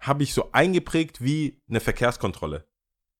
[0.00, 2.64] habe ich so eingeprägt wie eine Verkehrskontrolle.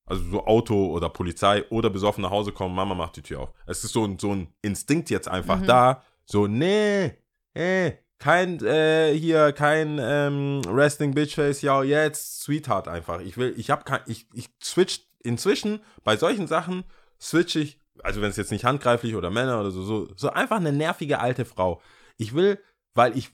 [0.07, 3.53] Also so Auto oder Polizei oder besoffen nach Hause kommen, Mama macht die Tür auf.
[3.67, 5.67] Es ist so ein, so ein Instinkt jetzt einfach Mhm.
[5.67, 6.03] da.
[6.31, 7.13] So, nee,
[7.55, 13.21] äh, kein, äh, hier, kein ähm, Resting Bitchface, ja, jetzt, Sweetheart einfach.
[13.21, 16.85] Ich will, ich hab kein, ich, ich switch, inzwischen, bei solchen Sachen,
[17.19, 20.57] switch ich, also wenn es jetzt nicht handgreiflich oder Männer oder so, so, so einfach
[20.57, 21.81] eine nervige alte Frau.
[22.19, 22.59] Ich will,
[22.95, 23.31] weil ich,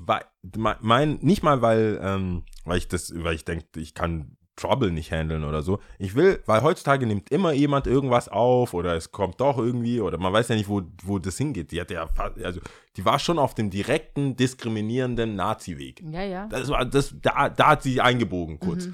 [0.81, 5.11] mein, nicht mal, weil, ähm, weil ich das, weil ich denke, ich kann Trouble nicht
[5.11, 5.81] handeln oder so.
[5.99, 10.19] Ich will, weil heutzutage nimmt immer jemand irgendwas auf oder es kommt doch irgendwie oder
[10.19, 11.73] man weiß ja nicht, wo, wo das hingeht.
[11.73, 12.09] Die hat ja,
[12.43, 12.61] also,
[12.97, 16.03] die war schon auf dem direkten, diskriminierenden Nazi-Weg.
[16.11, 16.47] ja, ja.
[16.47, 18.89] Das war, das, da, da hat sie eingebogen kurz.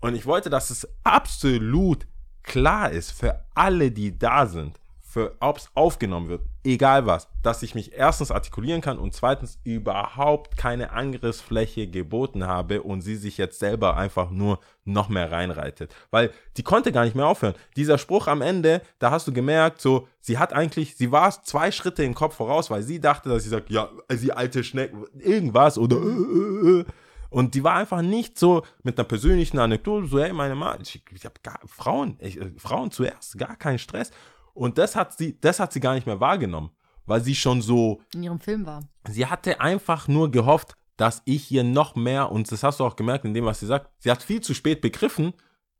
[0.00, 2.06] Und ich wollte, dass es absolut
[2.42, 4.78] klar ist für alle, die da sind.
[5.12, 10.56] Für ob's aufgenommen wird, egal was, dass ich mich erstens artikulieren kann und zweitens überhaupt
[10.56, 15.94] keine Angriffsfläche geboten habe und sie sich jetzt selber einfach nur noch mehr reinreitet.
[16.10, 17.54] Weil die konnte gar nicht mehr aufhören.
[17.76, 21.70] Dieser Spruch am Ende, da hast du gemerkt, so, sie hat eigentlich, sie war zwei
[21.72, 25.76] Schritte im Kopf voraus, weil sie dachte, dass sie sagt, ja, sie alte Schnecke, irgendwas
[25.76, 25.98] oder.
[27.28, 31.02] Und die war einfach nicht so mit einer persönlichen Anekdote, so, hey, meine Mann, ich,
[31.12, 34.10] ich gar Frauen, ich, äh, Frauen zuerst, gar keinen Stress.
[34.54, 36.70] Und das hat sie, das hat sie gar nicht mehr wahrgenommen,
[37.06, 38.82] weil sie schon so, In ihrem Film war.
[39.08, 42.96] sie hatte einfach nur gehofft, dass ich hier noch mehr, und das hast du auch
[42.96, 45.32] gemerkt in dem, was sie sagt, sie hat viel zu spät begriffen,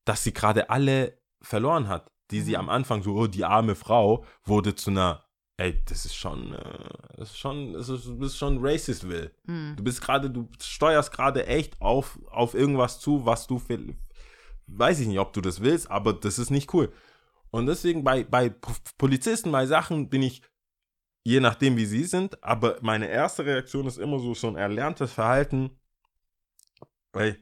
[0.04, 4.24] dass sie gerade alle verloren hat, die sie am Anfang so, oh, die arme Frau,
[4.44, 5.24] wurde zu einer,
[5.58, 9.30] ey, das ist schon, äh, das ist schon, das ist, du bist schon racist, Will.
[9.76, 13.60] Du bist gerade, du steuerst gerade echt auf, auf irgendwas zu, was du,
[14.66, 16.90] weiß ich nicht, ob du das willst, aber das ist nicht cool.
[17.52, 18.48] Und deswegen bei, bei
[18.96, 20.42] Polizisten, bei Sachen bin ich,
[21.22, 25.12] je nachdem wie sie sind, aber meine erste Reaktion ist immer so, so ein erlerntes
[25.12, 25.78] Verhalten,
[27.12, 27.36] weil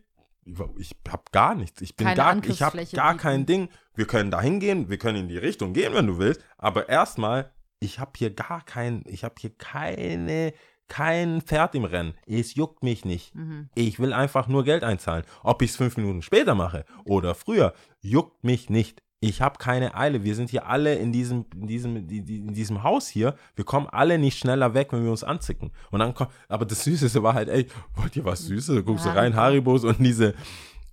[0.78, 1.80] ich, habe gar nichts.
[1.80, 3.68] Ich bin Keine gar, ich habe gar kein Ding.
[3.94, 7.52] Wir können da hingehen, wir können in die Richtung gehen, wenn du willst, aber erstmal,
[7.78, 10.52] ich habe hier gar kein, ich habe hier keine,
[10.88, 12.14] kein Pferd im Rennen.
[12.26, 13.32] Es juckt mich nicht.
[13.36, 13.70] Mhm.
[13.76, 15.24] Ich will einfach nur Geld einzahlen.
[15.44, 19.04] Ob ich es fünf Minuten später mache oder früher, juckt mich nicht.
[19.22, 20.24] Ich habe keine Eile.
[20.24, 23.34] Wir sind hier alle in diesem, in diesem, die- die- in diesem Haus hier.
[23.54, 25.72] Wir kommen alle nicht schneller weg, wenn wir uns anzicken.
[25.90, 27.66] Und dann kommt, aber das Süßeste war halt, ey,
[27.96, 28.76] wollt ihr was Süßes?
[28.76, 29.12] Du guckst Ja.
[29.12, 30.32] du rein, Haribos und diese,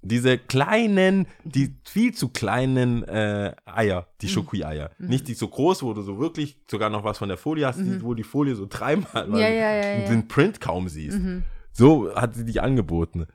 [0.02, 4.06] diese kleinen, die viel zu kleinen äh, Eier, Mhm.
[4.22, 4.92] die Schoki-Eier.
[5.00, 7.80] Nicht die so groß, wo du so wirklich sogar noch was von der Folie hast,
[7.80, 9.36] die, wo die Folie so dreimal Mhm.
[9.38, 10.08] Ja, ja, ja, ja.
[10.10, 11.18] den Print kaum siehst.
[11.18, 11.44] Mhm.
[11.72, 13.26] So hat sie dich angeboten.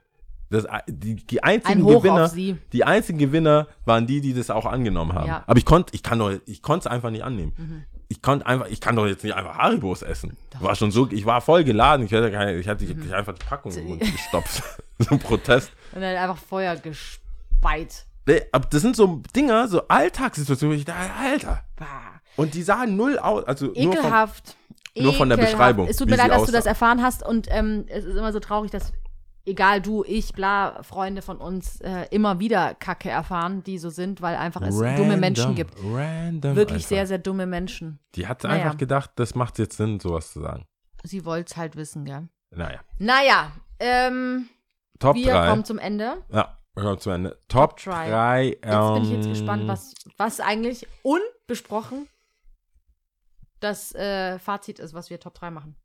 [0.53, 2.31] Das, die, die einzigen Ein Gewinner,
[2.73, 5.27] die einzigen Gewinner waren die, die das auch angenommen haben.
[5.27, 5.39] Ja.
[5.39, 5.45] Mhm.
[5.47, 7.87] Aber ich konnte, ich kann doch, ich konnte es einfach nicht annehmen.
[8.09, 10.37] Ich konnte einfach, ich kann doch jetzt nicht einfach Haribos essen.
[10.61, 12.05] War schon so, ich war voll geladen.
[12.05, 13.03] Ich hatte, keine, ich hatte Mhm.
[13.07, 14.63] ich einfach die Packung im Mund gestopft.
[14.99, 15.73] so ein Protest.
[15.95, 18.05] Und dann einfach Feuer gespeit.
[18.27, 21.65] Das sind so Dinger, so Alltagssituationen, ich dachte, Alter.
[21.77, 21.87] Bah.
[22.37, 24.57] Und die sahen null aus, also nur von, Ekelhaft.
[24.97, 25.53] nur von der Ekelhaft.
[25.57, 26.53] Beschreibung, Es tut mir leid, dass du aussah.
[26.53, 28.93] das erfahren hast und ähm, es ist immer so traurig, dass
[29.45, 34.20] egal du, ich, bla, Freunde von uns äh, immer wieder Kacke erfahren, die so sind,
[34.22, 35.74] weil einfach es dumme Menschen gibt.
[35.82, 36.88] Random Wirklich einfach.
[36.88, 37.99] sehr, sehr dumme Menschen.
[38.14, 38.64] Die hat Naja.
[38.64, 40.66] einfach gedacht, das macht jetzt Sinn, sowas zu sagen.
[41.05, 42.28] Sie wollte es halt wissen, gell?
[42.51, 42.80] Naja.
[42.99, 44.49] Naja, ähm,
[44.99, 45.49] Top wir 3.
[45.49, 46.18] kommen zum Ende.
[46.30, 47.30] Ja, wir kommen zum Ende.
[47.49, 48.09] Top Top drei.
[48.11, 48.45] 3.
[48.47, 52.07] Jetzt bin ich jetzt gespannt, was, was eigentlich unbesprochen
[53.61, 55.76] das äh, Fazit ist, was wir Top 3 machen.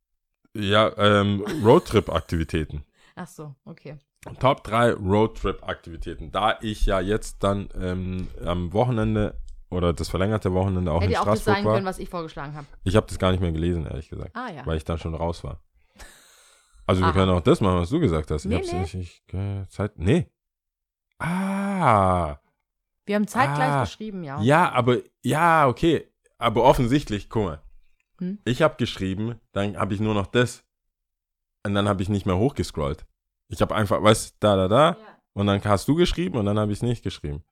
[0.55, 2.83] Ja, ähm, Roadtrip-Aktivitäten.
[3.19, 3.97] Ach so, okay.
[4.39, 6.31] Top 3 Roadtrip-Aktivitäten.
[6.31, 11.11] Da ich ja jetzt dann ähm, am Wochenende oder das verlängerte Wochenende auch Hätte in
[11.13, 11.73] ja auch das Straßburg sein war.
[11.75, 12.67] können, was ich vorgeschlagen habe.
[12.83, 14.35] Ich habe das gar nicht mehr gelesen, ehrlich gesagt.
[14.35, 14.65] Ah ja.
[14.65, 15.61] Weil ich dann schon raus war.
[16.85, 17.13] Also wir Aha.
[17.13, 18.45] können auch das machen, was du gesagt hast.
[18.45, 18.79] Ich Nee, hab's nee.
[18.79, 19.97] nicht, ich, äh, Zeit.
[19.97, 20.29] Nee.
[21.19, 22.37] Ah.
[23.05, 24.39] Wir haben zeitgleich Ah, geschrieben, ja.
[24.41, 26.07] Ja, aber, ja, okay.
[26.37, 27.61] Aber offensichtlich, guck mal.
[28.19, 28.39] Hm?
[28.45, 30.63] Ich habe geschrieben, dann habe ich nur noch das.
[31.67, 33.05] Und dann habe ich nicht mehr hochgescrollt.
[33.49, 34.89] Ich habe einfach, weißt da, da, da.
[34.91, 34.95] Ja.
[35.33, 37.43] Und dann hast du geschrieben und dann habe ich es nicht geschrieben.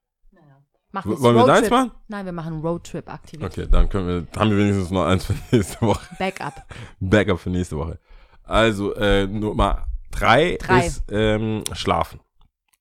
[0.93, 1.91] Machen W jetzt wollen wir deins machen?
[2.07, 3.51] Nein, wir machen Roadtrip-Aktivität.
[3.51, 6.15] Okay, dann können wir, haben wir wenigstens noch eins für nächste Woche.
[6.17, 6.53] Backup.
[7.01, 7.99] Backup für nächste Woche.
[8.43, 10.85] Also, äh, Nummer drei, Drei.
[10.85, 12.21] ist ähm, Schlafen.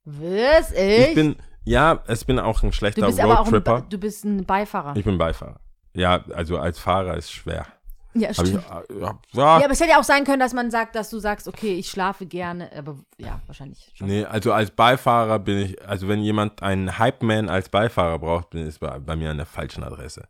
[0.04, 0.70] Was?
[0.70, 1.08] Ich?
[1.08, 3.86] Ich bin, ja, es bin auch ein du schlechter bist aber auch ein, Roadtripper.
[3.88, 4.94] Du bist ein Beifahrer.
[4.94, 5.58] Ich bin Beifahrer.
[5.94, 7.66] Ja, also als Fahrer ist schwer.
[8.14, 8.64] Ja, Hab ich, stimmt.
[8.90, 11.18] äh, ja, Ja, aber es hätte ja auch sein können, dass man sagt, dass du
[11.18, 14.06] sagst, okay, ich schlafe gerne, aber ja, wahrscheinlich schon.
[14.06, 18.68] Nee, also als Beifahrer bin ich, also wenn jemand einen Hype-Man als Beifahrer braucht, bin
[18.68, 20.28] ich bei, bei mir an der falschen Adresse.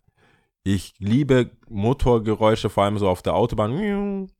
[0.66, 4.30] Ich liebe Motorgeräusche, vor allem so auf der Autobahn.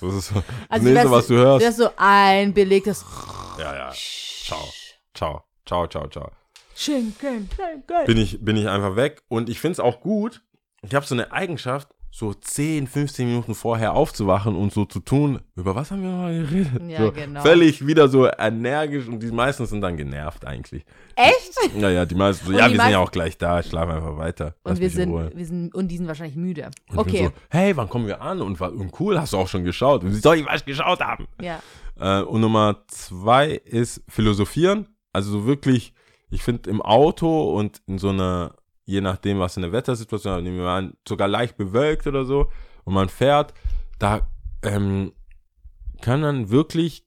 [0.00, 1.64] Das ist so das Also Nächste, wärst- was du hörst.
[1.66, 3.04] Das ist so ein belegtes
[3.58, 3.92] Ja, ja.
[3.94, 4.58] Ciao.
[5.14, 5.44] Ciao.
[5.66, 6.30] Ciao, ciao, ciao.
[6.74, 8.06] Schinken, Schinken.
[8.06, 9.22] Bin ich, bin ich einfach weg.
[9.28, 10.42] Und ich finde es auch gut.
[10.82, 15.40] Ich habe so eine Eigenschaft, so 10, 15 Minuten vorher aufzuwachen und so zu tun.
[15.54, 16.82] Über was haben wir mal geredet?
[16.88, 17.40] Ja, so genau.
[17.40, 20.84] Völlig wieder so energisch und die meisten sind dann genervt eigentlich.
[21.14, 21.76] Echt?
[21.76, 23.92] Naja, die meisten so, Und ja, die wir sind ja auch gleich da, ich schlafe
[23.92, 24.56] einfach weiter.
[24.64, 26.70] Lass Und wir sind, wir sind, und die sind wahrscheinlich müde.
[26.88, 27.26] Und Okay.
[27.26, 28.40] So, hey, wann kommen wir an?
[28.40, 30.04] Und, und cool, hast du auch schon geschaut?
[30.04, 31.28] Wie soll ich was geschaut haben?
[31.40, 31.60] Ja.
[32.00, 34.88] Äh, und Nummer zwei ist Philosophieren.
[35.12, 35.92] Also so wirklich,
[36.30, 38.54] ich finde im Auto und in so einer,
[38.90, 42.50] je nachdem, was in der Wettersituation, ist, nehmen wir an, sogar leicht bewölkt oder so,
[42.84, 43.54] und man fährt,
[43.98, 44.28] da
[44.62, 45.12] ähm,
[46.00, 47.06] kann man wirklich,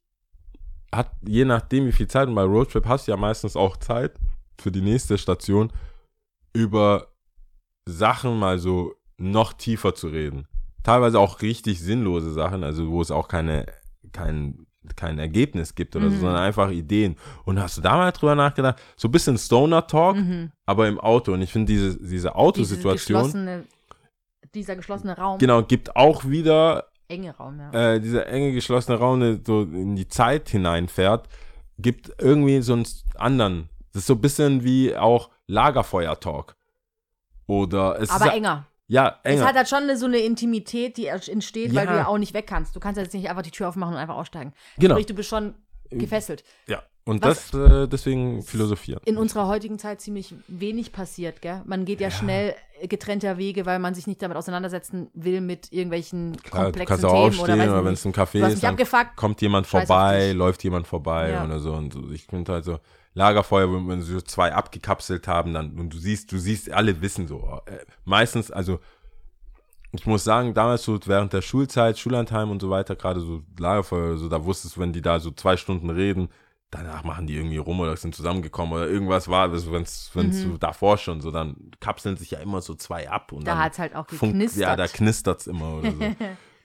[0.93, 4.17] hat je nachdem, wie viel Zeit, und bei Roadtrip hast du ja meistens auch Zeit
[4.59, 5.73] für die nächste Station,
[6.53, 7.07] über
[7.85, 10.47] Sachen mal so noch tiefer zu reden.
[10.83, 13.65] Teilweise auch richtig sinnlose Sachen, also wo es auch keine,
[14.13, 14.65] kein,
[14.95, 16.19] kein Ergebnis gibt oder so, Mhm.
[16.21, 17.15] sondern einfach Ideen.
[17.45, 18.79] Und hast du da mal drüber nachgedacht?
[18.95, 20.17] So ein bisschen Stoner-Talk,
[20.65, 21.33] aber im Auto.
[21.33, 23.63] Und ich finde diese, diese Diese Autosituation, geschlossene,
[24.53, 27.93] dieser geschlossene Raum, genau, gibt auch wieder enge Raum, ja.
[27.93, 31.27] äh, dieser enge geschlossene Raum der so in die Zeit hineinfährt,
[31.79, 33.69] gibt irgendwie so einen anderen.
[33.91, 36.55] Das ist so ein bisschen wie auch Lagerfeuer-Talk.
[37.47, 38.65] Oder es Aber ist enger.
[38.87, 39.45] Ja Es enger.
[39.47, 41.91] hat halt schon eine, so eine Intimität, die entsteht, weil Ja.
[41.91, 42.75] du ja auch nicht weg kannst.
[42.75, 44.53] Du kannst jetzt nicht einfach die Tür aufmachen und einfach aussteigen.
[44.77, 44.95] Genau.
[44.95, 45.55] Sprich, du bist schon
[45.89, 46.43] gefesselt.
[46.67, 46.83] ja.
[47.05, 49.01] Und Was- das äh, deswegen philosophieren.
[49.03, 51.61] In unserer heutigen Zeit ziemlich wenig passiert, gell?
[51.65, 52.55] Man geht ja, schnell
[52.87, 57.05] getrennter Wege, weil man sich nicht damit auseinandersetzen will mit irgendwelchen Klar, du komplexen kannst
[57.05, 59.15] auch Themen aufstehen oder oder wenn es ein Café Du ist, dann abgefuckt.
[59.17, 61.43] kommt jemand vorbei, läuft jemand vorbei Ja.
[61.45, 61.73] oder so.
[61.73, 62.09] Und so.
[62.11, 62.79] ich finde halt so
[63.15, 67.01] Lagerfeuer, wenn wenn sie so zwei abgekapselt haben, dann und du siehst, du siehst, alle
[67.01, 67.59] wissen so.
[67.65, 68.79] Äh, meistens, also
[69.91, 74.17] ich muss sagen, damals so während der Schulzeit, Schullandheim und so weiter, gerade so Lagerfeuer,
[74.17, 76.29] so da wusstest du, wenn die da so zwei Stunden reden,
[76.73, 80.97] danach machen die irgendwie rum oder sind zusammengekommen oder irgendwas war, wenn's, wenn's so davor
[80.97, 83.45] schon so, dann kapseln sich ja immer so zwei ab und Mhm.
[83.45, 84.61] Da dann hat's halt auch geknistert.
[84.61, 85.97] Ja, da knistert's immer oder so.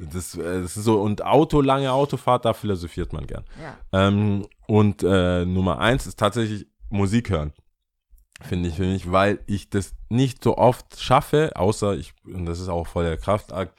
[0.00, 3.44] Das, äh, das ist so, und Auto, lange Autofahrt, da philosophiert man gern.
[3.60, 4.06] Ja.
[4.06, 7.52] Ähm, und äh, Nummer eins ist tatsächlich Musik hören.
[8.40, 12.60] Finde ich, finde ich, weil ich das nicht so oft schaffe, außer ich, und das
[12.60, 13.76] ist auch voll der Kraftakt,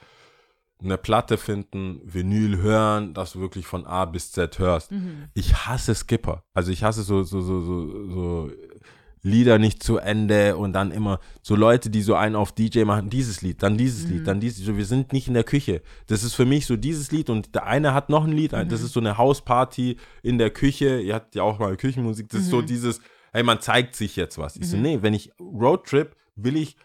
[0.81, 4.91] eine Platte finden, Vinyl hören, dass du wirklich von A bis Z hörst.
[5.33, 6.43] Ich hasse Skipper.
[6.53, 8.51] Also ich hasse so, so, so, so, so
[9.21, 13.09] Lieder nicht zu Ende und dann immer so Leute, die so einen auf DJ machen,
[13.09, 15.81] dieses Lied, dann dieses Lied, dann dieses, so, wir sind nicht in der Küche.
[16.07, 18.81] Das ist für mich so dieses Lied und der eine hat noch ein Lied, das
[18.81, 22.49] ist so eine Hausparty in der Küche, ihr habt ja auch mal Küchenmusik, das ist
[22.49, 23.01] so dieses,
[23.33, 24.55] hey, man zeigt sich jetzt was.
[24.55, 26.77] Ich so, nee, wenn ich Roadtrip, will ich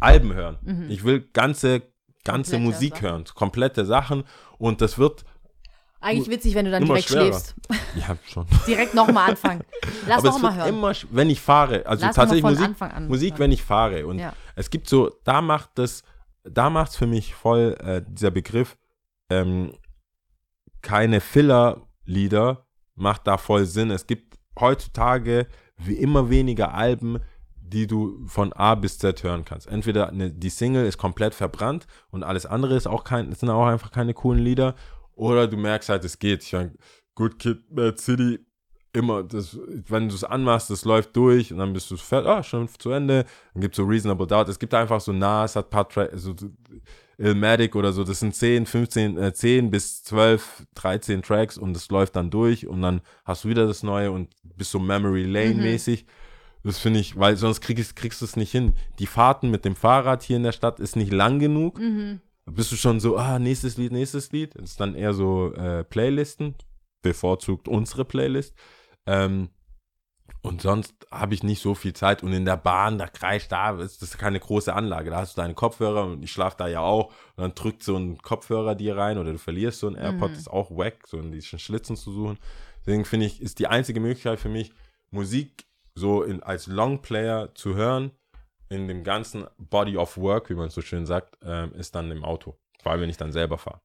[0.00, 0.58] Alben hören.
[0.90, 1.80] Ich will ganze,
[2.24, 3.02] ganze Komplette Musik Sachen.
[3.08, 4.24] hören, komplette Sachen
[4.58, 5.24] und das wird
[6.00, 7.22] Eigentlich witzig, wenn du dann direkt schwerer.
[7.26, 7.54] schläfst.
[7.96, 8.46] Ja, schon.
[8.66, 9.62] Direkt nochmal anfangen.
[10.06, 10.74] Lass Aber doch es mal wird hören.
[10.76, 14.06] immer, wenn ich fahre, also Lass tatsächlich Musik, an Musik, wenn ich fahre.
[14.06, 14.34] Und Ja.
[14.54, 16.02] es gibt so, da macht das,
[16.42, 18.76] da macht es für mich voll äh, dieser Begriff,
[19.30, 19.72] ähm,
[20.82, 23.90] keine Filler-Lieder macht da voll Sinn.
[23.90, 25.46] Es gibt heutzutage
[25.78, 27.20] wie immer weniger Alben,
[27.66, 29.66] die du von A bis Z hören kannst.
[29.66, 33.66] Entweder eine, die Single ist komplett verbrannt und alles andere ist auch kein, sind auch
[33.66, 34.74] einfach keine coolen Lieder,
[35.16, 36.42] oder du merkst halt, es geht.
[36.42, 36.72] Ich meine,
[37.14, 38.40] Good Kid, Bad City,
[38.92, 39.58] immer, das,
[39.88, 42.90] wenn du es anmachst, das läuft durch und dann bist du fertig, ah, schon zu
[42.90, 43.24] Ende.
[43.52, 44.48] Dann gibt es so Reasonable Doubt.
[44.48, 46.34] Es gibt einfach so Nas, hat ein paar Tracks, so
[47.16, 51.88] Illmatic oder so, das sind 10, 15, äh, 10 bis 12, 13 Tracks und das
[51.90, 55.54] läuft dann durch und dann hast du wieder das Neue und bist so Memory Lane
[55.54, 56.06] mäßig.
[56.64, 58.74] Das finde ich, weil sonst krieg ich, kriegst du es nicht hin.
[58.98, 61.78] Die Fahrten mit dem Fahrrad hier in der Stadt ist nicht lang genug.
[62.46, 64.54] Da bist du schon so, ah, nächstes Lied, nächstes Lied.
[64.54, 66.54] Das ist dann eher so äh, Playlisten,
[67.02, 68.54] bevorzugt unsere Playlist.
[69.06, 69.50] Ähm,
[70.40, 72.22] und sonst habe ich nicht so viel Zeit.
[72.22, 75.10] Und in der Bahn, da kreischt da, ist das keine große Anlage.
[75.10, 77.06] Da hast du deine Kopfhörer und ich schlafe da ja auch.
[77.36, 80.38] Und dann drückt so ein Kopfhörer dir rein oder du verlierst so ein AirPod, das
[80.40, 82.38] ist auch wack, so in diesen Schlitzen zu suchen.
[82.80, 84.72] Deswegen finde ich, ist die einzige Möglichkeit für mich,
[85.10, 85.63] Musik
[85.94, 88.10] so in, als Longplayer zu hören,
[88.68, 92.24] in dem ganzen Body of Work, wie man so schön sagt, ähm, ist dann im
[92.24, 92.56] Auto.
[92.82, 93.80] Vor allem, wenn ich dann selber fahre.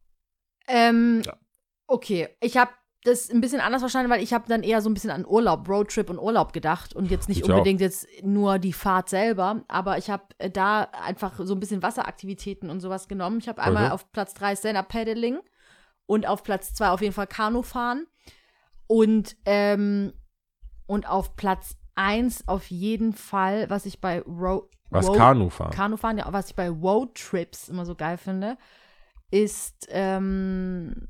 [0.68, 1.38] Ähm, Ja.
[1.88, 2.72] Okay, ich habe
[3.04, 5.68] das ein bisschen anders verstanden, weil ich habe dann eher so ein bisschen an Urlaub,
[5.70, 7.50] Roadtrip und Urlaub gedacht und jetzt nicht Ich auch.
[7.50, 11.82] unbedingt jetzt nur die Fahrt selber, aber ich habe äh, da einfach so ein bisschen
[11.82, 13.40] Wasseraktivitäten und sowas genommen.
[13.40, 13.92] Ich habe einmal Mhm.
[13.94, 15.40] auf Platz 3 Stand-Up-Paddling
[16.08, 18.06] und auf Platz 2 auf jeden Fall Kanufahren
[18.88, 20.14] und, ähm,
[20.88, 25.72] und auf Platz 1 auf jeden Fall, was ich bei Ro Was Road- Kanu fahren?
[25.72, 28.58] Kanufahren, ja, was ich bei Roadtrips immer so geil finde,
[29.32, 31.10] ist, ähm,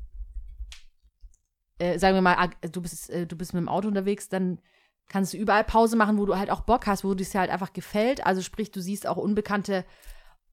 [1.78, 4.60] äh, sagen wir mal, du bist, äh, du bist mit dem Auto unterwegs, dann
[5.08, 7.74] kannst du überall Pause machen, wo du halt auch Bock hast, wo dir halt einfach
[7.74, 8.26] gefällt.
[8.26, 9.86] Also sprich, du siehst auch unbekannte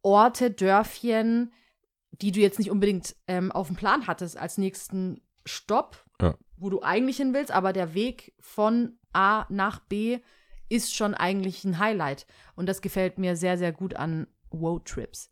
[0.03, 1.53] Orte, Dörfchen,
[2.13, 6.35] die du jetzt nicht unbedingt ähm, auf dem Plan hattest als nächsten Stopp, Ja.
[6.57, 10.19] wo du eigentlich hin willst, aber der Weg von A nach B
[10.69, 12.27] ist schon eigentlich ein Highlight.
[12.55, 15.31] Und das gefällt mir sehr, sehr gut an Roadtrips.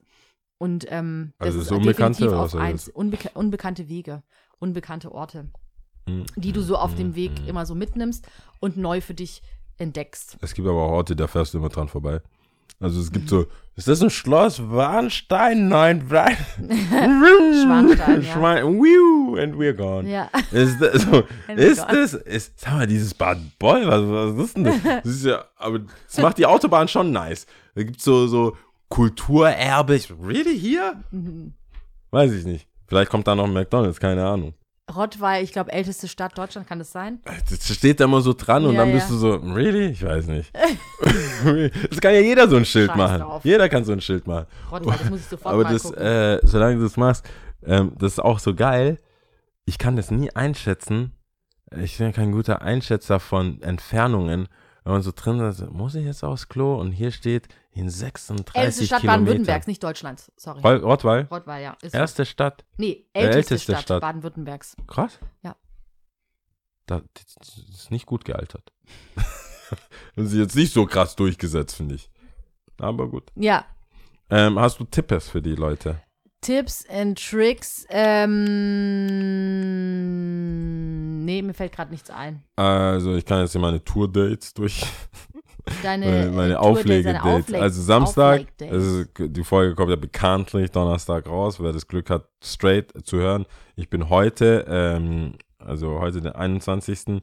[0.58, 2.84] Und ähm, das Also ist so unbekannte definitiv auf eins.
[2.86, 2.94] das?
[2.94, 4.22] Unbeka unbekannte Wege,
[4.58, 5.48] unbekannte Orte,
[6.08, 6.24] Hm.
[6.36, 7.48] die du so auf dem Weg hm.
[7.48, 8.26] immer so mitnimmst
[8.60, 9.42] und neu für dich
[9.78, 10.36] entdeckst.
[10.40, 12.20] Es gibt aber auch Orte, da fährst du immer dran vorbei.
[12.80, 13.46] Also es gibt so,
[13.76, 15.68] ist das ein Schloss Warnstein?
[15.68, 16.36] Nein, Brian.
[16.58, 18.32] Schwanstein, ja.
[18.32, 20.08] Schwein, Wiu, and we're gone.
[20.08, 20.30] Ja.
[20.52, 21.24] Ist das, so,
[21.56, 24.82] ist das, ist, sag mal, dieses Bad Boll, was, was ist denn das?
[24.82, 27.46] das ist ja, aber das macht die Autobahn schon nice.
[27.74, 28.56] Da gibt's so, so
[28.88, 29.96] Kulturerbe.
[29.96, 31.02] Ich, really hier?
[31.10, 31.54] Mhm.
[32.10, 32.68] Weiß ich nicht.
[32.86, 34.54] Vielleicht kommt da noch ein McDonalds, keine Ahnung.
[34.92, 37.20] Rottweil, ich glaube, älteste Stadt Deutschland, kann das sein?
[37.48, 39.14] Das steht da immer so dran und Ja, dann bist ja.
[39.14, 39.86] du so, really?
[39.86, 40.52] Ich weiß nicht.
[41.90, 43.20] das kann ja jeder so ein Schild Scheiß machen.
[43.20, 43.44] drauf.
[43.44, 44.46] Jeder kann so ein Schild machen.
[44.70, 47.26] Rottweil, das muss ich sofort Aber das, äh, solange du das machst,
[47.64, 48.98] ähm, das ist auch so geil.
[49.64, 51.12] Ich kann das nie einschätzen.
[51.76, 54.48] Ich bin ja kein guter Einschätzer von Entfernungen.
[54.84, 56.78] Wenn man so drin ist, muss ich jetzt aufs Klo?
[56.78, 59.02] Und hier steht in 36 älteste Stadt.
[59.02, 60.30] Baden-Württembergs, nicht Deutschlands.
[60.36, 60.60] Sorry.
[60.60, 61.22] Rottweil?
[61.30, 61.76] Rottweil, ja.
[61.80, 61.98] Ist so.
[61.98, 62.64] Erste Stadt.
[62.76, 64.00] Nee, Äh, älteste, älteste Stadt, Stadt.
[64.02, 64.76] Baden-Württembergs.
[64.86, 65.18] Krass.
[65.42, 65.56] Ja.
[66.86, 67.00] Da,
[67.38, 68.72] das ist nicht gut gealtert.
[70.16, 72.10] das ist jetzt nicht so krass durchgesetzt, finde ich.
[72.78, 73.30] Aber gut.
[73.36, 73.64] Ja.
[74.28, 76.02] Ähm, hast du Tipps für die Leute?
[76.44, 77.86] Tipps and Tricks.
[80.34, 82.42] Ähm, nee, mir fällt gerade nichts ein.
[82.56, 84.84] Also, ich kann jetzt hier meine Tour-Dates durch.
[85.82, 87.22] Deine, meine, äh, meine Auflegedates.
[87.24, 88.76] Aufleg- also Samstag, Auflegdates.
[88.84, 93.16] es ist, die Folge kommt ja bekanntlich Donnerstag raus, wer das Glück hat, straight zu
[93.16, 93.46] hören.
[93.74, 97.22] Ich bin heute, ähm, also heute den 21.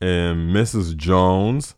[0.00, 0.96] Ähm, Mrs.
[0.98, 1.76] Jones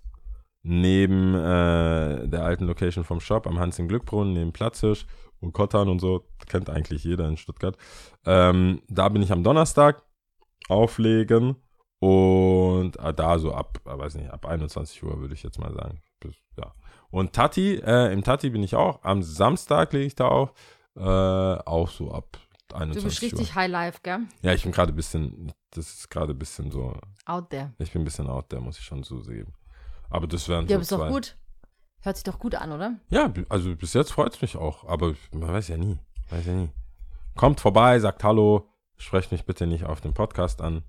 [0.62, 5.04] neben äh, der alten Location vom Shop am Hans in Glückbrunnen, neben Platzhirsch
[5.40, 7.76] und Kottan und so, kennt eigentlich jeder in Stuttgart.
[8.26, 10.02] Ähm, da bin ich am Donnerstag
[10.68, 11.56] auflegen
[12.00, 15.72] und äh, da so ab, äh, weiß nicht, ab 21 Uhr würde ich jetzt mal
[15.72, 16.00] sagen.
[16.20, 16.72] Bis, ja.
[17.10, 19.02] Und Tati, äh, im Tati bin ich auch.
[19.02, 20.52] Am Samstag lege ich da auf.
[20.96, 22.38] Äh, auch so ab
[22.74, 23.22] 21 Du bist Uhr.
[23.38, 24.20] richtig High Life, gell?
[24.42, 26.94] Ja, ich bin gerade ein bisschen, das ist gerade ein bisschen so,
[27.24, 27.72] Out there.
[27.78, 29.54] ich bin ein bisschen out there, muss ich schon zugeben.
[30.10, 30.96] Aber das wären Ja, so ist zwei.
[31.06, 31.36] doch gut.
[32.00, 32.94] Hört sich doch gut an, oder?
[33.10, 35.98] Ja, also bis jetzt freut es mich auch, aber man weiß ja nie.
[36.30, 36.70] Weiß ja nie.
[37.34, 40.82] Kommt vorbei, sagt Hallo, sprecht mich bitte nicht auf den Podcast an.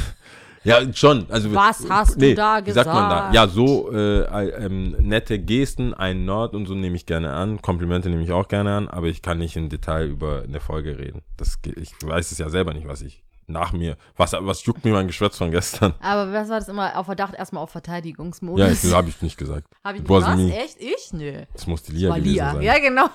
[0.64, 1.26] ja, schon.
[1.30, 3.28] Also, Was hast du da wie sagt man da?
[3.28, 3.34] gesagt?
[3.34, 7.60] Ja, so äh, äh, ähm, nette Gesten, ein Nord und so nehme ich gerne an.
[7.60, 10.98] Komplimente nehme ich auch gerne an, aber ich kann nicht im Detail über eine Folge
[10.98, 11.22] reden.
[11.36, 14.92] Das, ich weiß es ja selber nicht, was ich nach mir, was, was juckt mir
[14.92, 15.94] mein Geschwätz von gestern?
[16.00, 17.34] Aber was war das immer auf Verdacht?
[17.34, 18.82] Erstmal auf Ja, Verteidigungsmodus.
[18.82, 19.66] das habe ich nicht gesagt.
[19.84, 20.38] Hab ich nicht Was.
[20.38, 20.80] Echt?
[20.80, 21.12] Ich?
[21.12, 21.44] Nö.
[21.52, 22.52] Das muss die Lia gewesen Lia.
[22.52, 22.62] sein.
[22.62, 23.06] Ja, genau.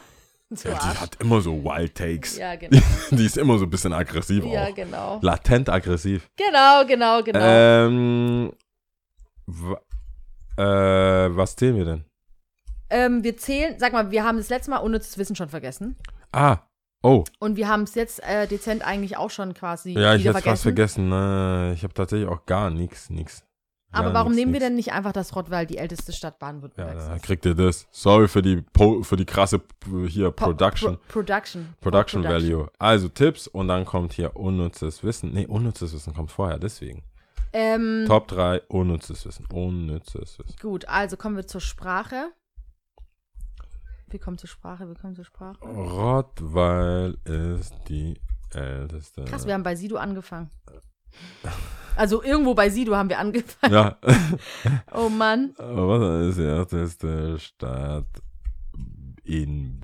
[0.64, 2.38] Ja, die hat immer so Wild Takes.
[2.38, 2.80] Ja, genau.
[3.10, 4.76] Die ist immer so ein bisschen aggressiv Ja, auch.
[4.76, 5.20] genau.
[5.24, 6.30] Latent aggressiv.
[6.38, 7.40] Genau, genau, genau.
[7.42, 8.52] Ähm,
[10.58, 10.64] äh,
[11.36, 12.06] was zählen wir denn?
[12.92, 15.96] Ähm, wir zählen, sag mal, wir haben das letzte Mal unnützes Wissen schon vergessen.
[16.32, 16.60] Ah,
[17.06, 17.24] oh.
[17.40, 20.64] Und wir haben es jetzt äh, dezent eigentlich auch schon quasi Ja, ich hätte fast
[20.64, 21.10] vergessen.
[21.10, 21.74] Ne?
[21.76, 23.44] Ich habe tatsächlich auch gar nichts, nichts.
[23.92, 24.68] Aber warum nix, nehmen wir nix.
[24.68, 27.24] denn nicht einfach das Rottweil, die älteste Stadt Ja, Baden-Württembergs da ist?
[27.24, 27.88] kriegt ihr das.
[27.92, 30.98] Sorry für die, po für die krasse äh, hier Po- Production.
[31.08, 31.74] Pro Production.
[31.80, 32.68] Production Value.
[32.78, 35.32] Also Tipps und dann kommt hier unnützes Wissen.
[35.32, 37.04] Nee, unnützes Wissen kommt vorher, deswegen.
[37.54, 39.46] Ähm, Top 3, unnützes Wissen.
[39.54, 40.56] Unnützes Wissen.
[40.62, 42.32] Gut, also kommen wir zur Sprache.
[44.16, 45.60] Wir kommen zur Sprache, wir kommen zur Sprache.
[45.60, 48.18] Rottweil ist die
[48.54, 49.26] älteste.
[49.26, 50.50] Krass, wir haben bei Sido angefangen.
[51.98, 53.74] Also irgendwo bei Sido haben wir angefangen.
[53.74, 53.98] Ja.
[54.94, 55.54] Oh Mann.
[55.58, 58.08] Was ist die älteste Stadt
[59.26, 59.82] in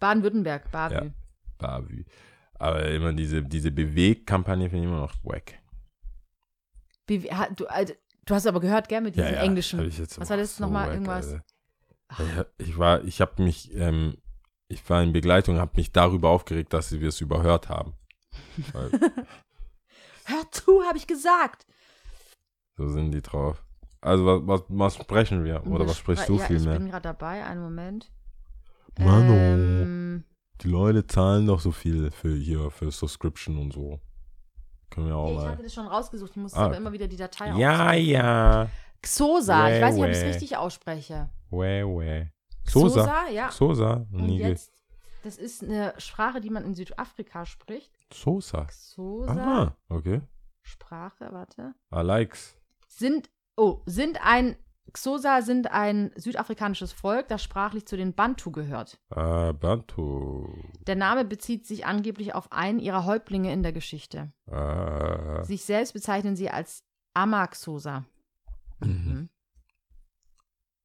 [0.00, 0.94] Baden-Württemberg, Bavü.
[0.94, 1.02] Ja.
[1.58, 2.04] Bavü?
[2.54, 5.58] Aber immer diese, diese Bewegkampagne finde ich immer noch wack.
[7.30, 7.92] Ha- du, Alter,
[8.26, 9.80] du hast aber gehört, gell, mit diesem englischen.
[9.80, 10.92] hab ich jetzt Was war das so nochmal?
[10.92, 11.36] Irgendwas?
[12.08, 12.46] Alter.
[12.58, 14.16] Ich, ich war, ich habe mich, ähm,
[14.68, 17.94] ich war in Begleitung, habe mich darüber aufgeregt, dass wir es überhört haben.
[20.24, 21.66] Hör zu, habe ich gesagt.
[22.76, 23.62] so sind die drauf.
[24.00, 25.64] Also was, was, was sprechen wir?
[25.66, 26.78] Oder was sprichst du ja, viel ich mehr?
[26.78, 28.10] bin gerade dabei, einen Moment.
[28.98, 29.32] Mano.
[29.34, 30.24] Ähm,
[30.60, 34.00] Die Leute zahlen doch so viel für hier, für Subscription und so.
[34.92, 35.50] Können wir auch nee, ich mal.
[35.52, 38.68] hatte das schon rausgesucht, ich muss Ah, aber immer wieder die Datei Ja, ja.
[39.02, 41.28] Xosa, ich weiß nicht, ob ich es richtig ausspreche.
[41.50, 42.26] Weh, weh.
[42.64, 43.00] Sosa.
[43.02, 43.50] Xosa, ja.
[43.50, 44.06] Sosa.
[44.12, 44.70] Und Nie jetzt,
[45.24, 47.92] das ist eine Sprache, die man in Südafrika spricht.
[48.12, 48.66] Sosa.
[48.66, 50.20] Xosa, Ah, okay.
[50.62, 51.74] Sprache, warte.
[51.92, 52.54] I likes.
[52.86, 54.56] Sind, oh, sind ein,
[54.92, 58.98] Xosa sind ein südafrikanisches Volk, das sprachlich zu den Bantu gehört.
[59.10, 60.46] Ah, Bantu.
[60.86, 64.28] Der Name bezieht sich angeblich auf einen ihrer Häuptlinge in der Geschichte.
[64.50, 65.42] Ah.
[65.44, 66.84] Sich selbst bezeichnen sie als
[67.14, 68.04] Amaxosa.
[68.80, 69.28] Mhm.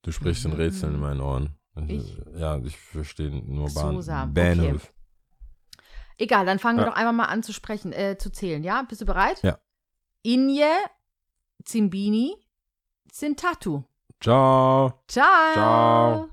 [0.04, 1.58] Du sprichst in Rätseln in meinen Ohren.
[1.88, 2.18] Ich?
[2.36, 4.60] Ja, ich verstehe nur Xosa, Bahn.
[4.60, 4.80] okay.
[6.18, 6.90] Egal, dann fangen wir Ja.
[6.92, 8.82] doch einmal mal an zu sprechen, äh, zu zählen, ja?
[8.84, 9.42] Bist du bereit?
[9.44, 9.60] Ja.
[10.24, 10.70] Inje,
[11.64, 12.36] Zimbini,
[13.12, 13.84] Sintatu.
[14.20, 15.04] Ciao.
[15.08, 15.54] Ciao.
[15.54, 16.30] Ciao.